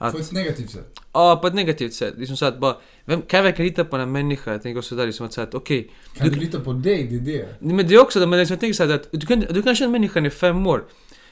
att, 0.07 0.13
På 0.13 0.19
ett 0.19 0.31
negativt 0.31 0.69
sätt. 0.71 0.99
Ja, 1.13 1.35
på 1.41 1.47
ett 1.47 1.53
negativt 1.53 1.93
sätt. 1.93 2.13
Liksom 2.17 2.37
så 2.37 2.45
att 2.45 2.59
bara, 2.59 2.75
vem, 3.05 3.21
kan 3.21 3.37
jag 3.37 3.43
verkligen 3.43 3.69
lita 3.69 3.85
på 3.85 3.97
den 3.97 4.07
här 4.07 4.11
människan? 4.13 4.53
Jag 4.53 4.61
tänker 4.63 4.79
också 4.79 4.95
där 4.95 5.05
liksom 5.05 5.25
att 5.25 5.33
säga 5.33 5.47
att 5.47 5.53
okej, 5.55 5.91
Kan 6.17 6.27
Du- 6.29 6.33
du 6.35 6.39
lita 6.39 6.59
på 6.59 6.73
dig? 6.73 7.03
Det 7.03 7.35
är 7.39 7.47
det. 7.59 7.73
men 7.73 7.87
det 7.87 7.95
är 7.95 7.99
också 8.01 8.19
det, 8.19 8.27
men 8.27 8.39
liksom, 8.39 8.53
jag 8.53 8.59
tänker 8.59 8.73
så 8.73 8.83
här 8.85 8.95
att 8.95 9.07
du 9.11 9.25
kan, 9.25 9.39
du 9.39 9.61
kan 9.63 9.75
känna 9.75 9.91
människan 9.91 10.25
i 10.25 10.29
fem 10.29 10.67
år. 10.67 10.83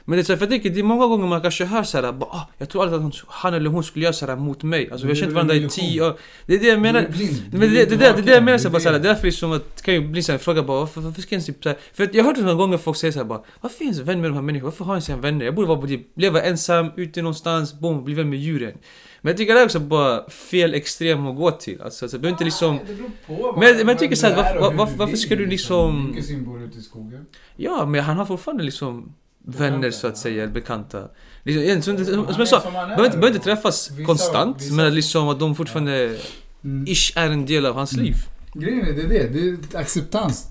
Men 0.05 0.17
det 0.17 0.21
är 0.21 0.23
så 0.23 0.35
för 0.37 0.41
jag 0.45 0.49
tänker, 0.49 0.69
det 0.69 0.79
är 0.79 0.83
många 0.83 1.07
gånger 1.07 1.27
man 1.27 1.41
kanske 1.41 1.65
hör 1.65 1.83
såhär, 1.83 2.03
ah, 2.19 2.47
jag 2.57 2.69
tror 2.69 2.83
aldrig 2.83 3.01
att 3.07 3.15
han 3.27 3.53
eller 3.53 3.69
hon 3.69 3.83
skulle 3.83 4.03
göra 4.05 4.13
såhär 4.13 4.35
mot 4.35 4.63
mig. 4.63 4.91
Alltså 4.91 5.07
vi 5.07 5.11
har 5.11 5.15
är 5.17 5.19
känt 5.19 5.29
en 5.29 5.33
varandra 5.33 5.55
i 5.55 5.69
tio 5.69 6.01
år. 6.07 6.17
Det 6.45 6.53
är 6.55 6.59
det 6.59 6.67
jag 6.67 6.81
menar. 6.81 6.99
Är. 6.99 7.07
Men 7.51 7.59
det, 7.59 7.65
är 7.65 7.69
det, 7.69 7.85
det, 7.85 7.95
det, 7.95 8.05
är 8.05 8.21
det 8.21 8.31
jag 8.33 8.43
menar 8.43 8.57
så 8.57 8.63
här, 8.67 8.71
bara 8.71 8.79
Det 8.79 8.87
är 8.89 8.91
såhär, 8.91 8.99
därför 8.99 9.25
liksom 9.25 9.51
att, 9.51 9.75
det 9.77 9.83
kan 9.83 9.93
ju 9.93 10.01
bli 10.07 10.23
såhär, 10.23 10.39
fråga 10.39 10.63
bara 10.63 10.79
varför, 10.79 11.01
varför 11.01 11.21
ska 11.21 11.35
ens 11.35 11.45
typ 11.45 11.63
såhär, 11.63 11.77
För 11.93 12.09
jag 12.13 12.23
har 12.23 12.29
hört 12.31 12.39
några 12.39 12.53
gånger 12.53 12.77
folk 12.77 12.97
säga 12.97 13.11
såhär 13.13 13.25
bara 13.25 13.41
Varför 13.61 13.77
finns 13.77 13.99
vän 13.99 14.21
med 14.21 14.29
de 14.29 14.33
här 14.33 14.41
människorna? 14.41 14.65
Varför 14.69 14.85
har 14.85 14.93
jag 14.95 15.01
inte 15.01 15.15
vänner? 15.15 15.45
Jag 15.45 15.55
borde 15.55 15.67
vara 15.67 15.87
typ, 15.87 16.17
leva 16.19 16.41
ensam, 16.41 16.91
ute 16.95 17.21
någonstans, 17.21 17.79
boom, 17.79 18.03
bli 18.03 18.13
vän 18.13 18.29
med 18.29 18.39
djuren. 18.39 18.73
Men 19.21 19.31
jag 19.31 19.37
tycker 19.37 19.53
det 19.53 19.59
är 19.61 19.65
också 19.65 19.79
bara 19.79 20.29
fel 20.29 20.73
extrem 20.73 21.27
att 21.27 21.35
gå 21.35 21.51
till. 21.51 21.81
Alltså, 21.81 22.05
alltså, 22.05 22.27
inte 22.27 22.43
liksom... 22.43 22.79
Det 22.87 22.93
beror 22.93 23.11
på 23.53 23.59
Men- 23.59 23.77
men 23.77 23.87
jag 23.87 23.99
tycker 23.99 24.09
vad 24.09 24.17
så 24.17 24.27
här, 24.27 24.33
du 24.35 24.39
är 24.41 24.61
varför- 24.61 24.77
varför- 24.77 24.97
varför 24.97 25.17
ska 25.17 25.35
du 25.35 25.45
liksom- 25.45 26.05
Min 26.05 26.15
kusin 26.15 26.45
bor 26.45 26.63
ute 26.63 26.77
i 26.77 26.81
skogen. 26.81 27.25
Ja, 27.55 27.85
men 27.85 28.01
han 28.03 28.17
har 28.17 28.25
fortfarande 28.25 28.63
liksom 28.63 29.13
vänner 29.45 29.91
så 29.91 30.07
att 30.07 30.17
säga, 30.17 30.43
eller 30.43 30.53
bekanta. 30.53 31.07
Liksom, 31.43 31.81
som, 32.05 32.05
som, 32.05 32.25
jag 32.37 32.47
sa, 32.47 32.71
behöver 32.71 33.27
inte, 33.27 33.39
träffas 33.39 33.91
konstant, 34.05 34.71
men 34.71 34.95
liksom 34.95 35.27
att 35.29 35.39
de 35.39 35.55
fortfarande 35.55 36.17
Mm. 36.63 36.85
ish 36.87 37.11
är 37.17 37.29
en 37.29 37.45
del 37.45 37.65
av 37.65 37.75
hans 37.75 37.93
Mm. 37.93 38.05
liv. 38.05 38.15
Grejen 38.53 38.87
är 38.87 38.93
det, 38.93 39.01
är 39.01 39.07
det. 39.07 39.27
det 39.27 39.49
är 39.49 39.79
acceptans. 39.79 40.47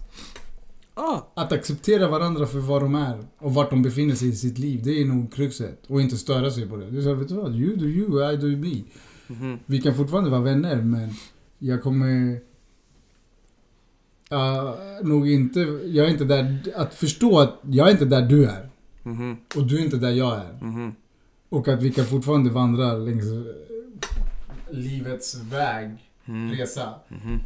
Ah, 0.94 1.18
Att 1.34 1.52
acceptera 1.52 2.08
varandra 2.08 2.46
för 2.46 2.58
vad 2.58 2.82
de 2.82 2.94
är 2.94 3.18
och 3.38 3.54
vart 3.54 3.70
de 3.70 3.82
befinner 3.82 4.14
sig 4.14 4.28
i 4.28 4.32
sitt 4.32 4.58
liv. 4.58 4.80
Det 4.84 5.00
är 5.00 5.04
nog 5.04 5.32
kruxet. 5.34 5.82
Och 5.86 6.00
inte 6.00 6.16
störa 6.16 6.50
sig 6.50 6.66
på 6.68 6.76
det. 6.76 6.90
Det 6.90 6.98
är 6.98 7.02
så 7.02 7.08
här, 7.08 7.14
vet 7.14 7.28
du 7.28 7.34
vad? 7.34 7.54
You 7.54 7.76
do 7.76 7.84
you, 7.84 8.32
I 8.32 8.36
do 8.36 8.46
me. 8.46 8.82
mhm, 9.26 9.58
Vi 9.66 9.80
kan 9.80 9.94
fortfarande 9.94 10.30
vara 10.30 10.40
vänner 10.40 10.76
men 10.76 11.10
jag 11.58 11.82
kommer... 11.82 12.40
Ja, 14.28 14.78
nog 15.02 15.30
inte... 15.30 15.60
Jag 15.86 16.06
är 16.06 16.10
inte 16.10 16.24
där... 16.24 16.58
Att 16.76 16.94
förstå 16.94 17.38
att 17.40 17.60
jag 17.70 17.86
är 17.88 17.92
inte 17.92 18.04
där 18.04 18.22
du 18.22 18.44
är. 18.44 18.69
Mhm, 19.02 19.36
Och 19.56 19.66
du 19.66 19.78
är 19.80 19.84
inte 19.84 19.96
där 19.96 20.10
jag 20.10 20.38
är. 20.38 20.52
mhm, 20.64 20.94
Och 21.48 21.68
att 21.68 21.82
vi 21.82 21.92
kan 21.92 22.04
fortfarande 22.06 22.50
vandra 22.50 22.92
längs 22.94 23.24
eh, 23.24 23.44
livets 24.70 25.34
väg, 25.42 25.90
mhm, 26.24 26.50
resa. 26.52 26.94
mhm. 27.08 27.40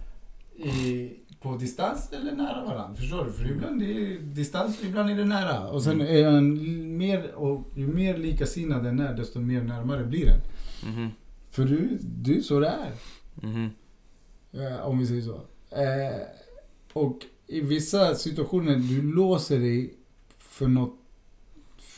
I, 0.69 1.13
på 1.43 1.57
distans 1.57 2.11
eller 2.13 2.33
nära 2.37 2.65
varandra. 2.65 2.95
Förstår 2.97 3.25
du? 3.25 3.33
För 3.33 3.51
ibland 3.51 3.83
är 3.83 3.87
det 3.87 4.19
distans, 4.19 4.83
ibland 4.83 5.11
är 5.11 5.15
det 5.17 5.25
nära. 5.25 5.69
Och 5.71 5.83
sen 5.83 6.01
är 6.01 6.25
en 6.27 6.97
mer, 6.97 7.35
och 7.35 7.65
ju 7.75 7.87
mer 7.87 8.19
likasinnad 8.19 8.85
den 8.85 9.01
är, 9.01 9.15
desto 9.17 9.41
mer 9.41 9.63
närmare 9.63 10.05
blir 10.05 10.27
den. 10.27 10.41
Mhm, 10.95 11.09
För 11.51 11.65
du, 11.65 11.99
du 12.01 12.37
är 12.39 12.41
så 12.41 12.61
det 12.61 12.69
är. 12.69 12.93
mhm, 13.35 13.71
Eh, 14.53 14.87
om 14.87 14.99
vi 14.99 15.07
säger 15.07 15.23
så. 15.23 15.35
Eh, 15.71 16.21
och 16.93 17.19
i 17.47 17.61
vissa 17.61 18.15
situationer, 18.15 18.77
du 18.77 19.03
låser 19.15 19.59
dig 19.59 19.95
för 20.39 20.69
något, 20.69 20.99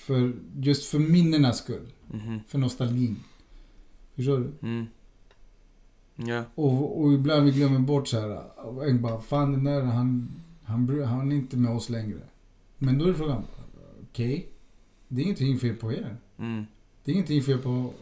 för, 0.06 0.32
just 0.60 0.84
för 0.90 0.98
minnenas 0.98 1.58
skull. 1.58 1.86
mhm, 2.10 2.40
För 2.48 2.58
nostalgin. 2.58 3.16
Förstår 4.14 4.38
du? 4.38 4.66
mm. 4.68 4.86
Ja. 6.16 6.44
Och, 6.54 7.00
och 7.02 7.12
ibland 7.12 7.44
vi 7.44 7.50
glömmer 7.52 7.78
bort 7.78 8.08
så 8.08 8.20
här. 8.20 8.42
En 8.88 9.02
bara, 9.02 9.20
fan 9.20 9.52
den 9.52 9.64
där, 9.64 9.82
han, 9.82 10.28
han, 10.64 11.04
han 11.04 11.32
är 11.32 11.36
inte 11.36 11.56
med 11.56 11.70
oss 11.70 11.88
längre. 11.88 12.18
Men 12.78 12.98
då 12.98 13.04
är 13.04 13.14
frågan, 13.14 13.44
okej. 14.02 14.48
det 15.08 15.20
är 15.20 15.24
ingenting 15.24 15.58
fel 15.58 15.74
på 15.74 15.92
er. 15.92 16.16
Mm. 16.38 16.66
Det 17.04 17.10
är 17.10 17.12
ingenting 17.14 17.42
fel 17.42 17.58
på 17.58 17.92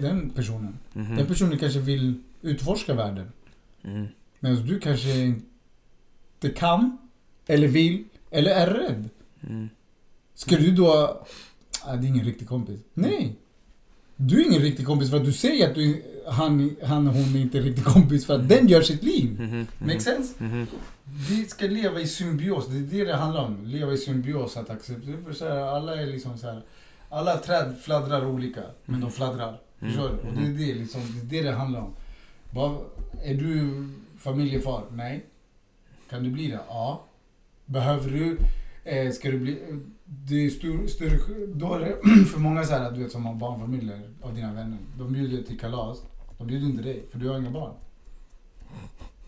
den 0.00 0.30
personen. 0.30 0.78
mhm, 0.92 1.16
Den 1.16 1.26
personen 1.26 1.58
kanske 1.58 1.80
vill 1.80 2.14
utforska 2.42 2.94
världen. 2.94 3.32
mm. 3.82 4.06
Medan 4.40 4.66
du 4.66 4.80
kanske 4.80 5.22
inte 5.24 6.50
kan, 6.56 6.98
eller 7.46 7.68
vill, 7.68 8.04
eller 8.30 8.50
är 8.50 8.66
rädd. 8.66 9.08
Mm. 9.48 9.68
Ska 10.40 10.56
du 10.56 10.70
då... 10.70 11.20
Ah, 11.84 11.96
det 11.96 12.06
är 12.06 12.08
ingen 12.08 12.24
riktig 12.24 12.48
kompis. 12.48 12.80
Nej! 12.94 13.36
Du 14.16 14.40
är 14.40 14.46
ingen 14.46 14.62
riktig 14.62 14.86
kompis 14.86 15.10
för 15.10 15.16
att 15.16 15.24
du 15.24 15.32
säger 15.32 15.68
att 15.68 15.74
du, 15.74 16.02
han, 16.26 16.76
han 16.84 17.08
och 17.08 17.14
hon 17.14 17.36
är 17.36 17.40
inte 17.40 17.60
riktig 17.60 17.84
kompis 17.84 18.26
för 18.26 18.34
att 18.34 18.48
den 18.48 18.68
gör 18.68 18.82
sitt 18.82 19.02
liv. 19.02 19.40
Mhm, 19.40 19.66
Make 19.78 20.00
sense? 20.00 20.34
mhm, 20.44 20.66
Vi 21.30 21.44
ska 21.44 21.66
leva 21.66 22.00
i 22.00 22.06
symbios, 22.06 22.66
det 22.68 22.76
är 22.76 22.80
det 22.80 23.04
det 23.04 23.16
handlar 23.16 23.44
om. 23.44 23.64
Leva 23.66 23.92
i 23.92 23.96
symbios, 23.98 24.56
att 24.56 24.70
acceptera. 24.70 25.70
Alla 25.70 26.02
är 26.02 26.06
liksom 26.06 26.38
så 26.38 26.46
här. 26.46 26.62
Alla 27.08 27.36
träd 27.36 27.74
fladdrar 27.82 28.26
olika, 28.26 28.62
men 28.84 29.00
de 29.00 29.10
fladdrar. 29.10 29.60
Förstår 29.80 30.08
du? 30.08 30.28
Och 30.28 30.34
det 30.36 30.46
är 30.46 30.66
det, 30.66 30.74
liksom, 30.74 31.00
det 31.24 31.38
är 31.38 31.42
det 31.44 31.50
det 31.50 31.56
handlar 31.56 31.80
om. 31.80 31.92
Bara, 32.50 32.78
är 33.24 33.34
du 33.34 33.84
familjefar? 34.18 34.84
Nej. 34.92 35.26
Kan 36.10 36.22
du 36.24 36.30
bli 36.30 36.46
det? 36.46 36.60
Ja. 36.68 37.04
Behöver 37.66 38.10
du? 38.10 38.38
Eh, 38.84 39.12
ska 39.12 39.30
du 39.30 39.38
bli... 39.38 39.58
Det 40.12 40.46
är 40.46 40.50
stor, 40.50 40.86
större... 40.86 41.46
Då 41.46 41.74
är 41.74 41.80
det 41.80 42.24
för 42.32 42.40
många 42.40 42.64
så 42.64 42.72
här, 42.72 42.84
att 42.88 42.94
du 42.94 43.02
vet, 43.02 43.12
som 43.12 43.26
har 43.26 43.34
barnfamiljer 43.34 44.10
av 44.22 44.34
dina 44.34 44.52
vänner. 44.52 44.78
De 44.98 45.12
bjuder 45.12 45.42
till 45.42 45.58
kalas. 45.58 45.98
De 46.38 46.46
bjuder 46.46 46.66
inte 46.66 46.82
dig, 46.82 47.04
för 47.10 47.18
du 47.18 47.28
har 47.28 47.38
inga 47.38 47.50
barn. 47.50 47.74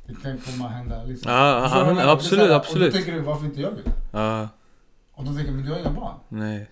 Det 0.06 0.14
kan 0.22 0.38
komma 0.38 0.66
att 0.66 0.72
hända 0.72 1.04
liksom. 1.04 1.32
Ja, 1.32 1.78
ja, 1.78 1.94
menar? 1.94 2.12
absolut, 2.12 2.48
här, 2.48 2.54
absolut. 2.56 2.86
Och 2.86 2.92
då 2.92 2.96
tänker 3.04 3.12
du, 3.12 3.20
varför 3.20 3.44
inte 3.46 3.60
jag 3.60 3.70
vill? 3.70 3.84
Ja, 4.12 4.48
Och 5.12 5.24
då 5.24 5.34
tänker 5.34 5.52
men 5.52 5.64
du 5.64 5.72
har 5.72 5.78
inga 5.78 5.90
barn. 5.90 6.14
nej. 6.28 6.68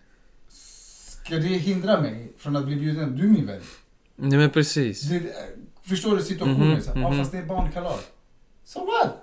Ska 0.48 1.36
det 1.36 1.42
hindra 1.48 2.00
mig 2.00 2.32
från 2.38 2.56
att 2.56 2.64
bli 2.64 2.76
bjuden? 2.76 3.16
Du 3.16 3.24
är 3.24 3.28
min 3.28 3.46
vän. 3.46 3.60
Nej 4.16 4.38
men 4.38 4.50
precis. 4.50 5.02
Det, 5.02 5.22
förstår 5.82 6.16
du 6.16 6.22
situationen? 6.22 6.68
Mhm, 6.68 6.80
så 6.80 6.92
här, 6.92 7.00
Ja, 7.00 7.08
mhm. 7.10 7.18
fast 7.18 7.32
det 7.32 7.38
är 7.38 7.46
barnkalas. 7.46 8.00
So 8.64 8.80
what? 8.80 9.14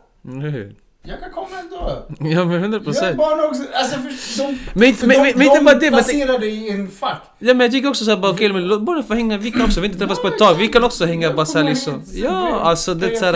Hur? 0.43 0.75
Jag 1.07 1.19
kan 1.19 1.31
komma 1.31 1.47
ändå. 1.59 2.05
Ja 2.19 2.45
men 2.45 2.61
hundra 2.61 2.67
Jag 2.67 2.71
har 2.71 2.79
procent. 2.79 3.17
barn 3.17 3.49
också. 3.49 3.63
Alltså, 3.73 3.95
för, 3.99 4.43
de, 4.47 4.59
Men 4.73 4.93
för 4.93 5.07
men, 5.07 5.17
de, 5.17 5.23
men, 5.23 5.37
men 5.37 5.41
inte 5.47 5.57
de 5.59 5.65
bara 5.65 5.75
det, 5.75 5.91
men, 6.39 6.43
i 6.43 6.69
en 6.69 6.87
fack. 6.91 7.21
ja, 7.39 7.53
men 7.53 7.59
jag 7.59 7.71
tycker 7.71 7.89
också 7.89 8.05
såhär 8.05 8.17
bara 8.17 8.31
okej 8.31 8.53
men 8.53 8.67
låt 8.67 8.81
bara 8.81 9.03
få 9.03 9.13
hänga, 9.13 9.37
vi 9.37 9.51
kan 9.51 9.61
också, 9.61 9.79
vi 9.81 9.87
har 9.87 9.93
inte 9.93 9.99
träffats 9.99 10.21
på 10.21 10.27
ett 10.27 10.37
tag, 10.37 10.55
vi 10.55 10.67
kan 10.67 10.83
också 10.83 11.05
hänga 11.05 11.33
bara 11.33 11.45
såhär 11.45 11.65
liksom. 11.65 12.03
Ja 12.13 12.59
alltså 12.59 12.93
det 12.93 13.11
är 13.11 13.15
såhär, 13.15 13.33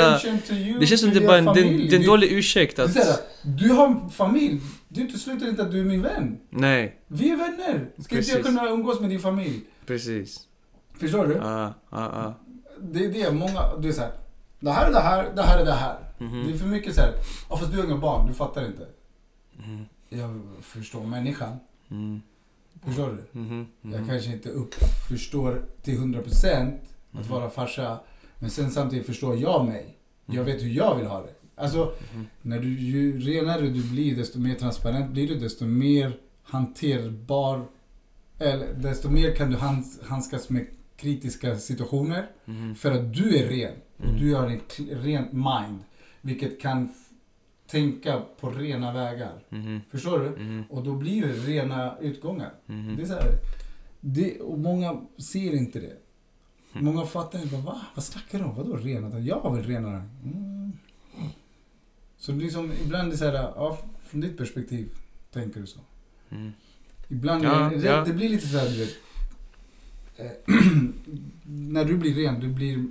det 0.79 0.85
känns 0.87 1.01
som 1.01 1.09
det 1.09 1.17
är 1.23 1.27
bara 1.27 1.37
en, 1.37 1.45
det, 1.45 1.51
är- 1.61 1.89
det 1.89 1.95
är 1.95 1.99
en 1.99 2.05
dålig 2.05 2.31
ursäkt 2.31 2.79
att... 2.79 2.93
såhär, 2.93 3.15
du 3.41 3.69
har 3.69 4.09
familj. 4.09 4.61
Det 4.87 5.01
utesluter 5.01 5.49
inte 5.49 5.61
att 5.61 5.71
du 5.71 5.79
är 5.79 5.83
min 5.85 6.01
vän. 6.01 6.37
Nej, 6.49 6.95
Vi 7.07 7.29
är 7.31 7.35
vänner. 7.37 7.57
Ska 7.57 8.15
inte 8.15 8.15
jag 8.15 8.19
Precis. 8.19 8.45
kunna 8.45 8.69
umgås 8.69 8.99
med 8.99 9.09
din 9.09 9.19
familj? 9.19 9.59
precis. 9.85 10.39
Förstår 10.99 11.25
du? 11.27 11.33
Ja, 11.33 11.73
ja, 11.91 12.11
ja. 12.15 12.39
Det 12.81 13.05
är 13.05 13.09
det 13.09 13.31
många, 13.31 13.61
det 13.81 13.87
är 13.87 13.91
såhär. 13.91 14.11
Det 14.59 14.71
här 14.71 14.87
är 14.87 14.91
det 14.91 14.99
här, 14.99 15.31
det 15.35 15.41
här 15.41 15.59
är 15.59 15.65
det 15.65 15.71
här. 15.71 15.95
Mhm. 16.21 16.47
Det 16.47 16.53
är 16.53 16.57
för 16.57 16.67
mycket 16.67 16.95
såhär, 16.95 17.13
fast 17.49 17.71
du 17.71 17.77
har 17.77 17.85
inga 17.85 17.97
barn, 17.97 18.27
du 18.27 18.33
fattar 18.33 18.65
inte. 18.65 18.87
Mhm, 19.57 19.85
Jag 20.09 20.41
förstår 20.61 21.03
människan. 21.05 21.57
mm, 21.89 22.21
Förstår 22.85 23.07
du? 23.33 23.39
mhm. 23.39 23.67
Jag 23.81 24.07
kanske 24.07 24.31
inte 24.31 24.49
upp, 24.49 24.73
förstår 25.09 25.65
till 25.81 25.97
100% 25.97 26.79
att 27.11 27.19
Mhm. 27.19 27.27
vara 27.29 27.49
farsa. 27.49 27.99
Men 28.39 28.49
sen 28.49 28.71
samtidigt 28.71 29.05
förstår 29.05 29.37
jag 29.37 29.65
mig. 29.65 29.97
Jag 30.25 30.43
vet 30.43 30.61
hur 30.63 30.69
jag 30.69 30.95
vill 30.95 31.05
ha 31.07 31.21
det. 31.21 31.33
Alltså, 31.55 31.93
Mhm. 32.13 32.27
när 32.41 32.59
du, 32.59 32.79
ju 32.79 33.19
renare 33.19 33.61
du 33.61 33.83
blir, 33.91 34.15
desto 34.15 34.39
mer 34.39 34.55
transparent 34.55 35.11
blir 35.11 35.27
du, 35.27 35.35
desto 35.39 35.65
mer 35.65 36.17
hanterbar. 36.43 37.65
Eller 38.39 38.73
desto 38.73 39.09
mer 39.09 39.35
kan 39.35 39.51
du 39.51 39.57
hands, 39.57 39.99
handskas 40.03 40.49
med 40.49 40.65
kritiska 40.97 41.57
situationer. 41.57 42.27
För 42.75 42.91
att 42.91 43.13
du 43.13 43.37
är 43.37 43.47
ren. 43.47 43.73
Och 43.97 44.05
Mm. 44.05 44.19
du 44.19 44.35
har 44.35 44.47
kl- 44.49 45.01
rent 45.03 45.31
mind. 45.33 45.79
Vilket 46.21 46.61
kan 46.61 46.93
tänka 47.67 48.21
på 48.39 48.49
rena 48.49 48.93
vägar. 48.93 49.43
Mhm, 49.49 49.81
Förstår 49.91 50.19
du? 50.19 50.29
mhm, 50.43 50.63
Och 50.69 50.83
då 50.83 50.93
blir 50.95 51.21
det 51.27 51.33
rena 51.33 51.97
utgångar. 52.01 52.53
mhm. 52.65 52.95
Det 52.95 53.01
är 53.01 53.07
så 53.07 53.13
här, 53.13 53.31
det, 53.99 54.39
och 54.39 54.59
många 54.59 55.01
ser 55.17 55.53
inte 55.53 55.79
det. 55.79 55.97
Mm. 56.73 56.85
Många 56.85 57.05
fattar 57.05 57.41
inte. 57.41 57.55
Va? 57.55 57.81
Vad 57.95 58.03
snackar 58.05 58.39
du 58.39 58.45
om? 58.45 58.55
Vadå 58.55 58.75
renat? 58.75 59.23
Jag 59.23 59.39
har 59.39 59.55
väl 59.55 59.63
renare? 59.65 60.03
Mm. 60.23 60.71
Så 62.17 62.31
liksom, 62.31 62.71
ibland 62.85 63.07
är 63.07 63.11
det 63.11 63.17
så 63.17 63.25
här, 63.25 63.33
ja, 63.33 63.77
från 64.07 64.21
ditt 64.21 64.37
perspektiv 64.37 64.89
tänker 65.31 65.59
du 65.59 65.67
så. 65.67 65.79
Mm. 66.29 66.51
Ibland 67.07 67.43
Ja, 67.43 67.71
är 67.71 67.77
det, 67.77 67.85
ja. 67.87 68.03
det 68.05 68.13
blir 68.13 68.29
lite 68.29 68.47
så 68.47 68.57
här, 68.57 68.69
du 68.69 68.77
vet. 68.77 68.95
eh, 70.17 70.55
när 71.45 71.85
du 71.85 71.97
blir 71.97 72.13
ren, 72.15 72.39
du 72.39 72.47
blir 72.47 72.85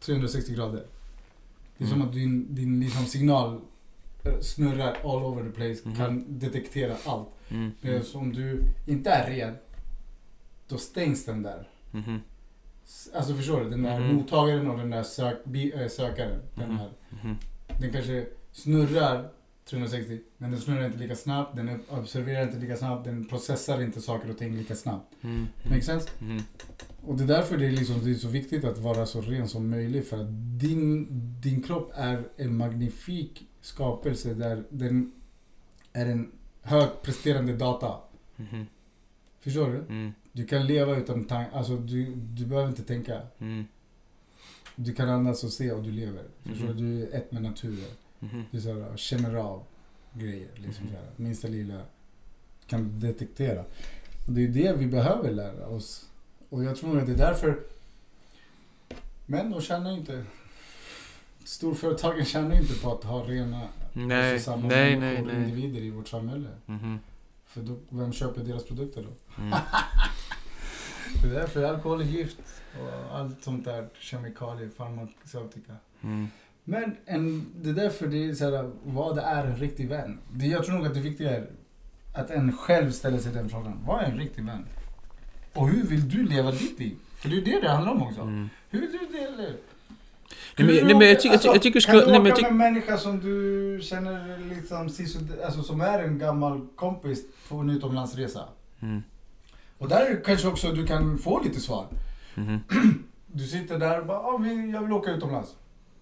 360 0.00 0.54
grader. 0.54 0.84
Det 1.78 1.84
är 1.84 1.88
som 1.88 1.96
Mm. 1.96 2.08
att 2.08 2.14
din, 2.14 2.54
din 2.54 2.80
liksom 2.80 3.04
signal 3.06 3.60
eh, 4.24 4.40
snurrar 4.40 4.96
all 5.04 5.22
over 5.24 5.42
the 5.44 5.50
place, 5.50 5.80
Mhm. 5.88 5.96
kan 5.96 6.38
detektera 6.38 6.96
allt. 7.04 7.28
Mm. 7.48 7.70
Medan 7.80 8.02
om 8.14 8.32
du 8.32 8.62
inte 8.86 9.10
är 9.10 9.30
ren, 9.30 9.54
då 10.68 10.78
stängs 10.78 11.24
den 11.24 11.42
där. 11.42 11.68
S- 12.84 13.08
Alltså 13.14 13.34
förstår 13.34 13.64
du? 13.64 13.70
Den 13.70 13.82
där 13.82 14.00
Mhm. 14.00 14.14
mottagaren 14.16 14.70
och 14.70 14.78
den 14.78 14.90
där 14.90 15.02
sök, 15.02 15.44
bi, 15.44 15.72
äh, 15.82 15.88
sökaren. 15.88 16.40
Den, 16.54 16.70
här, 16.70 16.90
den 17.80 17.92
kanske 17.92 18.26
snurrar 18.52 19.28
360, 19.64 20.20
men 20.38 20.50
den 20.50 20.60
snurrar 20.60 20.86
inte 20.86 20.98
lika 20.98 21.16
snabbt, 21.16 21.56
den 21.56 21.80
observerar 21.90 22.42
inte 22.42 22.58
lika 22.58 22.76
snabbt, 22.76 23.04
den 23.04 23.24
processar 23.24 23.82
inte 23.82 24.00
saker 24.00 24.30
och 24.30 24.38
ting 24.38 24.56
lika 24.56 24.74
snabbt. 24.74 25.14
Mm. 25.24 25.46
Make 25.70 25.82
sense? 25.82 26.08
Och 27.08 27.16
det 27.16 27.22
är 27.24 27.28
därför 27.28 27.56
det 27.58 27.66
är, 27.66 27.70
liksom, 27.70 28.04
det 28.04 28.10
är 28.10 28.14
så 28.14 28.28
viktigt 28.28 28.64
att 28.64 28.78
vara 28.78 29.06
så 29.06 29.20
ren 29.20 29.48
som 29.48 29.70
möjligt. 29.70 30.08
För 30.08 30.20
att 30.20 30.28
din, 30.60 31.06
din 31.40 31.62
kropp 31.62 31.90
är 31.94 32.28
en 32.36 32.56
magnifik 32.56 33.46
skapelse 33.60 34.34
där 34.34 34.64
den 34.70 35.12
är 35.92 36.06
en 36.06 36.30
högpresterande 36.62 37.56
data. 37.56 37.94
Mhm. 38.36 38.66
Förstår 39.40 39.68
du? 39.70 39.78
Mm. 39.78 40.12
Du 40.32 40.44
kan 40.46 40.66
leva 40.66 40.96
utan 40.96 41.24
tanke, 41.24 41.50
alltså 41.56 41.76
du, 41.76 42.14
du 42.14 42.46
behöver 42.46 42.68
inte 42.68 42.82
tänka. 42.82 43.20
Mm. 43.38 43.64
Du 44.76 44.92
kan 44.94 45.08
andas 45.08 45.44
och 45.44 45.52
se 45.52 45.72
och 45.72 45.82
du 45.82 45.90
lever. 45.92 46.24
Förstår 46.42 46.66
Mhm. 46.66 46.76
du? 46.76 46.82
Du 47.00 47.02
är 47.12 47.16
ett 47.16 47.32
med 47.32 47.42
naturen. 47.42 47.90
Mhm. 48.18 48.42
Du 48.50 48.60
så 48.60 48.68
här, 48.80 48.96
känner 48.96 49.34
av 49.34 49.62
grejer. 50.12 50.48
Liksom 50.54 50.86
så 50.86 50.92
här, 50.92 51.10
minsta 51.16 51.48
lilla 51.48 51.80
kan 52.66 53.00
detektera. 53.00 53.60
Och 54.26 54.32
det 54.32 54.44
är 54.44 54.48
det 54.48 54.76
vi 54.78 54.86
behöver 54.86 55.30
lära 55.30 55.66
oss. 55.68 56.04
Och 56.48 56.64
jag 56.64 56.76
tror 56.76 56.98
att 56.98 57.06
det 57.06 57.12
är 57.12 57.16
därför 57.16 57.58
Men 59.26 59.50
de 59.50 59.60
tjänar 59.60 59.92
inte 59.92 60.24
Storföretagen 61.44 62.24
tjänar 62.24 62.60
inte 62.60 62.74
på 62.74 62.92
att 62.92 63.04
ha 63.04 63.22
rena 63.24 63.68
Nej, 63.92 64.30
hälsosamma 64.30 64.68
nej, 64.68 64.96
nej, 64.96 65.14
människor, 65.14 65.26
nej. 65.26 65.36
individer 65.36 65.80
i 65.80 65.90
vårt 65.90 66.08
samhälle. 66.08 66.48
Mhm. 66.66 66.98
För 67.46 67.60
då, 67.60 67.76
vem 67.88 68.12
köper 68.12 68.44
deras 68.44 68.64
produkter 68.64 69.02
då? 69.02 69.42
Mm. 69.42 69.58
Det 71.22 71.28
är 71.28 71.34
därför 71.34 71.64
alkohol 71.64 72.00
är 72.00 72.04
gift 72.04 72.38
och 72.80 73.18
allt 73.18 73.44
sånt 73.44 73.64
där 73.64 73.88
kemikalier, 74.00 74.68
farmaceutika. 74.76 75.72
Mm. 76.02 76.28
Men 76.64 76.96
en, 77.04 77.46
det 77.56 77.70
är 77.70 77.74
därför 77.74 78.06
det 78.06 78.28
är 78.28 78.34
så 78.34 78.44
här, 78.44 78.70
vad 78.84 79.18
är 79.18 79.44
en 79.44 79.56
riktig 79.56 79.88
vän? 79.88 80.18
Det, 80.32 80.46
jag 80.46 80.64
tror 80.64 80.74
nog 80.76 80.86
att 80.86 80.94
det 80.94 81.00
viktiga 81.00 81.36
är 81.36 81.46
att 82.14 82.30
en 82.30 82.56
själv 82.56 82.90
ställer 82.90 83.18
sig 83.18 83.32
den 83.32 83.48
frågan. 83.48 83.80
Vad 83.86 84.02
är 84.02 84.06
en 84.06 84.18
riktig 84.18 84.44
vän? 84.44 84.66
Och 85.58 85.68
hur 85.68 85.82
vill 85.86 86.08
du 86.08 86.22
leva 86.26 86.50
ditt 86.50 86.78
liv? 86.78 86.96
För 87.16 87.28
det 87.28 87.36
är 87.36 87.40
det 87.42 87.60
det 87.60 87.68
handlar 87.68 87.92
om 87.92 88.02
också. 88.02 88.20
Mm. 88.20 88.50
Hur 88.70 88.80
vill 88.80 88.90
du 88.92 89.16
leva? 89.16 89.52
Nej, 90.56 90.66
men, 90.66 90.66
nej, 90.86 90.94
men 90.94 91.08
jag, 91.08 91.20
tycker- 91.20 91.36
tycker- 91.36 91.52
jag 91.54 91.62
tycker 91.62 91.76
Alltså, 91.78 91.90
kan 91.90 91.98
du 92.00 92.06
Nej, 92.06 92.20
åka 92.20 92.22
men 92.22 92.30
jag 92.30 92.42
med 92.42 92.50
en 92.50 92.72
människa 92.74 92.98
som 92.98 93.20
du 93.20 93.80
känner 93.82 94.38
liksom, 94.54 94.90
alltså 95.44 95.62
som 95.62 95.80
är 95.80 95.98
en 95.98 96.18
gammal 96.18 96.66
kompis 96.76 97.24
på 97.48 97.56
en 97.56 97.70
utomlandsresa? 97.70 98.44
Mm. 98.80 99.02
Och 99.78 99.88
där 99.88 100.20
kanske 100.24 100.48
också 100.48 100.72
du 100.72 100.86
kan 100.86 101.18
få 101.18 101.42
lite 101.42 101.60
svar. 101.60 101.86
Mhm. 102.34 102.58
Du 103.32 103.46
sitter 103.46 103.78
där 103.78 104.00
och 104.00 104.06
bara, 104.06 104.18
ah, 104.18 104.46
jag 104.72 104.82
vill 104.82 104.92
åka 104.92 105.10
utomlands. 105.10 105.56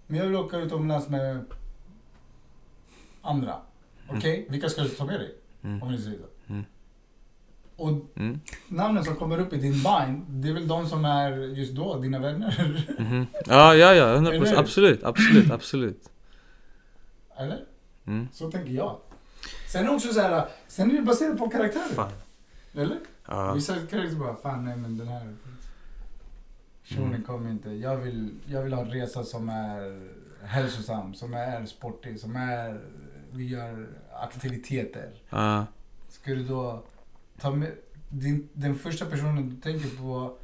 Men 0.07 0.19
jag 0.19 0.27
vill 0.27 0.37
åka 0.37 0.57
utomlands 0.57 1.09
med 1.09 1.45
andra. 3.23 3.55
Okej, 4.09 4.47
vilka 4.51 4.69
ska 4.69 4.83
du 4.83 4.89
ta 4.89 5.05
med 5.05 5.21
dig? 5.21 5.35
Mm. 5.65 5.83
Om 5.83 5.93
vi 5.93 5.99
säger 5.99 6.19
så. 6.19 6.25
Mm. 7.79 7.95
Och 7.95 8.17
Mm. 8.17 8.41
namnen 8.69 9.05
som 9.05 9.17
kommer 9.17 9.39
upp 9.39 9.53
i 9.53 9.57
din 9.57 9.73
mind, 9.73 10.25
det 10.29 10.49
är 10.49 10.53
väl 10.53 10.69
de 10.69 10.87
som 10.89 11.05
är 11.05 11.33
just 11.33 11.73
då 11.73 11.99
dina 11.99 12.19
vänner? 12.19 12.85
Mhm. 12.99 13.27
Ja, 13.47 13.75
ja, 13.75 13.95
ja. 13.95 14.15
100 14.15 14.31
Eller 14.31 14.41
procent. 14.41 14.57
hur? 14.59 14.63
Absolut, 14.65 15.05
absolut, 15.05 15.51
absolut. 15.51 16.09
Eller? 17.39 17.65
Mm. 18.07 18.29
Så 18.33 18.51
tänker 18.51 18.71
jag. 18.71 18.97
Sen 19.73 19.85
är 19.85 19.89
det 19.89 19.95
också 19.95 20.13
så 20.13 20.21
här, 20.21 20.47
sen 20.69 20.91
är 20.91 20.95
det 20.95 21.03
baserat 21.03 21.39
på 21.39 21.49
karaktärer. 21.49 21.95
Fan. 21.95 22.13
Eller? 22.75 22.97
Ja. 23.29 23.53
Vissa 23.53 23.75
karaktärer 23.75 24.11
bara, 24.15 24.37
fan 24.37 24.65
nej 24.65 24.77
men 24.77 24.99
den 24.99 25.09
här 25.09 25.35
shunon 26.85 27.09
Mm. 27.09 27.23
kommer 27.23 27.51
inte. 27.51 27.71
Jag 27.71 27.97
vill, 27.97 28.31
jag 28.47 28.63
vill 28.63 28.73
ha 28.73 28.83
en 28.83 28.91
resa 28.91 29.25
som 29.25 29.49
är 29.49 30.09
hälsosam, 30.47 31.15
som 31.15 31.35
är 31.35 31.67
sportig, 31.67 32.21
som 32.21 32.37
är, 32.37 32.81
vi 33.33 33.47
gör 33.49 33.87
aktiviteter. 34.23 35.11
Ja. 35.31 35.67
Ska 36.09 36.31
du 36.35 36.45
då 36.45 36.83
ta 37.41 37.51
med, 37.51 37.73
din, 38.09 38.49
den 38.53 38.75
första 38.75 39.05
personen 39.07 39.49
du 39.51 39.57
tänker 39.57 39.89
på 39.97 40.37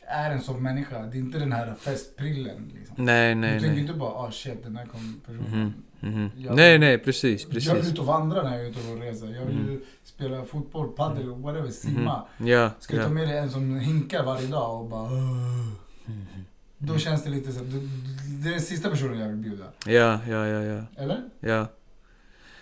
är 0.00 0.30
en 0.30 0.40
sån 0.40 0.62
människa. 0.62 1.02
Det 1.02 1.16
är 1.16 1.20
inte 1.20 1.38
den 1.38 1.52
här 1.52 1.74
festprillen 1.74 2.72
liksom. 2.78 3.04
Nej, 3.04 3.34
du 3.34 3.40
nej, 3.40 3.50
tänker 3.52 3.68
nej. 3.70 3.80
inte 3.80 3.92
bara, 3.94 4.10
ah 4.10 4.30
shit 4.32 4.62
den 4.64 4.76
här 4.76 4.86
kom 4.86 5.20
personen. 5.26 5.50
Mhm. 6.00 6.12
Mhm. 6.14 6.30
Jag- 6.36 6.56
Nej, 6.56 6.78
nej, 6.78 6.98
precis, 6.98 7.42
Jag 7.42 7.48
vill 7.54 7.54
precis. 7.68 7.92
ut 7.92 7.98
och 7.98 8.06
vandra 8.06 8.42
när 8.42 8.56
jag 8.56 8.66
är 8.66 8.70
ute 8.70 8.90
och 8.92 9.00
reser. 9.00 9.28
Jag 9.34 9.44
vill 9.44 9.58
Mm. 9.60 9.80
spela 10.04 10.44
fotboll, 10.44 10.88
padel, 10.88 11.28
whatever, 11.30 11.68
simma. 11.70 12.22
Ja, 12.38 12.70
Ska 12.78 12.96
du 12.96 13.02
ta 13.02 13.08
med 13.08 13.28
dig 13.28 13.38
en 13.38 13.50
som 13.50 13.80
hinkar 13.80 14.24
varje 14.24 14.46
dag 14.46 14.80
och 14.82 14.88
bara 14.90 15.02
"Åh." 15.02 15.66
Då 16.78 16.98
känns 16.98 17.24
det 17.24 17.30
lite 17.30 17.52
så 17.52 17.64
du- 17.64 17.88
det 18.42 18.48
är 18.48 18.52
den 18.52 18.60
sista 18.60 18.90
personen 18.90 19.18
jag 19.18 19.28
vill 19.28 19.36
bjuda. 19.36 19.64
Ja, 19.86 20.18
ja, 20.28 20.46
ja, 20.46 20.62
ja. 20.62 20.82
Eller? 20.96 21.20
Ja. 21.40 21.66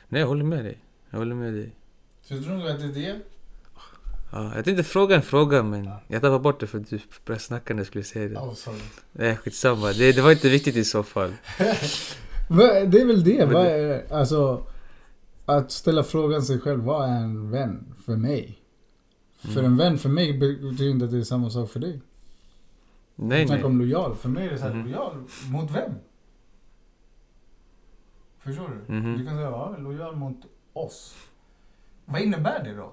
Nej, 0.08 0.20
jag 0.20 0.28
håller 0.28 0.44
med 0.44 0.64
dig. 0.64 0.78
Jag 1.10 1.18
håller 1.18 1.34
med 1.34 1.54
dig. 1.54 1.72
Så 2.22 2.34
jag 2.34 2.44
tror 2.44 2.54
nog 2.54 2.68
att 2.68 2.78
det 2.80 2.84
är 2.86 2.92
det. 2.92 3.16
Ja, 4.32 4.52
jag 4.54 4.64
tänkte 4.64 4.84
fråga 4.84 5.16
en 5.16 5.22
fråga 5.22 5.62
men 5.62 5.84
jag 6.08 6.22
tappade 6.22 6.38
bort 6.38 6.60
det 6.60 6.66
för 6.66 6.78
att 6.78 6.90
du 6.90 7.00
började 7.26 7.42
snacka 7.42 7.74
när 7.74 7.80
jag 7.80 7.86
skulle 7.86 8.04
säga 8.04 8.28
det. 8.28 8.36
Oh, 8.36 8.54
sorry. 8.54 8.78
Nej, 9.12 9.36
skitsamma. 9.36 9.92
Det, 9.92 10.12
det 10.12 10.22
var 10.22 10.30
inte 10.32 10.48
viktigt 10.48 10.76
i 10.76 10.84
så 10.84 11.02
fall. 11.02 11.32
Det 12.88 13.00
är 13.00 13.06
väl 13.06 13.24
det. 13.24 13.46
Men 13.46 13.54
det- 13.64 14.06
alltså, 14.12 14.66
att 15.46 15.70
ställa 15.72 16.02
frågan 16.02 16.42
sig 16.42 16.60
själv, 16.60 16.80
vad 16.84 17.08
är 17.08 17.12
en 17.16 17.50
vän 17.50 17.94
för 18.06 18.16
mig? 18.16 18.58
För 19.40 19.48
Mm. 19.60 19.64
en 19.64 19.76
vän 19.76 19.98
för 19.98 20.08
mig 20.08 20.38
betyder 20.38 20.90
inte 20.90 21.04
att 21.04 21.10
det 21.10 21.18
är 21.18 21.22
samma 21.22 21.50
sak 21.50 21.70
för 21.70 21.80
dig. 21.80 22.00
Nej, 23.14 23.46
Snacka 23.46 23.60
nej. 23.62 23.64
om 23.70 23.78
lojal. 23.78 24.16
För 24.16 24.28
mig 24.28 24.46
är 24.46 24.50
det 24.50 24.58
så 24.58 24.64
här, 24.64 24.74
Mhm. 24.74 24.84
lojal 24.84 25.24
mot 25.50 25.70
vem? 25.70 25.92
Förstår 28.38 28.68
du? 28.86 28.92
Mhm. 28.94 29.18
Du 29.18 29.24
kan 29.26 29.34
säga, 29.36 29.50
ja, 29.50 29.76
lojal 29.78 30.16
mot 30.16 30.36
oss. 30.72 31.14
Vad 32.04 32.20
innebär 32.20 32.64
det 32.64 32.74
då? 32.74 32.92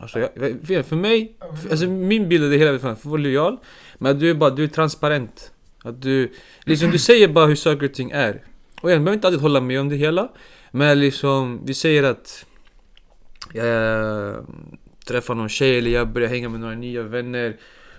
Alltså, 0.00 0.18
jag, 0.18 0.86
för 0.86 0.96
mig, 0.96 1.36
för, 1.62 1.70
alltså 1.70 1.86
min 1.86 2.28
bild 2.28 2.44
av 2.44 2.50
det 2.50 2.56
hela 2.56 2.70
är 2.70 2.78
för 2.78 2.88
att 2.88 3.04
vara 3.04 3.20
lojal, 3.20 3.56
men 3.98 4.12
att 4.12 4.20
du 4.20 4.30
är 4.30 4.34
bara, 4.34 4.50
du 4.50 4.64
är 4.64 4.68
transparent. 4.68 5.52
Att 5.84 6.02
du, 6.02 6.32
liksom 6.64 6.90
du 6.90 6.98
säger 6.98 7.28
bara 7.28 7.46
hur 7.46 7.54
saker 7.54 7.86
och 7.86 7.94
ting 7.94 8.10
är. 8.10 8.42
Och 8.82 8.90
jag 8.90 8.98
behöver 8.98 9.12
inte 9.12 9.26
alltid 9.26 9.40
hålla 9.40 9.60
med 9.60 9.80
om 9.80 9.88
det 9.88 9.96
hela, 9.96 10.28
men 10.70 11.00
liksom, 11.00 11.60
vi 11.66 11.74
säger 11.74 12.02
att 12.02 12.46
jag 13.52 14.46
träffar 15.06 15.34
någon 15.34 15.48
tjej 15.48 15.78
eller 15.78 15.90
jag 15.90 16.08
börjar 16.08 16.28
hänga 16.28 16.48
med 16.48 16.60
några 16.60 16.74
nya 16.74 17.02
vänner 17.02 17.56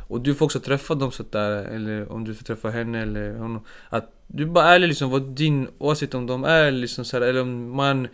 och 0.07 0.21
du 0.21 0.35
får 0.35 0.45
också 0.45 0.59
träffa 0.59 0.95
dem 0.95 1.11
sådär, 1.11 1.65
eller 1.65 2.11
om 2.11 2.23
du 2.23 2.35
får 2.35 2.43
träffa 2.43 2.69
henne 2.69 3.01
eller 3.01 3.35
honom. 3.37 3.65
Att 3.89 4.13
du 4.27 4.45
bara 4.45 4.65
är 4.65 4.75
ärlig 4.75 4.87
liksom 4.87 5.09
vad 5.09 5.21
din 5.21 5.67
åsikt 5.77 6.13
om 6.13 6.27
dem 6.27 6.43
är 6.43 6.71
liksom 6.71 7.05
såhär, 7.05 7.21
eller 7.21 7.41
om 7.41 7.75
man 7.75 8.07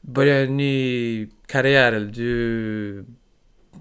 börjar 0.00 0.44
en 0.44 0.56
ny 0.56 1.28
karriär 1.46 1.92
eller 1.92 2.12
du 2.12 3.04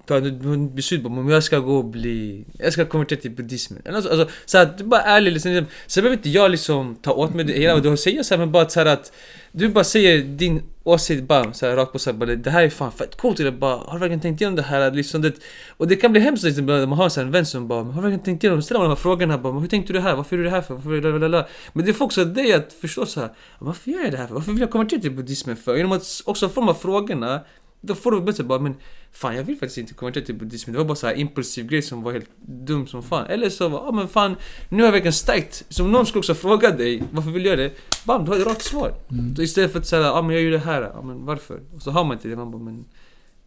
hon 0.07 0.65
ett 0.65 0.73
beslut 0.73 1.03
på 1.03 1.09
om 1.09 1.29
jag 1.29 1.43
ska 1.43 1.59
gå 1.59 1.77
och 1.77 1.85
bli, 1.85 2.45
jag 2.59 2.73
ska 2.73 2.85
konvertera 2.85 3.19
till 3.19 3.31
buddhismen. 3.31 3.81
Alltså, 3.85 4.09
alltså, 4.09 4.27
så 4.45 4.57
att 4.57 4.77
du 4.77 4.83
bara 4.83 5.01
är 5.01 5.17
ärlig 5.17 5.31
liksom. 5.31 5.51
liksom. 5.51 5.67
Sen 5.87 6.01
behöver 6.01 6.17
inte 6.17 6.29
jag 6.29 6.51
liksom 6.51 6.95
ta 6.95 7.11
åt 7.11 7.33
mig 7.33 7.45
det 7.45 7.53
hela 7.53 7.73
vad 7.73 7.83
du 7.83 7.97
säger 7.97 8.23
så 8.23 8.33
här, 8.33 8.39
men 8.39 8.51
bara 8.51 8.69
så 8.69 8.79
här 8.79 8.85
att 8.85 9.11
du 9.51 9.69
bara 9.69 9.83
säger 9.83 10.23
din 10.23 10.61
åsikt 10.83 11.23
bara 11.23 11.53
så 11.53 11.65
här, 11.65 11.75
rakt 11.75 11.91
på 11.91 11.99
så 11.99 12.11
här, 12.11 12.17
bara, 12.17 12.35
det 12.35 12.49
här 12.49 12.63
är 12.63 12.69
fan 12.69 12.91
fett 12.91 13.17
coolt. 13.17 13.39
Eller 13.39 13.51
bara, 13.51 13.75
har 13.75 13.93
du 13.93 13.99
verkligen 13.99 14.21
tänkt 14.21 14.41
igenom 14.41 14.55
det 14.55 14.61
här? 14.61 14.91
Liksom, 14.91 15.21
det, 15.21 15.33
och 15.77 15.87
det 15.87 15.95
kan 15.95 16.11
bli 16.11 16.21
hemskt 16.21 16.43
liksom, 16.43 16.65
när 16.65 16.85
man 16.85 16.97
har 16.97 17.09
så 17.09 17.19
här, 17.19 17.25
en 17.25 17.31
vän 17.31 17.45
som 17.45 17.67
bara, 17.67 17.83
har 17.83 17.93
du 17.93 18.01
verkligen 18.01 18.23
tänkt 18.23 18.43
igenom? 18.43 18.61
Ställer 18.61 18.79
man 18.79 18.89
de 18.89 18.95
här 18.95 19.01
frågorna 19.01 19.37
bara, 19.37 19.53
men 19.53 19.61
hur 19.61 19.69
tänkte 19.69 19.93
du 19.93 19.99
det 19.99 20.03
här? 20.03 20.15
Varför 20.15 20.35
är 20.35 20.37
du 20.37 20.43
det 20.43 20.49
här 20.49 20.61
för? 20.61 20.73
Varför 20.73 21.01
Lalalala. 21.01 21.47
Men 21.73 21.85
det 21.85 21.93
får 21.93 22.05
också 22.05 22.25
dig 22.25 22.53
att 22.53 22.73
förstå 22.73 23.05
så 23.05 23.19
här, 23.19 23.29
varför 23.59 23.91
gör 23.91 24.01
jag 24.01 24.11
det 24.11 24.17
här 24.17 24.27
för? 24.27 24.33
Varför 24.33 24.51
vill 24.51 24.61
jag 24.61 24.71
konvertera 24.71 25.01
till 25.01 25.11
buddhismen 25.11 25.55
för? 25.55 25.75
Genom 25.75 25.91
att 25.91 26.21
också 26.25 26.49
få 26.49 26.61
de 26.61 26.67
här 26.67 26.73
frågorna 26.73 27.41
då 27.85 27.95
får 27.95 28.11
du 28.11 28.21
bättre 28.21 28.43
bara, 28.43 28.59
men 28.59 28.75
fan 29.11 29.35
jag 29.35 29.43
vill 29.43 29.57
faktiskt 29.57 29.77
inte 29.77 29.93
konvertera 29.93 30.25
till 30.25 30.35
buddhismen. 30.35 30.73
Det 30.73 30.77
var 30.77 30.85
bara 30.85 30.95
så 30.95 31.07
här 31.07 31.15
impulsiv 31.15 31.67
grej 31.67 31.81
som 31.81 32.03
var 32.03 32.11
helt 32.11 32.29
dum 32.45 32.87
som 32.87 33.03
fan. 33.03 33.25
Eller 33.25 33.49
så 33.49 33.67
var, 33.67 33.85
ja 33.85 33.91
men 33.91 34.07
fan, 34.07 34.35
nu 34.69 34.77
har 34.77 34.85
jag 34.85 34.91
verkligen 34.91 35.13
stärkt. 35.13 35.65
Som 35.69 35.91
någon 35.91 36.05
skulle 36.05 36.19
också 36.19 36.35
fråga 36.35 36.71
dig, 36.71 37.03
varför 37.11 37.31
vill 37.31 37.43
du 37.43 37.49
göra 37.49 37.61
det? 37.61 37.71
Bam, 38.05 38.25
du 38.25 38.31
har 38.31 38.37
ett 38.37 38.45
rakt 38.45 38.61
svar. 38.61 38.93
Mm. 39.11 39.35
Så 39.35 39.41
istället 39.41 39.71
för 39.71 39.79
att 39.79 39.87
säga, 39.87 40.01
ja 40.01 40.21
men 40.21 40.35
jag 40.35 40.43
gör 40.43 40.51
det 40.51 40.57
här, 40.57 40.81
ja 40.81 41.01
men 41.01 41.25
varför? 41.25 41.61
Och 41.75 41.81
så 41.81 41.91
har 41.91 42.03
man 42.03 42.17
inte 42.17 42.27
det, 42.27 42.35
man 42.35 42.51
bara, 42.51 42.63
men 42.63 42.85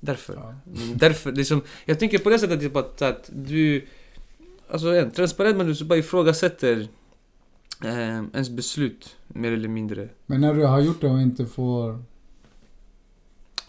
därför. 0.00 0.34
Ja. 0.34 0.54
Men 0.64 0.98
därför, 0.98 1.32
liksom, 1.32 1.62
jag 1.84 1.98
tänker 1.98 2.18
på 2.18 2.30
det 2.30 2.38
sättet 2.38 2.60
typ 2.60 2.76
att, 2.76 3.02
att 3.02 3.30
du, 3.34 3.86
alltså 4.70 4.88
en 4.94 5.10
transparent 5.10 5.56
men 5.56 5.72
du 5.72 5.84
bara 5.84 5.98
ifrågasätter 5.98 6.88
eh, 7.84 8.16
ens 8.34 8.50
beslut, 8.50 9.16
mer 9.28 9.52
eller 9.52 9.68
mindre. 9.68 10.08
Men 10.26 10.40
när 10.40 10.54
du 10.54 10.64
har 10.64 10.80
gjort 10.80 11.00
det 11.00 11.08
och 11.08 11.20
inte 11.20 11.46
får... 11.46 12.02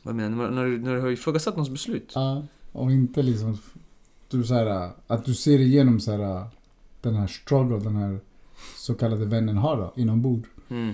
Vad 0.08 0.16
menar 0.16 0.48
du? 0.50 0.56
När, 0.56 0.66
du- 0.66 0.78
när 0.78 0.96
du 0.96 1.02
har 1.02 1.10
ifrågasatt 1.10 1.56
någons 1.56 1.70
beslut? 1.70 2.12
Ja, 2.16 2.46
och 2.72 2.92
inte 2.92 3.22
liksom... 3.22 3.58
Du 4.30 4.44
så 4.44 4.54
här, 4.54 4.92
att 5.08 5.26
du 5.26 5.34
ser 5.34 5.60
igenom 5.60 6.00
så 6.00 6.12
här, 6.12 6.48
den 7.02 7.16
här 7.16 7.28
struggle 7.28 7.80
den 7.80 7.96
här 7.96 8.20
så 8.78 8.94
kallade 8.94 9.26
vännen 9.26 9.58
har 9.58 9.78
då, 9.78 9.94
inombords. 9.96 10.50
Mm. 10.70 10.94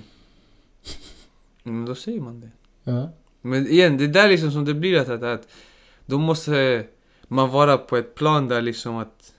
Men 1.64 1.86
då 1.86 1.96
säger 1.96 2.22
man 2.22 2.40
det. 2.40 2.50
Ja. 2.92 3.10
Men 3.42 3.68
igen, 3.68 3.98
det 3.98 4.04
är 4.04 4.08
där 4.08 4.30
liksom 4.30 4.52
som 4.52 4.66
det 4.66 4.74
blir 4.74 4.98
att, 5.00 5.10
att, 5.10 5.24
att 5.24 5.48
då 6.06 6.18
måste 6.18 6.86
man 7.28 7.50
vara 7.50 7.78
på 7.78 7.98
ett 7.98 8.16
plan 8.16 8.48
där 8.48 8.62
liksom 8.62 8.96
att 8.96 9.34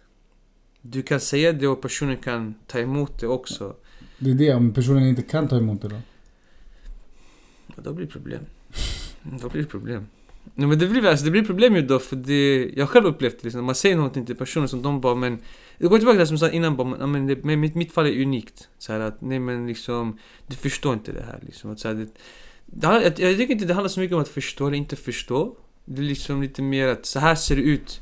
du 0.83 1.03
kan 1.03 1.21
säga 1.21 1.53
det 1.53 1.67
och 1.69 1.83
personen 1.83 2.17
kan 2.17 2.55
ta 2.67 2.79
emot 2.79 3.21
det 3.21 3.27
också. 3.27 3.77
Det 4.19 4.31
är 4.31 4.35
det, 4.35 4.55
om 4.55 4.73
personen 4.73 5.09
inte 5.09 5.23
kan 5.23 5.49
ta 5.49 5.57
emot 5.57 5.83
det 5.83 5.89
då. 5.89 6.01
Och 7.77 7.83
då 7.83 7.93
blir 7.93 8.07
det 8.07 8.13
problem. 8.13 8.43
Mm, 9.27 9.39
då 9.39 9.49
blir 9.49 9.63
det 9.63 9.69
problem. 9.69 10.07
Nej, 10.55 10.69
men 10.69 10.79
det 10.79 10.87
blir, 10.87 11.07
alltså, 11.07 11.25
det 11.25 11.31
blir 11.31 11.45
problem 11.45 11.77
ju 11.77 11.83
då 11.83 11.99
för 11.99 12.17
det, 12.17 12.71
jag 12.77 12.83
har 12.83 12.87
själv 12.87 13.07
upplevt 13.07 13.39
det 13.39 13.45
liksom, 13.45 13.61
när 13.61 13.67
man 13.67 13.75
säger 13.75 13.97
någonting 13.97 14.27
till 14.27 14.37
personer 14.37 14.67
som 14.67 14.83
de 14.83 15.01
bara 15.01 15.15
men 15.15 15.39
Det 15.79 15.87
går 15.87 15.99
tillbaka 15.99 16.15
till 16.15 16.21
det 16.21 16.27
som 16.27 16.35
jag 16.35 16.41
sa 16.41 16.51
innan 16.51 16.77
bara, 16.77 17.07
men, 17.07 17.27
det, 17.27 17.45
men 17.45 17.61
mitt, 17.61 17.75
mitt 17.75 17.93
fall 17.93 18.07
är 18.07 18.23
unikt. 18.23 18.69
Så 18.79 18.93
här 18.93 19.01
att, 19.01 19.21
nej 19.21 19.39
men 19.39 19.67
liksom, 19.67 20.19
du 20.47 20.57
förstår 20.57 20.93
inte 20.93 21.13
det 21.13 21.23
här 21.23 21.39
liksom. 21.43 21.73
Att, 21.73 21.81
så 21.81 21.89
här, 21.89 21.95
det, 21.95 22.09
Det, 22.67 22.87
jag, 22.87 23.05
jag 23.05 23.39
tycker 23.39 23.53
inte 23.53 23.65
det 23.65 23.75
handlar 23.75 23.89
så 23.89 24.01
mycket 24.01 24.15
om 24.15 24.23
att 24.23 24.29
förstå 24.29 24.67
eller 24.67 24.77
inte 24.77 24.97
förstå. 24.97 25.57
Det 25.85 26.03
är 26.03 26.07
liksom 26.07 26.43
lite 26.43 26.63
mer 26.63 26.89
att 26.89 27.07
så 27.07 27.19
här 27.19 27.35
ser 27.35 27.57
det 27.57 27.63
ut. 27.63 28.01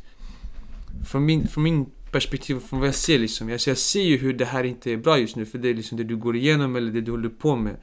Från 1.11 1.25
min, 1.25 1.49
från 1.49 1.64
min 1.64 1.87
perspektiv, 2.12 2.59
från 2.59 2.79
vad 2.79 2.89
jag 2.89 2.95
ser 2.95 3.18
liksom. 3.18 3.49
Jag, 3.49 3.61
jag 3.66 3.79
ser 3.79 4.03
ju 4.03 4.16
hur 4.16 4.33
det 4.33 4.45
här 4.45 4.64
inte 4.64 4.93
är 4.93 4.97
bra 4.97 5.18
just 5.18 5.37
nu, 5.37 5.47
för 5.47 5.59
det 5.59 5.68
är 5.68 5.75
liksom 5.75 5.99
det 5.99 6.05
du 6.05 6.16
går 6.16 6.37
igenom 6.37 6.77
eller 6.77 6.93
det 6.93 7.01
du 7.01 7.11
håller 7.11 7.29
på 7.29 7.57
med. 7.57 7.77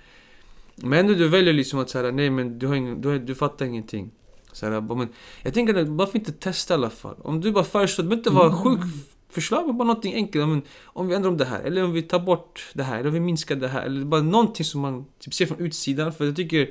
Men 0.84 1.00
ändå 1.00 1.14
du 1.14 1.28
väljer 1.28 1.54
liksom 1.54 1.80
att 1.80 1.90
säga 1.90 2.12
nej 2.12 2.30
men 2.30 2.60
du, 2.60 2.68
har 2.68 2.76
ingen, 2.76 3.02
du, 3.02 3.10
har, 3.10 3.18
du 3.18 3.36
fattar 3.36 3.66
ingenting. 3.66 4.12
Så 4.52 4.66
här, 4.66 4.82
men 4.82 5.08
jag 5.44 5.54
tänker 5.54 5.76
att 5.76 5.88
varför 5.88 6.20
inte 6.20 6.32
testa 6.32 6.74
i 6.74 6.76
alla 6.76 6.90
fall? 6.90 7.16
Om 7.22 7.42
du 7.42 7.52
bara 7.52 7.64
föreslår, 7.64 8.04
det 8.04 8.10
behöver 8.10 8.20
inte 8.20 8.30
vara 8.30 8.48
Mm. 8.48 8.82
sjuk 8.82 9.06
förslag, 9.30 9.68
men 9.68 9.78
bara 9.78 9.88
någonting 9.88 10.14
enkelt. 10.14 10.48
Men 10.48 10.62
om 10.86 11.08
vi 11.08 11.16
ändrar 11.16 11.30
om 11.30 11.38
det 11.38 11.46
här, 11.46 11.62
eller 11.62 11.84
om 11.84 11.92
vi 11.92 12.02
tar 12.02 12.20
bort 12.20 12.66
det 12.74 12.84
här, 12.84 13.00
eller 13.00 13.08
om 13.08 13.14
vi 13.14 13.20
minskar 13.20 13.56
det 13.56 13.68
här. 13.68 13.82
Eller 13.82 14.06
bara 14.06 14.22
någonting 14.22 14.66
som 14.66 14.82
man 14.82 15.06
typ 15.20 15.34
ser 15.34 15.46
från 15.46 15.60
utsidan. 15.60 16.14
För 16.14 16.26
jag 16.26 16.36
tycker, 16.36 16.70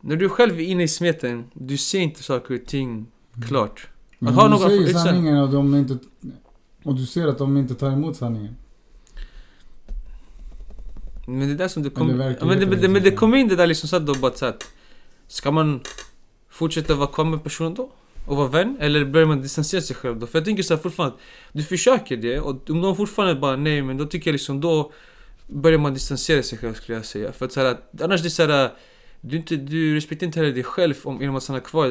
när 0.00 0.16
du 0.16 0.28
själv 0.28 0.60
är 0.60 0.64
inne 0.64 0.82
i 0.82 0.88
smeten, 0.88 1.44
du 1.52 1.76
ser 1.76 2.00
inte 2.00 2.22
saker 2.22 2.54
och 2.54 2.66
ting 2.66 3.06
klart. 3.48 3.88
Men 4.18 4.28
Att 4.28 4.34
ha 4.34 4.44
om 4.44 4.50
du 4.50 4.58
någon 4.58 4.68
säger 4.68 4.92
sanningen 4.92 5.38
och, 5.38 5.50
de 5.50 5.74
inte, 5.74 5.98
och 6.82 6.94
du 6.94 7.06
ser 7.06 7.26
att 7.28 7.38
de 7.38 7.56
inte 7.56 7.74
tar 7.74 7.90
emot 7.90 8.16
sanningen. 8.16 8.56
Men 11.28 11.48
det 11.48 11.54
är 11.54 11.58
där 11.58 11.68
som 11.68 11.82
det 11.82 11.90
kom... 11.90 12.08
Ja, 12.08 12.46
men, 12.46 12.60
det, 12.60 12.66
men, 12.66 12.80
det, 12.80 12.88
men 12.88 13.02
det 13.02 13.10
kom 13.10 13.34
in 13.34 13.48
det 13.48 13.56
där 13.56 13.66
liksom 13.66 13.88
så 13.88 13.96
att 13.96 14.06
då 14.06 14.14
bara 14.14 14.32
så 14.32 14.46
att... 14.46 14.64
Ska 15.26 15.50
man 15.50 15.80
fortsätta 16.48 16.94
vara 16.94 17.08
kvar 17.08 17.24
med 17.24 17.42
personen 17.42 17.74
då? 17.74 17.90
Och 18.26 18.36
vara 18.36 18.48
vän? 18.48 18.76
Eller 18.80 19.04
börjar 19.04 19.26
man 19.26 19.42
distansera 19.42 19.80
sig 19.80 19.96
själv 19.96 20.18
då? 20.18 20.26
För 20.26 20.38
jag 20.38 20.44
tänker 20.44 20.62
så 20.62 20.74
här 20.74 20.82
fortfarande 20.82 21.14
att 21.16 21.20
du 21.52 21.62
försöker 21.62 22.16
det 22.16 22.40
och 22.40 22.70
om 22.70 22.82
de 22.82 22.96
fortfarande 22.96 23.34
bara 23.40 23.56
nej 23.56 23.82
men 23.82 23.96
då 23.96 24.04
tycker 24.06 24.30
jag 24.30 24.32
liksom 24.32 24.60
då 24.60 24.92
börjar 25.46 25.78
man 25.78 25.94
distansera 25.94 26.42
sig 26.42 26.58
själv 26.58 26.74
skulle 26.74 26.98
jag 26.98 27.04
säga. 27.04 27.32
För 27.32 27.46
att 27.46 27.52
så 27.52 27.60
här, 27.60 27.66
att, 27.66 28.02
annars 28.02 28.22
det 28.22 28.28
är 28.28 28.30
så 28.30 28.46
här, 28.46 28.72
du, 29.20 29.36
inte, 29.36 29.56
du 29.56 29.94
respekterar 29.94 30.26
inte 30.26 30.40
heller 30.40 30.52
dig 30.52 30.64
själv 30.64 30.94
om, 31.04 31.20
genom 31.20 31.36
att 31.36 31.42
stanna 31.42 31.60
kvar 31.60 31.86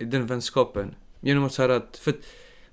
i, 0.00 0.04
den 0.04 0.26
vänskapen. 0.26 0.94
Genom 1.20 1.44
att 1.44 1.52
så 1.52 1.62
här 1.62 1.68
att, 1.68 2.00
för 2.02 2.10
att 2.10 2.20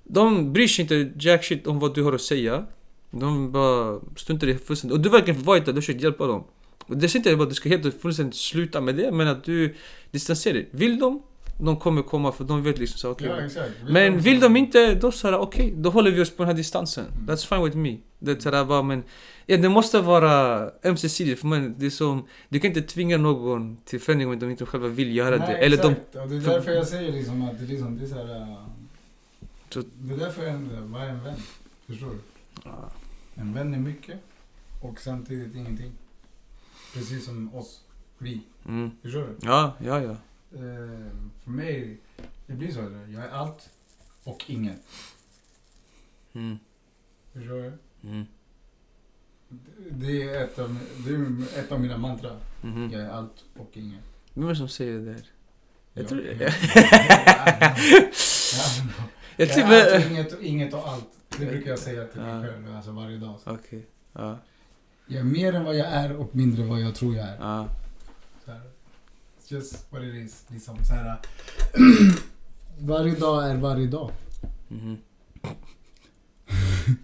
de 0.04 0.52
bryr 0.52 0.68
sig 0.68 0.82
inte 0.82 1.12
jack 1.28 1.44
shit 1.44 1.66
om 1.66 1.78
vad 1.78 1.94
du 1.94 2.02
har 2.02 2.12
att 2.12 2.20
säga. 2.20 2.66
De 3.10 3.52
bara 3.52 4.00
struntar 4.16 4.48
i 4.48 4.52
det 4.52 4.58
fullständigt. 4.58 4.94
Och 4.98 5.00
du 5.02 5.08
verkar 5.08 5.32
där, 5.32 5.60
du 5.60 5.72
har 5.72 5.74
försökt 5.74 6.00
hjälpa 6.02 6.26
dem. 6.26 6.44
Och 6.86 6.96
det 6.96 7.06
är 7.14 7.16
inte 7.16 7.36
bara 7.36 7.42
att 7.42 7.48
du 7.48 7.54
ska 7.54 7.68
helt 7.68 8.00
fullständigt 8.02 8.36
sluta 8.36 8.80
med 8.80 8.94
det, 8.96 9.12
men 9.12 9.28
att 9.28 9.44
du 9.44 9.74
distanserar 10.10 10.54
dig. 10.54 10.68
Vill 10.70 10.98
de, 10.98 11.22
de 11.60 11.76
kommer 11.76 12.02
komma 12.02 12.32
för 12.32 12.44
de 12.44 12.62
vet 12.62 12.78
liksom 12.78 12.98
så 12.98 13.10
okej. 13.10 13.30
exakt. 13.44 13.70
Men 13.88 14.18
vill 14.18 14.40
de 14.40 14.56
inte, 14.56 14.94
då 14.94 15.12
så 15.12 15.30
här, 15.30 15.38
okej, 15.38 15.74
då 15.76 15.90
håller 15.90 16.10
vi 16.10 16.20
oss 16.22 16.30
på 16.30 16.42
den 16.42 16.46
här 16.48 16.56
distansen. 16.56 17.04
That's 17.26 17.46
fine 17.48 17.64
with 17.64 17.76
me. 17.76 17.96
Det 18.18 18.30
är 18.30 18.40
så 18.40 18.50
här, 18.50 18.64
bara, 18.64 18.82
men 18.82 19.02
ja, 19.46 19.56
det 19.56 19.68
måste 19.68 20.00
vara 20.00 20.70
ömsesidigt 20.84 21.40
för 21.40 21.46
man, 21.46 21.74
det 21.78 21.86
är 21.86 21.90
som, 21.90 22.26
du 22.48 22.60
kan 22.60 22.68
inte 22.68 22.82
tvinga 22.82 23.16
någon 23.16 23.76
till 23.84 24.00
förändring 24.00 24.28
om 24.28 24.38
de 24.38 24.50
inte 24.50 24.66
själva 24.66 24.88
vill 24.88 25.16
göra 25.16 25.38
det. 25.38 25.56
Eller 25.56 25.76
de, 25.76 25.88
exakt. 25.92 26.16
Och 26.16 26.28
det 26.28 26.36
är 26.36 26.40
därför 26.40 26.70
jag 26.70 26.86
säger 26.86 27.12
liksom 27.12 27.42
att 27.42 27.58
det 27.58 27.64
är, 27.64 27.68
liksom, 27.68 27.98
det 27.98 28.04
är 28.04 28.08
så 28.08 28.14
här... 28.14 28.40
äh, 28.40 28.56
Så- 29.70 29.82
Det 29.98 30.14
är 30.14 30.18
därför 30.18 30.42
jag 30.44 30.52
vad 30.82 31.02
är 31.02 31.08
en 31.08 31.24
vän? 31.24 31.34
Förstår 31.86 32.06
du? 32.06 32.18
En 33.34 33.54
vän 33.54 33.74
är 33.74 33.78
mycket 33.78 34.18
och 34.82 35.00
samtidigt 35.00 35.54
ingenting. 35.56 35.92
Precis 36.94 37.24
som 37.24 37.54
oss, 37.54 37.84
vi. 38.18 38.42
mm. 38.66 38.90
Förstår 39.02 39.20
du? 39.20 39.36
ja, 39.42 39.74
ja, 39.84 40.00
ja. 40.02 40.10
Eh, 40.52 41.06
för 41.44 41.50
mig, 41.50 41.98
det 42.46 42.52
blir 42.52 42.72
så. 42.72 42.80
Jag 43.08 43.24
är 43.24 43.28
allt 43.30 43.70
och 44.24 44.44
inget. 44.46 44.80
Mm. 46.32 46.58
Förstår 47.32 47.54
du? 47.62 47.72
Mm. 48.08 48.26
Det- 49.90 50.22
är 50.22 50.44
ett 50.44 50.58
av, 50.58 50.78
det 51.06 51.10
är 51.10 51.58
ett 51.64 51.72
av 51.72 51.80
mina 51.80 51.98
mantra. 51.98 52.36
Mhm. 52.62 52.90
Jag 52.92 53.02
är 53.02 53.08
allt 53.10 53.44
och 53.58 53.70
inget. 53.76 54.04
Vem 54.34 54.44
är 54.44 54.48
det 54.48 54.56
som 54.56 54.68
säger 54.68 54.98
det 54.98 55.04
där? 55.12 55.22
Jag 55.92 56.08
tror... 56.08 56.22
Jag- 56.24 56.40
Jag, 56.40 56.52
Jag 59.36 59.48
jag 59.48 59.58
är 59.58 59.94
allt 59.94 60.04
och 60.04 60.10
inget 60.10 60.42
inget 60.42 60.74
och 60.74 60.88
allt. 60.88 61.06
Det 61.38 61.46
brukar 61.46 61.70
jag 61.70 61.78
säga 61.78 62.04
till 62.04 62.20
mig 62.20 62.42
själv 62.42 62.76
alltså 62.76 62.90
varje 62.90 63.18
dag. 63.18 63.38
Okej. 63.44 63.86
Ja. 64.12 64.38
Jag 65.06 65.20
är 65.20 65.24
mer 65.24 65.54
än 65.54 65.64
vad 65.64 65.76
jag 65.76 65.86
är 65.86 66.16
och 66.16 66.36
mindre 66.36 66.62
än 66.62 66.68
vad 66.68 66.80
jag 66.80 66.94
tror 66.94 67.16
jag 67.16 67.28
är. 67.28 67.36
Ja. 67.40 67.68
Så 68.44 68.50
här. 68.50 68.60
It's 69.40 69.52
just 69.52 69.92
what 69.92 70.02
it 70.02 70.14
is. 70.14 70.44
Liksom 70.48 70.84
så 70.84 70.94
här. 70.94 71.18
varje 72.78 73.14
dag 73.14 73.50
är 73.50 73.54
varje 73.56 73.86
dag. 73.86 74.10
Mhm. 74.68 74.98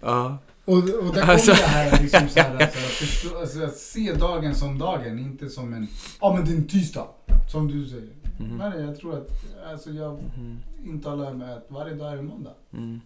Ja. 0.00 0.38
Och, 0.64 0.74
och 0.74 0.82
där 0.84 1.20
kommer 1.20 1.32
Alltså. 1.32 1.50
det 1.50 1.56
här 1.62 2.02
liksom 2.02 2.28
så 2.28 2.40
här, 2.40 2.58
så 2.58 2.78
här 2.78 2.88
förstå, 2.88 3.38
alltså, 3.38 3.64
att 3.64 3.76
se 3.76 4.12
dagen 4.12 4.54
som 4.54 4.78
dagen, 4.78 5.18
inte 5.18 5.48
som 5.50 5.72
en, 5.74 5.88
ja 6.20 6.34
men 6.34 6.44
det 6.44 6.50
är 6.50 6.56
en 6.56 6.66
tisdag. 6.66 7.06
Som 7.52 7.68
du 7.68 7.86
säger. 7.86 8.08
Mhm. 8.38 8.56
Nej, 8.58 8.80
jag 8.80 8.96
tror 8.98 9.16
att, 9.16 9.28
alltså 9.72 9.90
jag 9.90 10.12
Mhm. 10.12 10.58
intalar 10.86 11.34
mig 11.34 11.52
att 11.52 11.66
varje 11.68 11.94
dag 11.94 12.12
är 12.12 12.16
en 12.16 12.26
måndag. 12.26 12.52
Mm. 12.72 13.00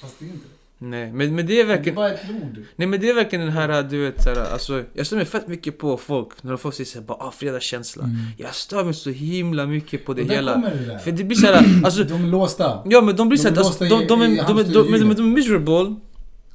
Fast 0.00 0.18
det 0.18 0.24
är 0.24 0.28
inte 0.28 0.38
det. 0.48 0.54
Nej, 0.86 1.12
men, 1.12 1.34
men 1.34 1.46
det 1.46 1.52
är 1.52 1.56
Det 1.66 1.72
är 1.72 1.76
verkligen... 1.76 1.96
bara 1.96 2.10
ett 2.12 2.30
ord. 2.30 2.62
Nej 2.76 2.88
men 2.88 3.00
det 3.00 3.08
är 3.10 3.14
verkligen 3.14 3.44
den 3.46 3.54
här, 3.54 3.82
du 3.82 4.04
vet 4.04 4.22
såhär, 4.22 4.52
alltså 4.52 4.84
Jag 4.94 5.06
stör 5.06 5.16
mig 5.16 5.24
fett 5.24 5.48
mycket 5.48 5.78
på 5.78 5.96
folk 5.96 6.42
när 6.42 6.50
de 6.50 6.58
får 6.58 6.70
säga 6.70 6.86
såhär 6.86 7.06
bara 7.06 7.18
ah, 7.18 7.30
fredagskänsla 7.30 8.04
Jag 8.38 8.54
stör 8.54 8.84
mig 8.84 8.94
så 8.94 9.10
himla 9.10 9.66
mycket 9.66 10.04
på 10.06 10.14
det 10.14 10.24
där 10.24 10.34
hela 10.34 10.52
kommer 10.52 10.70
det 10.70 10.86
där. 10.86 10.98
För 10.98 11.12
det 11.12 11.24
blir 11.24 11.36
såhär, 11.36 11.84
alltså 11.84 12.04
De 12.04 12.24
är 12.24 12.28
låsta. 12.28 12.82
Ja 12.86 13.00
men 13.00 13.16
de 13.16 13.28
blir 13.28 13.38
De 13.38 13.42
såhär, 13.42 13.56
är 13.56 13.58
alltså, 13.60 13.84
de, 13.84 13.88
de, 13.88 14.00
i 14.00 14.06
de, 14.06 14.16
de, 14.16 14.26
de, 14.26 14.36
de, 14.36 14.42
hamsterhjulet. 14.42 15.16
de 15.16 15.22
är 15.26 15.34
miserable 15.34 15.94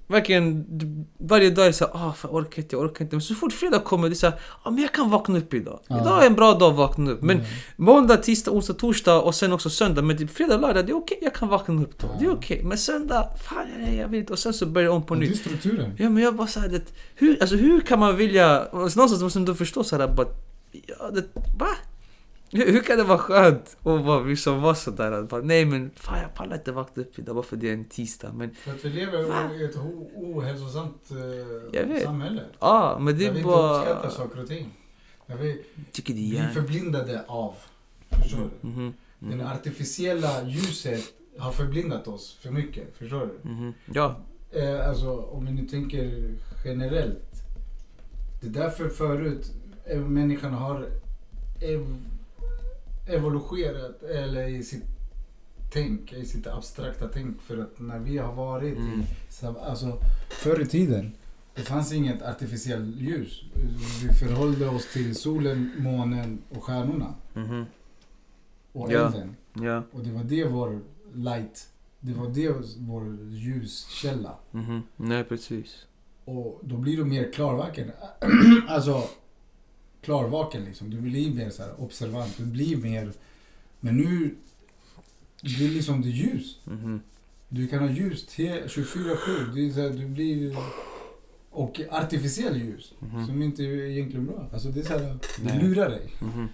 Verkligen, 0.09 0.65
varje 1.17 1.49
dag 1.49 1.63
är 1.65 1.69
det 1.69 1.73
såhär, 1.73 1.91
ah 1.95 2.13
fan, 2.13 2.31
jag 2.31 2.35
orkar 2.35 2.61
inte, 2.61 2.75
jag 2.75 2.83
orkar 2.83 3.05
inte. 3.05 3.15
Men 3.15 3.21
så 3.21 3.35
fort 3.35 3.53
fredag 3.53 3.79
kommer 3.79 4.09
det 4.09 4.13
är 4.13 4.15
såhär, 4.15 4.39
ah 4.63 4.69
men 4.71 4.81
jag 4.81 4.91
kan 4.93 5.09
vakna 5.09 5.37
upp 5.37 5.53
idag. 5.53 5.79
Ja. 5.87 6.01
Idag 6.01 6.23
är 6.23 6.27
en 6.27 6.35
bra 6.35 6.53
dag 6.53 6.69
att 6.71 6.77
vakna 6.77 7.11
upp. 7.11 7.21
Men 7.21 7.37
Mm. 7.37 7.47
måndag, 7.75 8.17
tisdag, 8.17 8.51
onsdag, 8.51 8.73
torsdag 8.73 9.21
och 9.21 9.35
sen 9.35 9.53
också 9.53 9.69
söndag. 9.69 10.01
Men 10.01 10.17
typ 10.17 10.29
fredag, 10.31 10.57
lördag, 10.57 10.85
det 10.85 10.91
är 10.91 10.97
okej, 10.97 11.17
jag 11.21 11.33
kan 11.35 11.47
vakna 11.47 11.81
upp 11.81 11.99
då. 11.99 12.07
Det 12.19 12.25
är 12.25 12.31
okej, 12.33 12.61
men 12.63 12.77
söndag, 12.77 13.27
fan 13.49 13.67
jag, 13.85 13.95
jag 13.95 14.07
vill 14.07 14.19
inte. 14.19 14.33
Och 14.33 14.39
sen 14.39 14.53
så 14.53 14.65
börjar 14.65 14.89
det 14.89 14.95
om 14.95 15.05
på 15.05 15.13
Och 15.13 15.19
det 15.19 15.25
är 15.25 15.29
nytt. 15.29 15.39
strukturen. 15.39 15.91
Ja 15.97 16.09
men 16.09 16.23
jag 16.23 16.35
bara 16.35 16.47
såhär, 16.47 16.67
det, 16.69 16.81
hur, 17.15 17.41
alltså 17.41 17.55
hur 17.55 17.81
kan 17.81 17.99
man 17.99 18.15
vilja, 18.17 18.61
och 18.65 18.73
någonstans 18.77 19.21
måste 19.21 19.39
man 19.39 19.45
då 19.45 19.55
förstå 19.55 19.83
såhär 19.83 20.07
bara, 20.07 20.27
ja 20.71 21.09
det, 21.13 21.23
va? 21.59 21.67
Hur, 22.51 22.71
hur 22.71 22.79
kan 22.83 22.97
det 22.97 23.03
vara 23.03 23.17
skönt 23.17 23.77
att 23.83 24.05
bara 24.05 24.19
liksom 24.19 24.61
vara 24.61 24.75
sådär 24.75 25.11
att 25.11 25.29
bara, 25.29 25.41
nej 25.41 25.65
men 25.65 25.91
fan 25.95 26.19
jag 26.21 26.33
pallar 26.33 26.55
inte 26.55 26.71
vakna 26.71 27.03
upp 27.03 27.19
idag 27.19 27.35
bara 27.35 27.43
för 27.45 27.55
det 27.55 27.69
är 27.69 27.73
en 27.73 27.85
tisdag 27.85 28.31
men 28.33 28.55
För 28.55 28.71
att 28.71 28.85
vi 28.85 28.89
lever 28.89 29.55
i 29.61 29.65
ett 29.65 29.75
ohälsosamt 30.15 31.11
eh, 31.73 32.03
samhälle. 32.03 32.41
ja 32.59 32.97
men 33.01 33.05
det 33.05 33.11
där 33.13 33.17
vi 33.19 33.25
är 33.25 33.29
inte 33.29 33.43
bara, 33.43 33.79
uppskattar 33.79 34.09
saker 34.09 34.41
och 34.41 34.47
ting. 34.47 34.73
Där 35.27 35.35
vi 35.35 35.63
tycker 35.91 36.13
det 36.13 36.19
är 36.19 36.29
blir 36.29 36.39
hjärn. 36.39 36.53
förblindade 36.53 37.23
av. 37.27 37.55
Förstår 38.21 38.49
du? 38.61 38.67
Mhm, 38.67 38.93
Det 39.19 39.35
mhm, 39.35 39.47
artificiella 39.47 40.43
ljuset 40.47 41.03
har 41.37 41.51
förblindat 41.51 42.07
oss 42.07 42.37
för 42.41 42.51
mycket. 42.51 42.97
Förstår 42.97 43.29
du? 43.43 43.49
mhm. 43.49 43.73
Ja, 43.93 44.15
Eh, 44.51 44.89
alltså 44.89 45.15
om 45.21 45.45
vi 45.45 45.51
nu 45.51 45.67
tänker 45.67 46.31
generellt. 46.65 47.31
Det 48.41 48.47
är 48.47 48.51
därför 48.51 48.89
förut 48.89 49.51
eh, 49.85 49.99
människan 50.01 50.53
har 50.53 50.85
ev 51.61 51.85
evoluerat 53.07 54.03
eller 54.03 54.47
i 54.47 54.63
sitt 54.63 54.83
tänk, 55.73 56.13
i 56.13 56.25
sitt 56.25 56.47
abstrakta 56.47 57.07
tänk. 57.13 57.41
För 57.41 57.57
att 57.57 57.79
när 57.79 57.99
vi 57.99 58.17
har 58.17 58.33
varit 58.33 58.77
Mm. 58.77 58.99
i, 59.01 59.03
så- 59.29 59.57
alltså 59.59 60.01
förr 60.29 60.61
i 60.61 60.65
tiden. 60.65 61.11
Det 61.55 61.61
fanns 61.63 61.93
inget 61.93 62.21
artificiellt 62.21 62.95
ljus. 62.95 63.41
Vi 64.03 64.13
förhållde 64.13 64.67
oss 64.69 64.93
till 64.93 65.15
solen, 65.15 65.71
månen 65.77 66.41
och 66.49 66.63
stjärnorna. 66.63 67.13
mhm, 67.33 67.65
Och 68.73 68.91
Ja. 68.91 69.05
elden. 69.07 69.35
ja, 69.53 69.83
Och 69.91 70.03
det 70.03 70.11
var 70.11 70.23
det 70.23 70.43
vår 70.45 70.79
light, 71.13 71.67
det 71.99 72.13
var 72.13 72.27
det 72.27 72.53
vår 72.77 73.17
ljuskälla. 73.29 74.35
mhm, 74.51 74.81
nej 74.95 75.23
precis. 75.23 75.85
Och 76.25 76.59
då 76.63 76.77
blir 76.77 76.97
du 76.97 77.05
mer 77.05 77.31
klarvaken. 77.31 77.91
alltså, 78.67 79.03
klarvaken 80.01 80.63
liksom. 80.65 80.89
Du 80.89 80.97
blir 81.01 81.33
mer 81.35 81.49
så 81.49 81.63
här 81.63 81.81
observant. 81.81 82.37
Du 82.37 82.45
blir 82.45 82.77
mer... 82.77 83.11
Men 83.79 83.97
nu, 83.97 84.35
det 85.41 85.65
är 85.65 85.69
liksom 85.69 86.01
det 86.01 86.07
är 86.07 86.11
ljus. 86.11 86.59
Mhm, 86.65 87.01
Du 87.49 87.67
kan 87.67 87.79
ha 87.79 87.89
ljus 87.89 88.25
te- 88.25 88.65
24-7. 88.67 89.53
Det 89.55 89.67
är 89.67 89.71
så 89.73 89.81
här, 89.81 89.89
du 89.89 90.05
blir... 90.07 90.57
Och 91.49 91.81
artificiell 91.89 92.57
ljus. 92.61 92.93
mhm, 92.99 93.25
Som 93.25 93.41
inte 93.41 93.63
är 93.63 93.89
egentligen 93.89 94.25
bra. 94.25 94.49
Alltså 94.53 94.69
det 94.69 94.79
är 94.79 94.83
så 94.83 94.97
här, 94.97 95.17
det 95.43 95.59
lurar 95.61 95.89
dig. 95.89 96.09
mhm, 96.21 96.47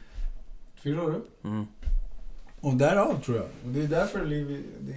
Förstår 0.75 1.11
du? 1.41 1.49
mhm. 1.49 1.67
Och 2.59 2.75
därav 2.75 3.21
tror 3.23 3.37
jag. 3.37 3.45
Och 3.65 3.69
det 3.71 3.81
är 3.83 3.87
därför 3.87 4.25
liv- 4.25 4.63
det, 4.81 4.95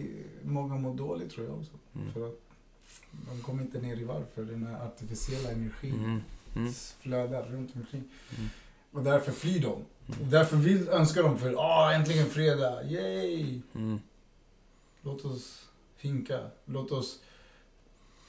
många 0.48 0.74
mår 0.74 0.94
dåligt 0.94 1.30
tror 1.30 1.46
jag 1.46 1.58
också. 1.58 1.72
Mm. 1.94 2.12
För 2.12 2.26
att 2.28 2.40
de 3.30 3.42
kommer 3.42 3.62
inte 3.62 3.80
ner 3.80 3.96
i 3.96 4.04
varv 4.04 4.24
för 4.34 4.42
den 4.44 4.66
här 4.66 4.86
artificiella 4.86 5.50
energin 5.50 5.94
Mhm, 5.96 6.20
mm. 6.56 6.72
flödar 7.00 7.42
runt 7.46 7.76
omkring. 7.76 8.04
Mm. 8.38 8.48
Och 8.92 9.02
därför 9.02 9.32
flyr 9.32 9.60
de. 9.60 9.72
Och 10.20 10.26
därför 10.30 10.56
vill, 10.56 10.88
önskar 10.88 11.22
de 11.22 11.38
för 11.38 11.54
åh 11.54 11.94
äntligen 11.96 12.26
fredag, 12.26 12.82
yay! 12.84 13.60
Mm. 13.74 13.98
Låt 15.02 15.24
oss 15.24 15.68
hinka, 15.98 16.50
låt 16.64 16.92
oss 16.92 17.20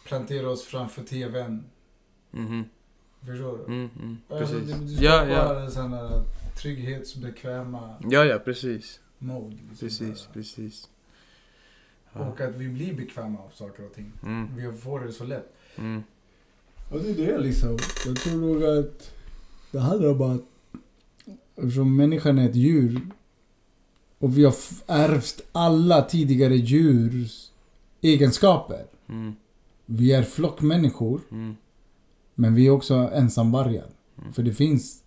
plantera 0.06 0.50
oss 0.50 0.64
framför 0.64 1.04
TVn. 1.04 1.64
Mhm. 2.32 2.64
Förstår 3.26 3.58
du? 3.58 3.64
Mm, 3.64 3.90
mm, 4.00 4.18
Alltså, 4.30 4.60
precis. 4.60 4.76
du, 4.76 4.86
du 4.96 5.04
Ja, 5.06 5.26
ja. 5.28 5.54
där 5.54 6.24
trygghetsbekväma 6.58 7.96
Ja, 8.10 8.26
ja, 8.26 8.40
precis. 8.40 9.00
mode. 9.18 9.56
Liksom 9.56 9.88
Precis, 9.88 10.26
där. 10.26 10.34
precis. 10.34 10.90
Ja. 12.14 12.20
Och 12.20 12.42
att 12.42 12.56
vi 12.56 12.70
blir 12.70 12.94
bekväma 12.94 13.40
av 13.40 13.50
saker 13.50 13.86
och 13.86 13.94
ting. 13.94 14.12
Mm, 14.24 14.56
Vi 14.56 14.78
får 14.78 15.00
det 15.00 15.12
så 15.12 15.24
lätt. 15.24 15.54
mm, 15.76 16.04
Och 16.90 17.00
det 17.00 17.10
är 17.10 17.16
det 17.16 17.38
liksom. 17.38 17.78
Jag 18.06 18.16
tror 18.16 18.38
nog 18.38 18.64
att 18.64 19.12
det 19.72 19.80
handlar 19.80 20.10
om 20.10 20.22
att 20.22 20.42
eftersom 21.56 21.96
människan 21.96 22.38
är 22.40 22.50
ett 22.50 22.56
djur 22.56 23.02
och 24.20 24.38
vi 24.38 24.44
har 24.46 24.56
ärvt 24.88 25.42
alla 25.52 26.02
tidigare 26.02 26.56
djurs 26.56 27.52
egenskaper. 28.02 28.86
mm, 29.10 29.36
Vi 29.86 30.14
är 30.14 30.24
flockmänniskor, 30.24 31.22
mm, 31.32 31.56
men 32.36 32.56
vi 32.56 32.68
är 32.68 32.72
också 32.72 32.94
ensamvargar. 32.96 33.86
Mm. 34.22 34.34
För 34.34 34.44
det 34.44 34.54
finns... 34.54 35.04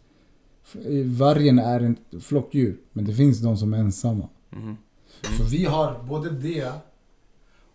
Vargen 1.06 1.58
är 1.58 1.80
ett 2.14 2.24
flockdjur, 2.24 2.76
men 2.92 3.04
det 3.04 3.14
finns 3.14 3.38
de 3.38 3.56
som 3.56 3.74
är 3.74 3.78
ensamma. 3.78 4.28
mm, 4.52 4.76
Så 5.38 5.44
vi 5.44 5.64
har 5.64 6.02
både 6.02 6.30
det 6.30 6.72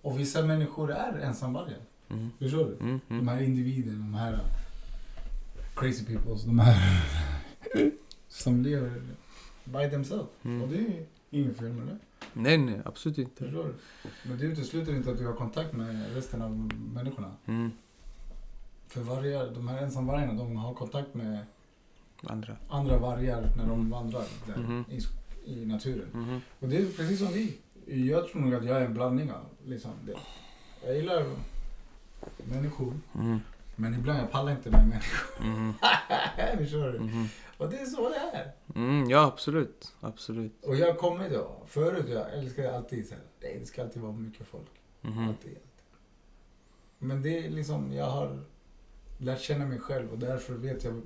och 0.02 0.20
vissa 0.20 0.46
människor 0.46 0.92
är 0.92 1.20
ensamvargar. 1.20 1.80
Mm, 2.10 2.30
Förstår 2.40 2.66
du? 2.66 2.78
mm, 2.86 3.00
De 3.08 3.14
mm. 3.14 3.28
här 3.28 3.42
individerna, 3.42 3.98
de 3.98 4.14
här 4.14 4.40
crazy 5.76 6.06
peoples, 6.06 6.44
de 6.44 6.60
här 6.60 7.02
som 8.30 8.62
lever 8.64 9.02
by 9.64 9.90
themselves. 9.90 10.28
Och 10.42 10.46
Mm. 10.46 10.70
det 10.72 10.78
är 10.78 11.06
inget 11.30 11.58
fel 11.58 11.74
med 11.74 11.88
det. 11.88 11.98
Nej, 12.34 12.58
nej, 12.58 12.82
absolut 12.86 13.18
inte. 13.18 13.44
Förstår 13.44 13.64
du? 13.64 13.74
Men 14.30 14.38
det 14.40 14.46
utesluter 14.46 14.96
inte 14.96 15.12
att 15.12 15.18
du 15.18 15.26
har 15.26 15.34
kontakt 15.34 15.74
med 15.74 16.14
resten 16.16 16.42
av 16.42 16.52
människorna. 16.94 17.32
Mm, 17.46 17.72
För 18.88 19.02
vargar, 19.02 19.52
de 19.54 19.68
här 19.68 19.84
ensamvargarna, 19.84 20.34
de 20.34 20.56
har 20.56 20.74
kontakt 20.74 21.14
med 21.14 21.46
andra. 22.24 22.58
andra 22.70 22.98
vargar 22.98 23.50
när 23.58 23.68
de 23.68 23.90
vandrar 23.90 24.24
där 24.48 24.58
Mhm. 24.58 24.86
i, 24.90 25.00
i 25.52 25.66
naturen. 25.66 26.08
Mhm, 26.14 26.42
Och 26.60 26.70
det 26.70 26.78
är 26.78 26.86
precis 26.86 27.20
som 27.20 27.28
vi. 27.34 27.58
Jag 28.10 28.28
tror 28.28 28.42
nog 28.42 28.54
att 28.54 28.66
jag 28.66 28.82
är 28.82 28.86
en 28.86 28.94
blandning 28.94 29.32
av 29.32 29.46
liksom 29.66 29.92
det. 30.06 30.16
Jag 30.88 30.96
gillar 30.96 31.26
människor, 32.38 32.94
mhm, 33.14 33.40
men 33.76 33.94
ibland 33.94 34.20
jag 34.20 34.32
pallar 34.32 34.52
inte 34.52 34.70
med 34.72 34.88
människor. 34.88 35.44
mhm, 35.46 35.74
Förstår 36.58 36.92
du? 36.92 37.00
mhm. 37.00 37.28
Och 37.58 37.70
det 37.70 37.78
är 37.78 37.86
så 37.86 38.10
det 38.10 38.16
är. 38.16 38.52
Mm, 38.76 39.10
ja, 39.10 39.26
absolut. 39.26 39.94
Absolut. 40.02 40.64
Och 40.66 40.76
jag 40.76 40.98
kommer 40.98 41.30
då, 41.30 41.62
förut 41.68 42.06
jag 42.10 42.34
älskade 42.34 42.76
alltid 42.78 43.08
så 43.08 43.14
här, 43.14 43.24
det 43.60 43.68
ska 43.68 43.82
alltid 43.84 44.02
vara 44.02 44.12
mycket 44.14 44.48
folk. 44.48 44.70
Mhm, 45.02 45.28
Alltid, 45.28 45.50
alltid. 45.50 45.62
Men 47.00 47.22
det 47.22 47.46
är 47.46 47.50
liksom, 47.50 47.94
jag 47.94 48.06
har 48.10 48.40
lärt 49.18 49.42
känna 49.42 49.66
mig 49.66 49.80
själv 49.80 50.10
och 50.12 50.20
därför 50.20 50.54
vet 50.54 50.84
jag 50.84 51.02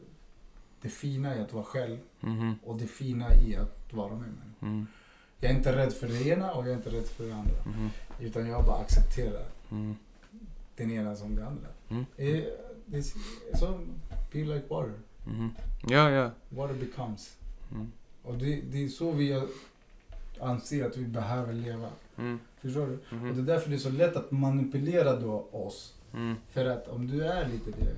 det 0.82 0.90
fina 0.90 1.36
i 1.36 1.40
att 1.40 1.54
vara 1.54 1.64
själv 1.64 1.98
mhm, 2.20 2.56
och 2.66 2.78
det 2.78 2.88
fina 2.88 3.34
i 3.36 3.56
att 3.56 3.94
vara 3.94 4.10
med 4.10 4.20
människor. 4.30 4.68
mhm, 4.68 4.88
Jag 5.40 5.52
är 5.52 5.56
inte 5.56 5.76
rädd 5.76 5.94
för 5.94 6.08
det 6.08 6.28
ena 6.28 6.52
och 6.54 6.64
jag 6.66 6.72
är 6.72 6.78
inte 6.78 6.90
rädd 6.90 7.08
för 7.08 7.24
det 7.24 7.34
andra. 7.34 7.64
mhm, 7.66 7.90
Utan 8.20 8.48
jag 8.48 8.66
bara 8.66 8.78
accepterar 8.82 9.46
mhm. 9.70 9.96
Den 10.80 10.92
ena 10.92 11.16
som 11.16 11.36
det 11.36 11.46
andra. 11.48 11.68
Mm. 11.90 12.06
Eh, 12.18 12.44
Det 12.86 12.98
är 12.98 13.58
så, 13.58 13.80
be 14.32 14.40
like 14.40 14.64
water. 14.70 14.94
Mhm. 15.26 15.50
Ja, 15.88 16.10
ja. 16.12 16.32
Water 16.50 16.74
becomes. 16.76 17.38
Mm, 17.72 17.92
Och 18.24 18.38
det, 18.38 18.62
det 18.72 18.84
är 18.84 18.88
så 18.88 19.12
vi 19.12 19.42
anser 20.40 20.86
att 20.86 20.98
vi 20.98 21.06
behöver 21.06 21.54
leva. 21.54 21.90
mm, 22.18 22.40
Förstår 22.62 22.88
du? 22.88 22.94
Och 23.30 23.36
det 23.36 23.42
är 23.42 23.46
därför 23.46 23.70
det 23.70 23.76
är 23.76 23.80
så 23.80 23.90
lätt 23.90 24.16
att 24.16 24.32
manipulera 24.32 25.16
då 25.20 25.48
oss. 25.52 25.94
mm, 26.14 26.36
För 26.50 26.66
att 26.66 26.88
om 26.88 27.08
du 27.08 27.24
är 27.26 27.48
lite 27.50 27.72
det. 27.72 27.96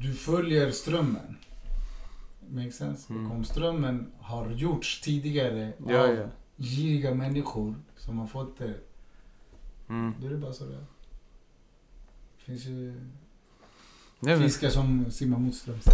Du 0.00 0.12
följer 0.14 0.70
strömmen. 0.70 1.36
Makes 2.50 2.76
sense? 2.76 3.12
Mm. 3.12 3.26
Och 3.30 3.36
om 3.36 3.44
strömmen 3.44 4.12
har 4.20 4.50
gjorts 4.50 5.00
tidigare 5.00 5.72
Ja, 5.86 6.00
av 6.08 6.14
ja. 6.14 6.24
giriga 6.56 7.14
människor 7.14 7.74
som 7.96 8.18
har 8.18 8.26
fått 8.26 8.58
det. 8.58 8.74
Mm. 9.88 10.14
Då 10.20 10.26
är 10.26 10.30
det 10.30 10.36
bara 10.36 10.52
så 10.52 10.64
det 10.64 10.74
är. 10.74 10.84
Det 12.38 12.44
finns 12.44 12.64
ju 12.66 12.92
Nej, 14.20 14.36
men, 14.36 14.42
fiskar 14.42 14.68
som 14.70 15.10
simmar 15.10 15.38
mot 15.38 15.54
ströms. 15.54 15.84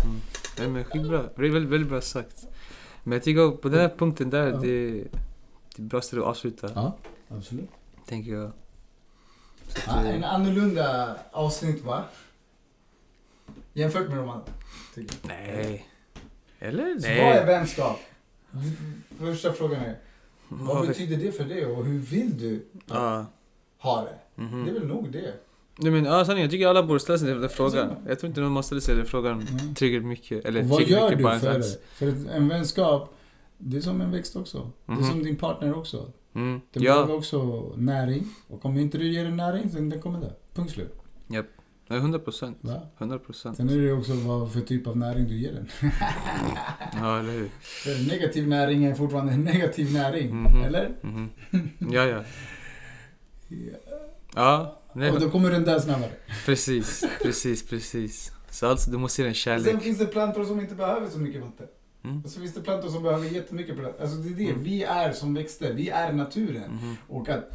nej, 0.59 0.69
men 0.69 0.85
skitbra. 0.85 1.23
Det 1.23 1.47
är 1.47 1.51
väldigt, 1.51 1.71
väldigt 1.73 1.89
bra 1.89 2.01
sagt. 2.01 2.47
Men 3.03 3.13
jag 3.13 3.23
tycker 3.23 3.51
på 3.51 3.69
den 3.69 3.81
här 3.81 3.95
punkten 3.99 4.31
där, 4.31 4.47
Ja. 4.51 4.57
det, 4.57 4.93
det 5.77 5.79
är 5.79 5.83
bra 5.83 6.01
ställe 6.01 6.23
att 6.23 6.29
avsluta. 6.29 6.71
Ja, 6.75 6.97
absolut. 7.29 7.71
Tänker 8.07 8.33
jag. 8.33 8.53
Eh, 9.87 10.09
en 10.09 10.25
annorlunda 10.25 11.17
avsnitt 11.33 11.85
va? 11.85 12.05
Jämfört 13.73 14.09
med 14.09 14.17
de 14.19 14.29
andra. 14.29 14.53
nej. 15.23 15.89
Eller? 16.59 16.99
Så 16.99 17.09
vad 17.09 17.17
är 17.17 17.35
Nej. 17.35 17.47
vänskap? 17.47 17.99
Första 19.19 19.53
frågan 19.53 19.81
är, 19.85 19.99
vad 20.49 20.87
betyder 20.87 21.17
det 21.17 21.33
för 21.33 21.45
dig 21.45 21.67
och 21.67 21.85
hur 21.85 21.99
vill 21.99 22.39
du 22.39 22.67
Ja. 22.87 23.27
Ha 23.85 24.05
det? 24.05 24.43
mhm. 24.43 24.65
Det 24.65 24.71
är 24.71 24.75
väl 24.75 24.87
nog 24.87 25.13
det. 25.13 25.35
Nej 25.79 25.93
men 25.93 26.05
ja, 26.05 26.25
sanningen, 26.25 26.43
jag 26.45 26.51
tycker 26.51 26.67
alla 26.67 26.83
borde 26.83 27.01
ställa 27.01 27.19
sig 27.19 27.35
den 27.35 27.49
frågan. 27.49 27.89
Så. 27.89 27.97
Jag 28.09 28.19
tror 28.19 28.29
inte 28.29 28.41
någon 28.41 28.53
måste 28.53 28.67
ställa 28.69 28.81
sig 28.81 28.95
den 28.97 29.07
frågan 29.07 29.33
Mm. 29.33 29.75
tillräckligt 29.75 30.05
mycket. 30.05 30.45
Eller 30.45 30.63
vad 30.63 30.83
gör 30.83 31.11
mycket 31.11 31.19
du 31.19 31.39
för 31.41 31.59
det? 31.59 31.79
För 31.95 32.31
en 32.37 32.49
vänskap, 32.49 33.15
det 33.59 33.77
är 33.77 33.81
som 33.81 34.01
en 34.01 34.11
växt 34.11 34.37
också. 34.37 34.71
Det 34.87 34.93
är 34.93 34.97
Mhm. 34.97 35.05
som 35.11 35.23
din 35.23 35.37
partner 35.37 35.79
också. 35.79 36.13
Mm. 36.35 36.61
Den 36.73 36.83
Ja, 36.83 36.93
behöver 36.95 37.15
också 37.15 37.73
näring. 37.77 38.25
Och 38.49 38.65
om 38.65 38.77
inte 38.79 38.99
du 38.99 39.09
ger 39.13 39.25
den 39.25 39.37
näring, 39.37 39.71
sen 39.71 39.91
den 39.91 40.01
kommer 40.01 40.21
dö. 40.21 40.31
Punkt 40.55 40.73
slut. 40.73 40.95
nej, 41.89 41.99
100 41.99 42.19
procent. 42.19 42.59
Va? 42.61 42.81
100 42.99 43.19
procent. 43.19 43.57
Sen 43.57 43.69
är 43.69 43.79
det 43.79 43.93
också 43.93 44.13
vad 44.15 44.53
för 44.53 44.61
typ 44.61 44.87
av 44.87 44.97
näring 44.97 45.29
du 45.29 45.35
ger 45.35 45.53
den. 45.53 45.69
Ja, 47.01 47.19
eller 47.19 47.33
hur? 47.33 47.49
För 47.61 48.09
negativ 48.11 48.49
näring 48.49 48.85
är 48.85 48.95
fortfarande 48.95 49.33
en 49.33 49.45
negativ 49.45 49.93
näring. 49.93 50.43
Mhm. 50.43 50.63
Eller? 50.65 50.91
Mhm. 51.01 51.29
Ja, 51.79 52.05
ja. 52.07 52.21
Ja, 54.35 54.81
nej, 54.93 55.11
Och 55.11 55.21
då 55.21 55.31
kommer 55.31 55.51
den 55.51 55.65
dö 55.65 55.81
snabbare. 55.81 56.11
precis, 56.47 57.05
precis, 57.23 57.69
precis. 57.69 58.33
Så 58.51 58.67
alltså, 58.67 58.91
du 58.91 58.99
måste 58.99 59.23
ge 59.23 59.27
den 59.27 59.35
Sen 59.35 59.41
kärlek. 59.65 59.83
finns 59.83 59.99
det 59.99 60.07
plantor 60.07 60.45
som 60.45 60.61
inte 60.61 60.75
behöver 60.75 61.09
så 61.09 61.19
mycket 61.19 61.43
vatten. 61.43 61.67
Mm. 62.05 62.21
Och 62.25 62.31
så 62.31 62.41
finns 62.41 62.55
det 62.55 62.61
plantor 62.61 62.89
som 62.89 63.03
behöver 63.03 63.27
jättemycket 63.27 63.77
vatten. 63.79 64.01
Alltså 64.03 64.17
det 64.17 64.29
är 64.29 64.35
det, 64.35 64.51
Mm. 64.51 64.63
vi 64.63 64.83
är 64.83 65.13
som 65.13 65.35
växter, 65.35 65.73
vi 65.75 65.89
är 65.89 66.13
naturen. 66.13 66.71
Mhm. 66.73 66.97
Och 67.09 67.29
att 67.29 67.51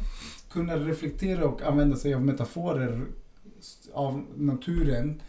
kunna 0.52 0.76
reflektera 0.76 1.44
och 1.48 1.62
använda 1.62 1.96
sig 1.96 2.14
av 2.14 2.20
metaforer 2.22 3.06
av 3.92 4.24
naturen, 4.36 5.20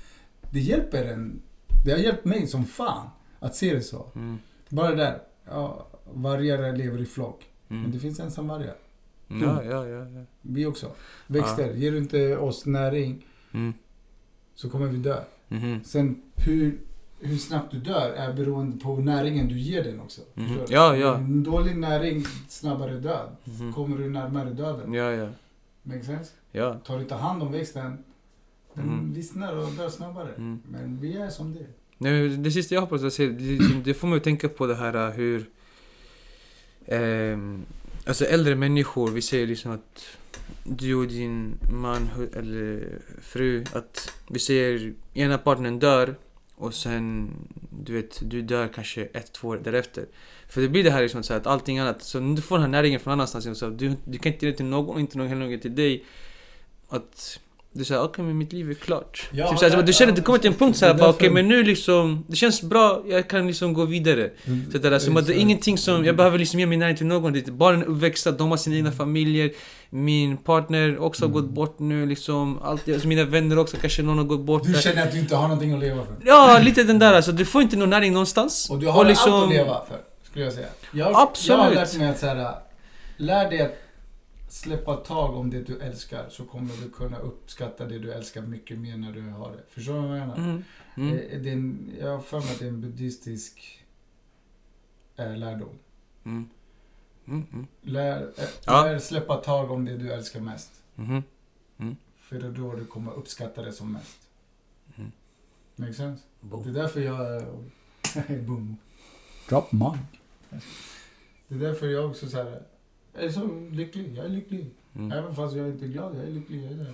det 0.51 0.59
hjälper 0.59 1.03
en. 1.05 1.41
Det 1.85 1.91
har 1.91 1.97
hjälpt 1.99 2.25
mig 2.25 2.47
som 2.47 2.65
fan 2.65 3.09
att 3.39 3.55
se 3.55 3.73
det 3.73 3.81
så. 3.81 4.11
Mm. 4.15 4.37
Bara 4.69 4.95
där, 4.95 5.21
ja, 5.45 5.87
vargar 6.13 6.73
lever 6.77 7.01
i 7.01 7.05
flock. 7.05 7.45
Men 7.67 7.79
Mm. 7.79 7.91
det 7.91 7.99
finns 7.99 8.19
ensamvargar. 8.19 8.75
Ja, 9.41 9.63
ja, 9.63 9.87
ja. 9.87 10.05
ja. 10.09 10.23
Vi 10.41 10.65
också. 10.65 10.91
Växter, 11.27 11.73
ger 11.73 11.91
du 11.91 11.97
inte 11.97 12.37
oss 12.37 12.65
näring 12.65 13.25
Mm. 13.53 13.73
så 14.55 14.69
kommer 14.69 14.87
vi 14.87 14.97
dö. 14.97 15.21
Mhm. 15.47 15.83
Sen 15.83 16.21
hur, 16.35 16.77
hur 17.19 17.37
snabbt 17.37 17.71
du 17.71 17.79
dör 17.79 18.09
är 18.11 18.33
beroende 18.33 18.77
på 18.77 18.95
näringen 18.95 19.47
du 19.47 19.59
ger 19.59 19.83
den 19.83 19.99
också. 19.99 20.21
Förstår 20.35 20.67
du? 20.67 20.73
Ja, 20.73 20.95
ja. 20.95 21.15
En 21.15 21.43
dålig 21.43 21.75
näring, 21.77 22.25
snabbare 22.49 22.93
död. 22.99 23.29
Mhm. 23.43 23.73
Kommer 23.73 23.97
du 23.97 24.09
närmare 24.09 24.49
döden. 24.49 24.93
Ja, 24.93 25.11
ja. 25.11 25.29
Make 25.83 26.03
sense? 26.03 26.31
Ja. 26.51 26.73
Tar 26.85 26.95
du 26.95 27.01
inte 27.01 27.15
hand 27.15 27.43
om 27.43 27.51
växten, 27.51 27.97
den 28.73 28.83
Mm. 28.83 29.13
vissnar 29.13 29.55
och 29.57 29.71
dör 29.71 29.89
snabbare. 29.89 30.29
Mm. 30.37 30.59
Men 30.71 30.99
vi 31.01 31.17
är 31.17 31.29
som 31.29 31.53
det. 31.53 31.65
Nej, 31.97 32.29
det 32.29 32.51
sista 32.51 32.75
jag 32.75 32.81
hoppas 32.81 33.03
att 33.03 33.13
säga, 33.13 33.29
det, 33.29 33.81
det 33.83 33.93
får 33.93 34.07
mig 34.07 34.17
att 34.17 34.23
tänka 34.23 34.49
på 34.49 34.67
det 34.67 34.75
här 34.75 35.07
äh, 35.07 35.13
hur... 35.13 35.45
ehm, 36.85 37.65
alltså 38.05 38.25
äldre 38.25 38.55
människor, 38.55 39.11
vi 39.11 39.21
säger 39.21 39.47
liksom 39.47 39.71
att 39.71 40.05
du 40.63 40.95
och 40.95 41.07
din 41.07 41.57
man 41.71 42.09
eller 42.35 42.99
fru, 43.21 43.63
att 43.73 44.13
vi 44.29 44.39
säger 44.39 44.93
ena 45.13 45.37
partnern 45.37 45.79
dör 45.79 46.15
och 46.55 46.73
sen, 46.73 47.31
du 47.69 47.93
vet, 47.93 48.19
du 48.29 48.41
dör 48.41 48.67
kanske 48.67 49.03
ett, 49.05 49.33
två 49.33 49.47
år 49.47 49.61
därefter. 49.63 50.05
För 50.47 50.61
det 50.61 50.69
blir 50.69 50.83
det 50.83 50.91
här 50.91 51.01
liksom 51.01 51.23
så 51.23 51.33
att 51.33 51.47
allting 51.47 51.79
annat, 51.79 52.03
så 52.03 52.19
du 52.19 52.41
får 52.41 52.55
den 52.55 52.63
här 52.63 52.71
näringen 52.71 52.99
från 52.99 53.13
annanstans, 53.13 53.59
så 53.59 53.69
du, 53.69 53.95
du 54.05 54.17
kan 54.17 54.33
inte 54.33 54.45
ge 54.45 54.51
det 54.51 54.57
till 54.57 54.65
någon, 54.65 54.99
inte 54.99 55.17
någon 55.17 55.27
heller 55.27 55.57
till 55.57 55.75
dig. 55.75 56.03
Att 56.87 57.39
du 57.73 57.85
säger 57.85 58.03
okej 58.03 58.25
men 58.25 58.37
mitt 58.37 58.53
liv 58.53 58.69
är 58.69 58.73
klart. 58.73 59.29
Ja, 59.31 59.49
typ 59.49 59.59
så 59.59 59.65
här, 59.65 59.75
ja, 59.75 59.81
du 59.81 59.93
känner 59.93 60.11
att 60.11 60.15
du 60.15 60.21
kommer 60.21 60.39
till 60.39 60.51
en 60.51 60.57
punkt 60.57 60.77
så 60.77 60.85
här, 60.85 60.93
det 60.93 60.97
är 60.97 60.99
bara, 60.99 61.05
därför- 61.07 61.17
okej 61.17 61.29
men 61.29 61.47
nu 61.47 61.63
liksom, 61.63 62.23
det 62.27 62.35
känns 62.35 62.61
bra, 62.61 63.01
jag 63.07 63.27
kan 63.29 63.47
liksom 63.47 63.73
gå 63.73 63.85
vidare. 63.85 64.29
Så 64.71 64.77
det, 64.77 64.89
där, 64.89 64.99
som 64.99 65.17
att 65.17 65.27
det 65.27 65.33
är 65.33 65.37
ingenting 65.37 65.77
som, 65.77 66.05
jag 66.05 66.15
behöver 66.15 66.37
liksom 66.39 66.59
ge 66.59 66.65
min 66.65 66.79
näring 66.79 66.95
till 66.95 67.05
någon. 67.05 67.33
Det 67.33 67.51
barnen 67.51 67.81
är 67.81 67.85
uppväxta, 67.85 68.31
de 68.31 68.49
har 68.49 68.57
sina 68.57 68.75
egna 68.75 68.91
familjer. 68.91 69.51
Min 69.89 70.37
partner 70.37 70.97
också 70.99 71.23
har 71.25 71.29
Mm. 71.29 71.41
gått 71.41 71.51
bort 71.51 71.79
nu 71.79 72.05
liksom. 72.05 72.59
Allt, 72.61 72.89
alltså 72.89 73.07
mina 73.07 73.23
vänner 73.25 73.59
också, 73.59 73.77
kanske 73.81 74.01
någon 74.03 74.17
har 74.17 74.25
gått 74.25 74.41
bort. 74.41 74.63
Du 74.63 74.73
känner 74.81 75.03
att 75.03 75.11
du 75.11 75.19
inte 75.19 75.35
har 75.35 75.43
någonting 75.47 75.73
att 75.73 75.79
leva 75.79 76.05
för. 76.05 76.15
Ja, 76.25 76.59
lite 76.61 76.83
den 76.83 76.99
där 76.99 77.13
alltså. 77.13 77.31
Du 77.31 77.45
får 77.45 77.61
inte 77.61 77.75
någon 77.77 77.89
näring 77.89 78.13
någonstans. 78.13 78.69
Och 78.69 78.79
du 78.79 78.87
har 78.87 79.05
liksom- 79.05 79.33
allt 79.33 79.43
att 79.43 79.49
leva 79.49 79.81
för, 79.89 79.97
skulle 80.29 80.45
jag 80.45 80.53
säga. 80.53 80.67
Jag, 80.93 81.11
Absolut. 81.15 81.57
Jag 81.59 81.65
har 81.65 81.75
lärt 81.75 81.97
mig 81.97 82.09
att 82.09 82.19
så 82.19 82.25
här, 82.25 82.51
lär 83.17 83.49
dig 83.49 83.61
att 83.61 83.77
släppa 84.51 84.95
tag 84.95 85.35
om 85.37 85.49
det 85.49 85.61
du 85.61 85.79
älskar 85.79 86.29
så 86.29 86.45
kommer 86.45 86.73
du 86.83 86.89
kunna 86.89 87.17
uppskatta 87.17 87.85
det 87.85 87.99
du 87.99 88.11
älskar 88.13 88.41
mycket 88.41 88.77
mer 88.79 88.97
när 88.97 89.11
du 89.11 89.29
har 89.29 89.51
det. 89.51 89.63
Förstår 89.69 89.93
du 89.93 89.99
vad 90.07 90.19
jag 90.19 90.27
menar? 90.27 90.35
Mm. 90.37 90.63
Mm. 90.95 91.13
Eh, 91.17 91.39
Det 91.41 91.49
är 91.49 91.53
en, 91.53 91.93
jag 91.99 92.11
har 92.11 92.19
för 92.19 92.39
mig 92.39 92.51
att 92.51 92.59
det 92.59 92.65
är 92.65 92.69
en 92.69 92.81
buddhistisk 92.81 93.83
eh, 95.15 95.37
lärdom. 95.37 95.79
Mm. 96.23 96.49
Mm. 97.27 97.45
Mm. 97.53 97.67
Lär, 97.81 98.21
eh, 98.37 98.43
Ja. 98.65 98.83
lär 98.85 98.99
släppa 98.99 99.35
tag 99.37 99.71
om 99.71 99.85
det 99.85 99.97
du 99.97 100.11
älskar 100.11 100.39
mest. 100.39 100.71
Mhm. 100.95 101.23
För 102.17 102.39
det 102.39 102.47
är 102.47 102.51
då 102.51 102.75
du 102.75 102.85
kommer 102.85 103.11
uppskatta 103.13 103.61
det 103.61 103.71
som 103.73 103.91
mest. 103.91 104.17
Mm. 104.95 105.11
Make 105.75 105.93
sense? 105.93 106.23
Boom. 106.39 106.63
Det 106.63 106.69
är 106.69 106.73
därför 106.83 107.01
jag... 107.01 107.43
Boom. 108.45 108.77
Drop 109.49 109.71
mic. 109.71 109.97
Det 111.47 111.55
är 111.55 111.59
därför 111.59 111.87
jag 111.87 112.09
också 112.09 112.29
så 112.29 112.37
här, 112.37 112.61
jag 113.13 113.23
är 113.23 113.29
så 113.29 113.67
lycklig. 113.71 114.13
Jag 114.17 114.25
är 114.25 114.29
lycklig. 114.29 114.69
Mm. 114.95 115.11
Även 115.11 115.35
fast 115.35 115.55
jag 115.55 115.67
inte 115.67 115.85
är 115.85 115.89
glad. 115.89 116.15
Jag 116.17 116.23
är 116.23 116.31
lycklig. 116.31 116.63
Jag 116.63 116.71
är. 116.71 116.87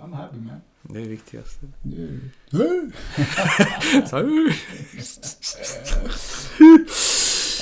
I'm 0.00 0.14
happy 0.14 0.38
man. 0.40 0.60
Det 0.82 0.98
är 0.98 1.02
det 1.02 1.08
viktigaste. 1.08 1.66
Det 1.82 2.02
är-. 2.02 2.30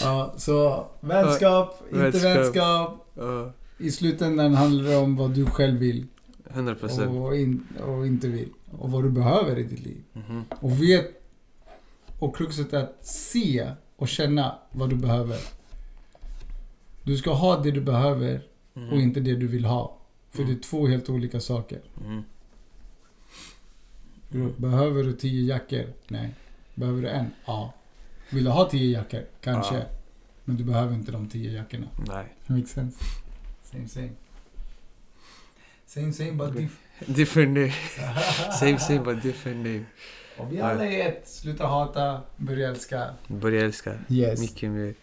Ja, 0.00 0.34
så 0.36 0.86
vänskap, 1.00 1.82
inte 1.92 2.18
Vänskap. 2.18 3.06
Ja, 3.14 3.52
I 3.78 3.90
slutändan 3.90 4.54
handlar 4.54 4.90
det 4.90 4.96
om 4.96 5.16
vad 5.16 5.30
du 5.34 5.46
själv 5.46 5.78
vill 5.78 6.06
100 6.50 6.74
procent. 6.74 7.16
och, 7.16 7.36
in, 7.36 7.66
och 7.86 8.06
inte 8.06 8.28
vill. 8.28 8.48
Och 8.78 8.90
vad 8.90 9.02
du 9.04 9.10
behöver 9.10 9.58
i 9.58 9.62
ditt 9.62 9.80
liv. 9.80 10.02
Mhm. 10.12 10.44
Och 10.60 10.82
vet... 10.82 11.06
Och 12.18 12.36
kruxet 12.36 12.72
är 12.72 12.78
att 12.78 13.06
se 13.06 13.70
och 13.96 14.08
känna 14.08 14.58
vad 14.72 14.90
du 14.90 14.96
behöver. 14.96 15.38
Du 17.08 17.16
ska 17.16 17.32
ha 17.32 17.56
det 17.62 17.70
du 17.70 17.80
behöver 17.80 18.40
Mhm. 18.74 18.88
och 18.92 18.98
inte 18.98 19.20
det 19.20 19.34
du 19.34 19.46
vill 19.46 19.64
ha. 19.64 19.96
För 20.30 20.42
Mm. 20.42 20.54
det 20.54 20.60
är 20.60 20.62
två 20.62 20.86
helt 20.86 21.08
olika 21.08 21.40
saker. 21.40 21.80
Mhm. 21.94 22.24
Behöver 24.56 25.02
du 25.04 25.12
tio 25.12 25.42
jackor? 25.54 25.84
Nej. 26.08 26.34
Behöver 26.74 27.02
du 27.02 27.08
en? 27.08 27.30
Ja. 27.46 27.72
Vill 28.30 28.44
du 28.44 28.50
ha 28.50 28.70
tio 28.70 28.90
jackor? 28.98 29.24
Kanske. 29.40 29.74
Ja. 29.74 29.84
Men 30.44 30.56
du 30.56 30.64
behöver 30.64 30.94
inte 30.94 31.12
de 31.12 31.28
tio 31.28 31.52
jackorna. 31.52 31.86
Nej. 32.06 32.26
Makes 32.46 32.70
sense. 32.70 32.98
Same 33.62 33.88
same. 33.88 34.10
Same 35.86 36.12
same 36.12 36.32
but 36.32 36.46
different. 36.52 36.70
Different 37.16 37.50
name. 37.50 37.72
Same 38.60 38.78
same 38.78 39.00
but 39.00 39.22
different 39.22 39.56
name. 39.66 39.84
Och 40.38 40.52
vi 40.52 40.60
alla 40.60 40.84
är 40.86 41.08
ett. 41.08 41.28
Sluta 41.28 41.66
hata, 41.66 42.20
börja 42.36 42.68
älska. 42.68 43.14
Börja 43.28 43.64
älska. 43.64 43.94
Yes. 44.08 44.40
Mycket 44.40 44.70
mer. 44.70 44.94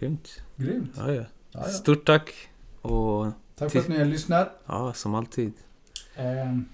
Grymt. 0.00 0.42
Grymt. 0.56 0.92
Ja, 0.96 1.12
ja. 1.12 1.22
Ja. 1.52 1.62
Stort 1.64 2.06
tack. 2.06 2.32
Och 2.82 3.26
Tack 3.58 3.72
för 3.72 3.78
att 3.78 3.88
ni 3.88 3.98
har 3.98 4.04
lyssnat. 4.04 4.60
ja, 4.66 4.92
som 4.92 5.14
alltid. 5.14 5.52
Ehm, 6.16 6.64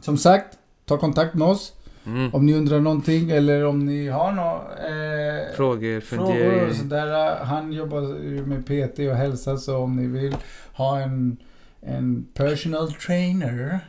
som 0.00 0.16
sagt, 0.18 0.58
ta 0.84 0.98
kontakt 0.98 1.34
med 1.34 1.48
oss 1.48 1.72
Mm. 2.06 2.34
om 2.34 2.46
ni 2.46 2.54
undrar 2.54 2.80
någonting 2.80 3.30
eller 3.30 3.64
om 3.64 3.86
ni 3.86 4.08
har 4.08 4.32
några 4.32 4.58
eh, 4.60 5.54
Frågor, 5.56 6.00
frågor 6.00 6.68
och 6.68 6.76
sådär. 6.76 7.36
Han 7.44 7.72
jobbar 7.72 8.00
ju 8.00 8.46
med 8.46 8.64
PT 8.66 8.98
och 8.98 9.16
hälsa 9.16 9.56
så 9.56 9.76
om 9.78 9.96
ni 9.96 10.06
vill 10.06 10.36
ha 10.72 11.00
en, 11.00 11.36
en 11.80 12.26
personal 12.34 12.92
trainer 12.92 13.80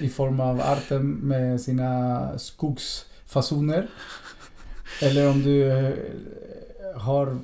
i 0.00 0.08
form 0.08 0.40
av 0.40 0.60
Artem 0.60 1.10
med 1.10 1.60
sina 1.60 2.38
skogsfasoner. 2.38 3.86
Eller 5.02 5.30
om 5.30 5.42
du 5.42 5.72
eh, 5.72 5.92
har 6.96 7.38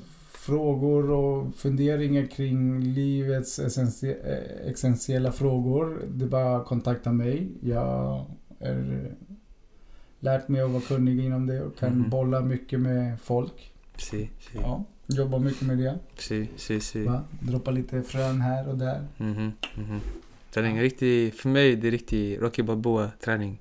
frågor 0.46 1.10
och 1.10 1.54
funderingar 1.54 2.26
kring 2.26 2.80
livets 2.80 3.58
essentie- 3.58 4.16
eh, 4.24 4.70
essentiella 4.70 5.32
frågor. 5.32 6.02
Det 6.08 6.24
är 6.24 6.28
bara 6.28 6.56
att 6.56 6.66
kontakta 6.66 7.12
mig. 7.12 7.48
Jag 7.60 8.24
är 8.58 9.12
lärt 10.20 10.48
mig 10.48 10.60
att 10.60 10.70
vara 10.70 10.82
kunnig 10.82 11.24
inom 11.24 11.46
det 11.46 11.62
och 11.62 11.76
kan 11.78 11.98
Mhm. 11.98 12.10
bolla 12.10 12.40
mycket 12.40 12.80
med 12.80 13.20
folk. 13.20 13.72
Si, 13.96 14.16
si, 14.40 14.58
Ja, 14.60 14.84
jobbar 15.06 15.38
mycket 15.38 15.62
med 15.62 15.78
det. 15.78 15.98
si, 16.18 16.48
si, 16.56 16.80
si. 16.80 17.04
Va? 17.04 17.22
Droppa 17.40 17.70
lite 17.70 18.02
frön 18.02 18.40
här 18.40 18.68
och 18.68 18.78
där. 18.78 19.06
Mhm, 19.16 19.52
mhm. 19.76 20.00
Träning 20.54 20.76
är 20.76 20.82
riktig, 20.82 21.34
för 21.34 21.48
mig 21.48 21.76
det 21.76 21.86
är 21.88 21.90
riktig 21.90 22.42
Rocky 22.42 22.62
Balboa 22.62 23.10
träning. 23.24 23.60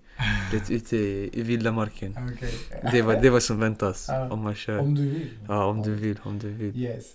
Det 0.51 0.69
ute 0.69 0.97
i, 0.97 1.29
i 1.33 1.41
vilda 1.41 1.71
marken. 1.71 2.17
Okej. 2.35 2.53
Det 2.91 3.01
var 3.01 3.21
det 3.21 3.29
var 3.29 3.39
som 3.39 3.59
väntas 3.59 4.05
Ja. 4.09 4.29
om 4.31 4.39
man 4.43 4.55
kör. 4.55 4.77
Om 4.79 4.95
du 4.95 5.09
vill. 5.09 5.29
Ja, 5.47 5.65
om 5.65 5.81
du 5.81 5.93
vill, 5.95 6.19
om 6.23 6.39
du 6.39 6.49
vill. 6.49 6.77
Yes. 6.77 7.05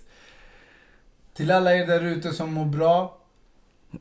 Till 1.33 1.51
alla 1.51 1.75
er 1.75 1.87
där 1.87 2.01
ute 2.03 2.31
som 2.33 2.53
mår 2.53 2.65
bra. 2.65 3.17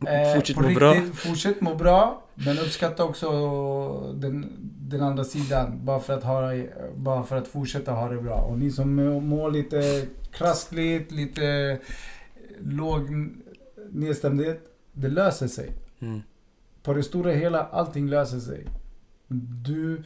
eh, 0.06 0.34
Fortsätt 0.36 0.56
må 0.56 0.68
bra. 0.74 0.94
Fortsätt 1.14 1.60
må 1.60 1.74
bra. 1.74 2.22
Men 2.34 2.58
uppskatta 2.58 3.04
också 3.04 3.28
den, 4.14 4.52
den 4.80 5.00
andra 5.02 5.24
sidan. 5.24 5.80
Bara 5.84 6.00
för, 6.00 6.12
att 6.18 6.24
ha, 6.24 6.52
bara 6.96 7.22
för 7.24 7.36
att 7.36 7.48
fortsätta 7.48 7.92
ha 7.92 8.08
det 8.08 8.22
bra. 8.22 8.34
Och 8.40 8.58
ni 8.58 8.70
som 8.70 8.94
mår 9.28 9.50
lite 9.50 10.06
krassligt, 10.32 11.12
lite 11.12 11.78
låg 12.60 13.10
nedstämdhet. 13.90 14.60
Det 14.92 15.08
löser 15.08 15.48
sig. 15.48 15.70
Mm. 16.00 16.22
På 16.82 16.94
det 16.94 17.02
stora 17.02 17.32
hela, 17.32 17.62
allting 17.64 18.08
löser 18.08 18.38
sig. 18.40 18.66
Du 19.28 20.04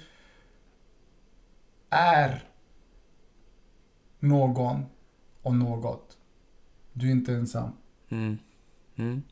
är 1.91 2.45
någon 4.19 4.85
och 5.43 5.55
något. 5.55 6.19
Du 6.93 7.09
är 7.09 7.13
inte 7.13 7.33
ensam. 7.33 7.73
Mm. 8.09 8.39
Mm. 8.97 9.23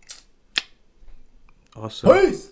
Awesome. 1.72 2.12
Peace! 2.12 2.48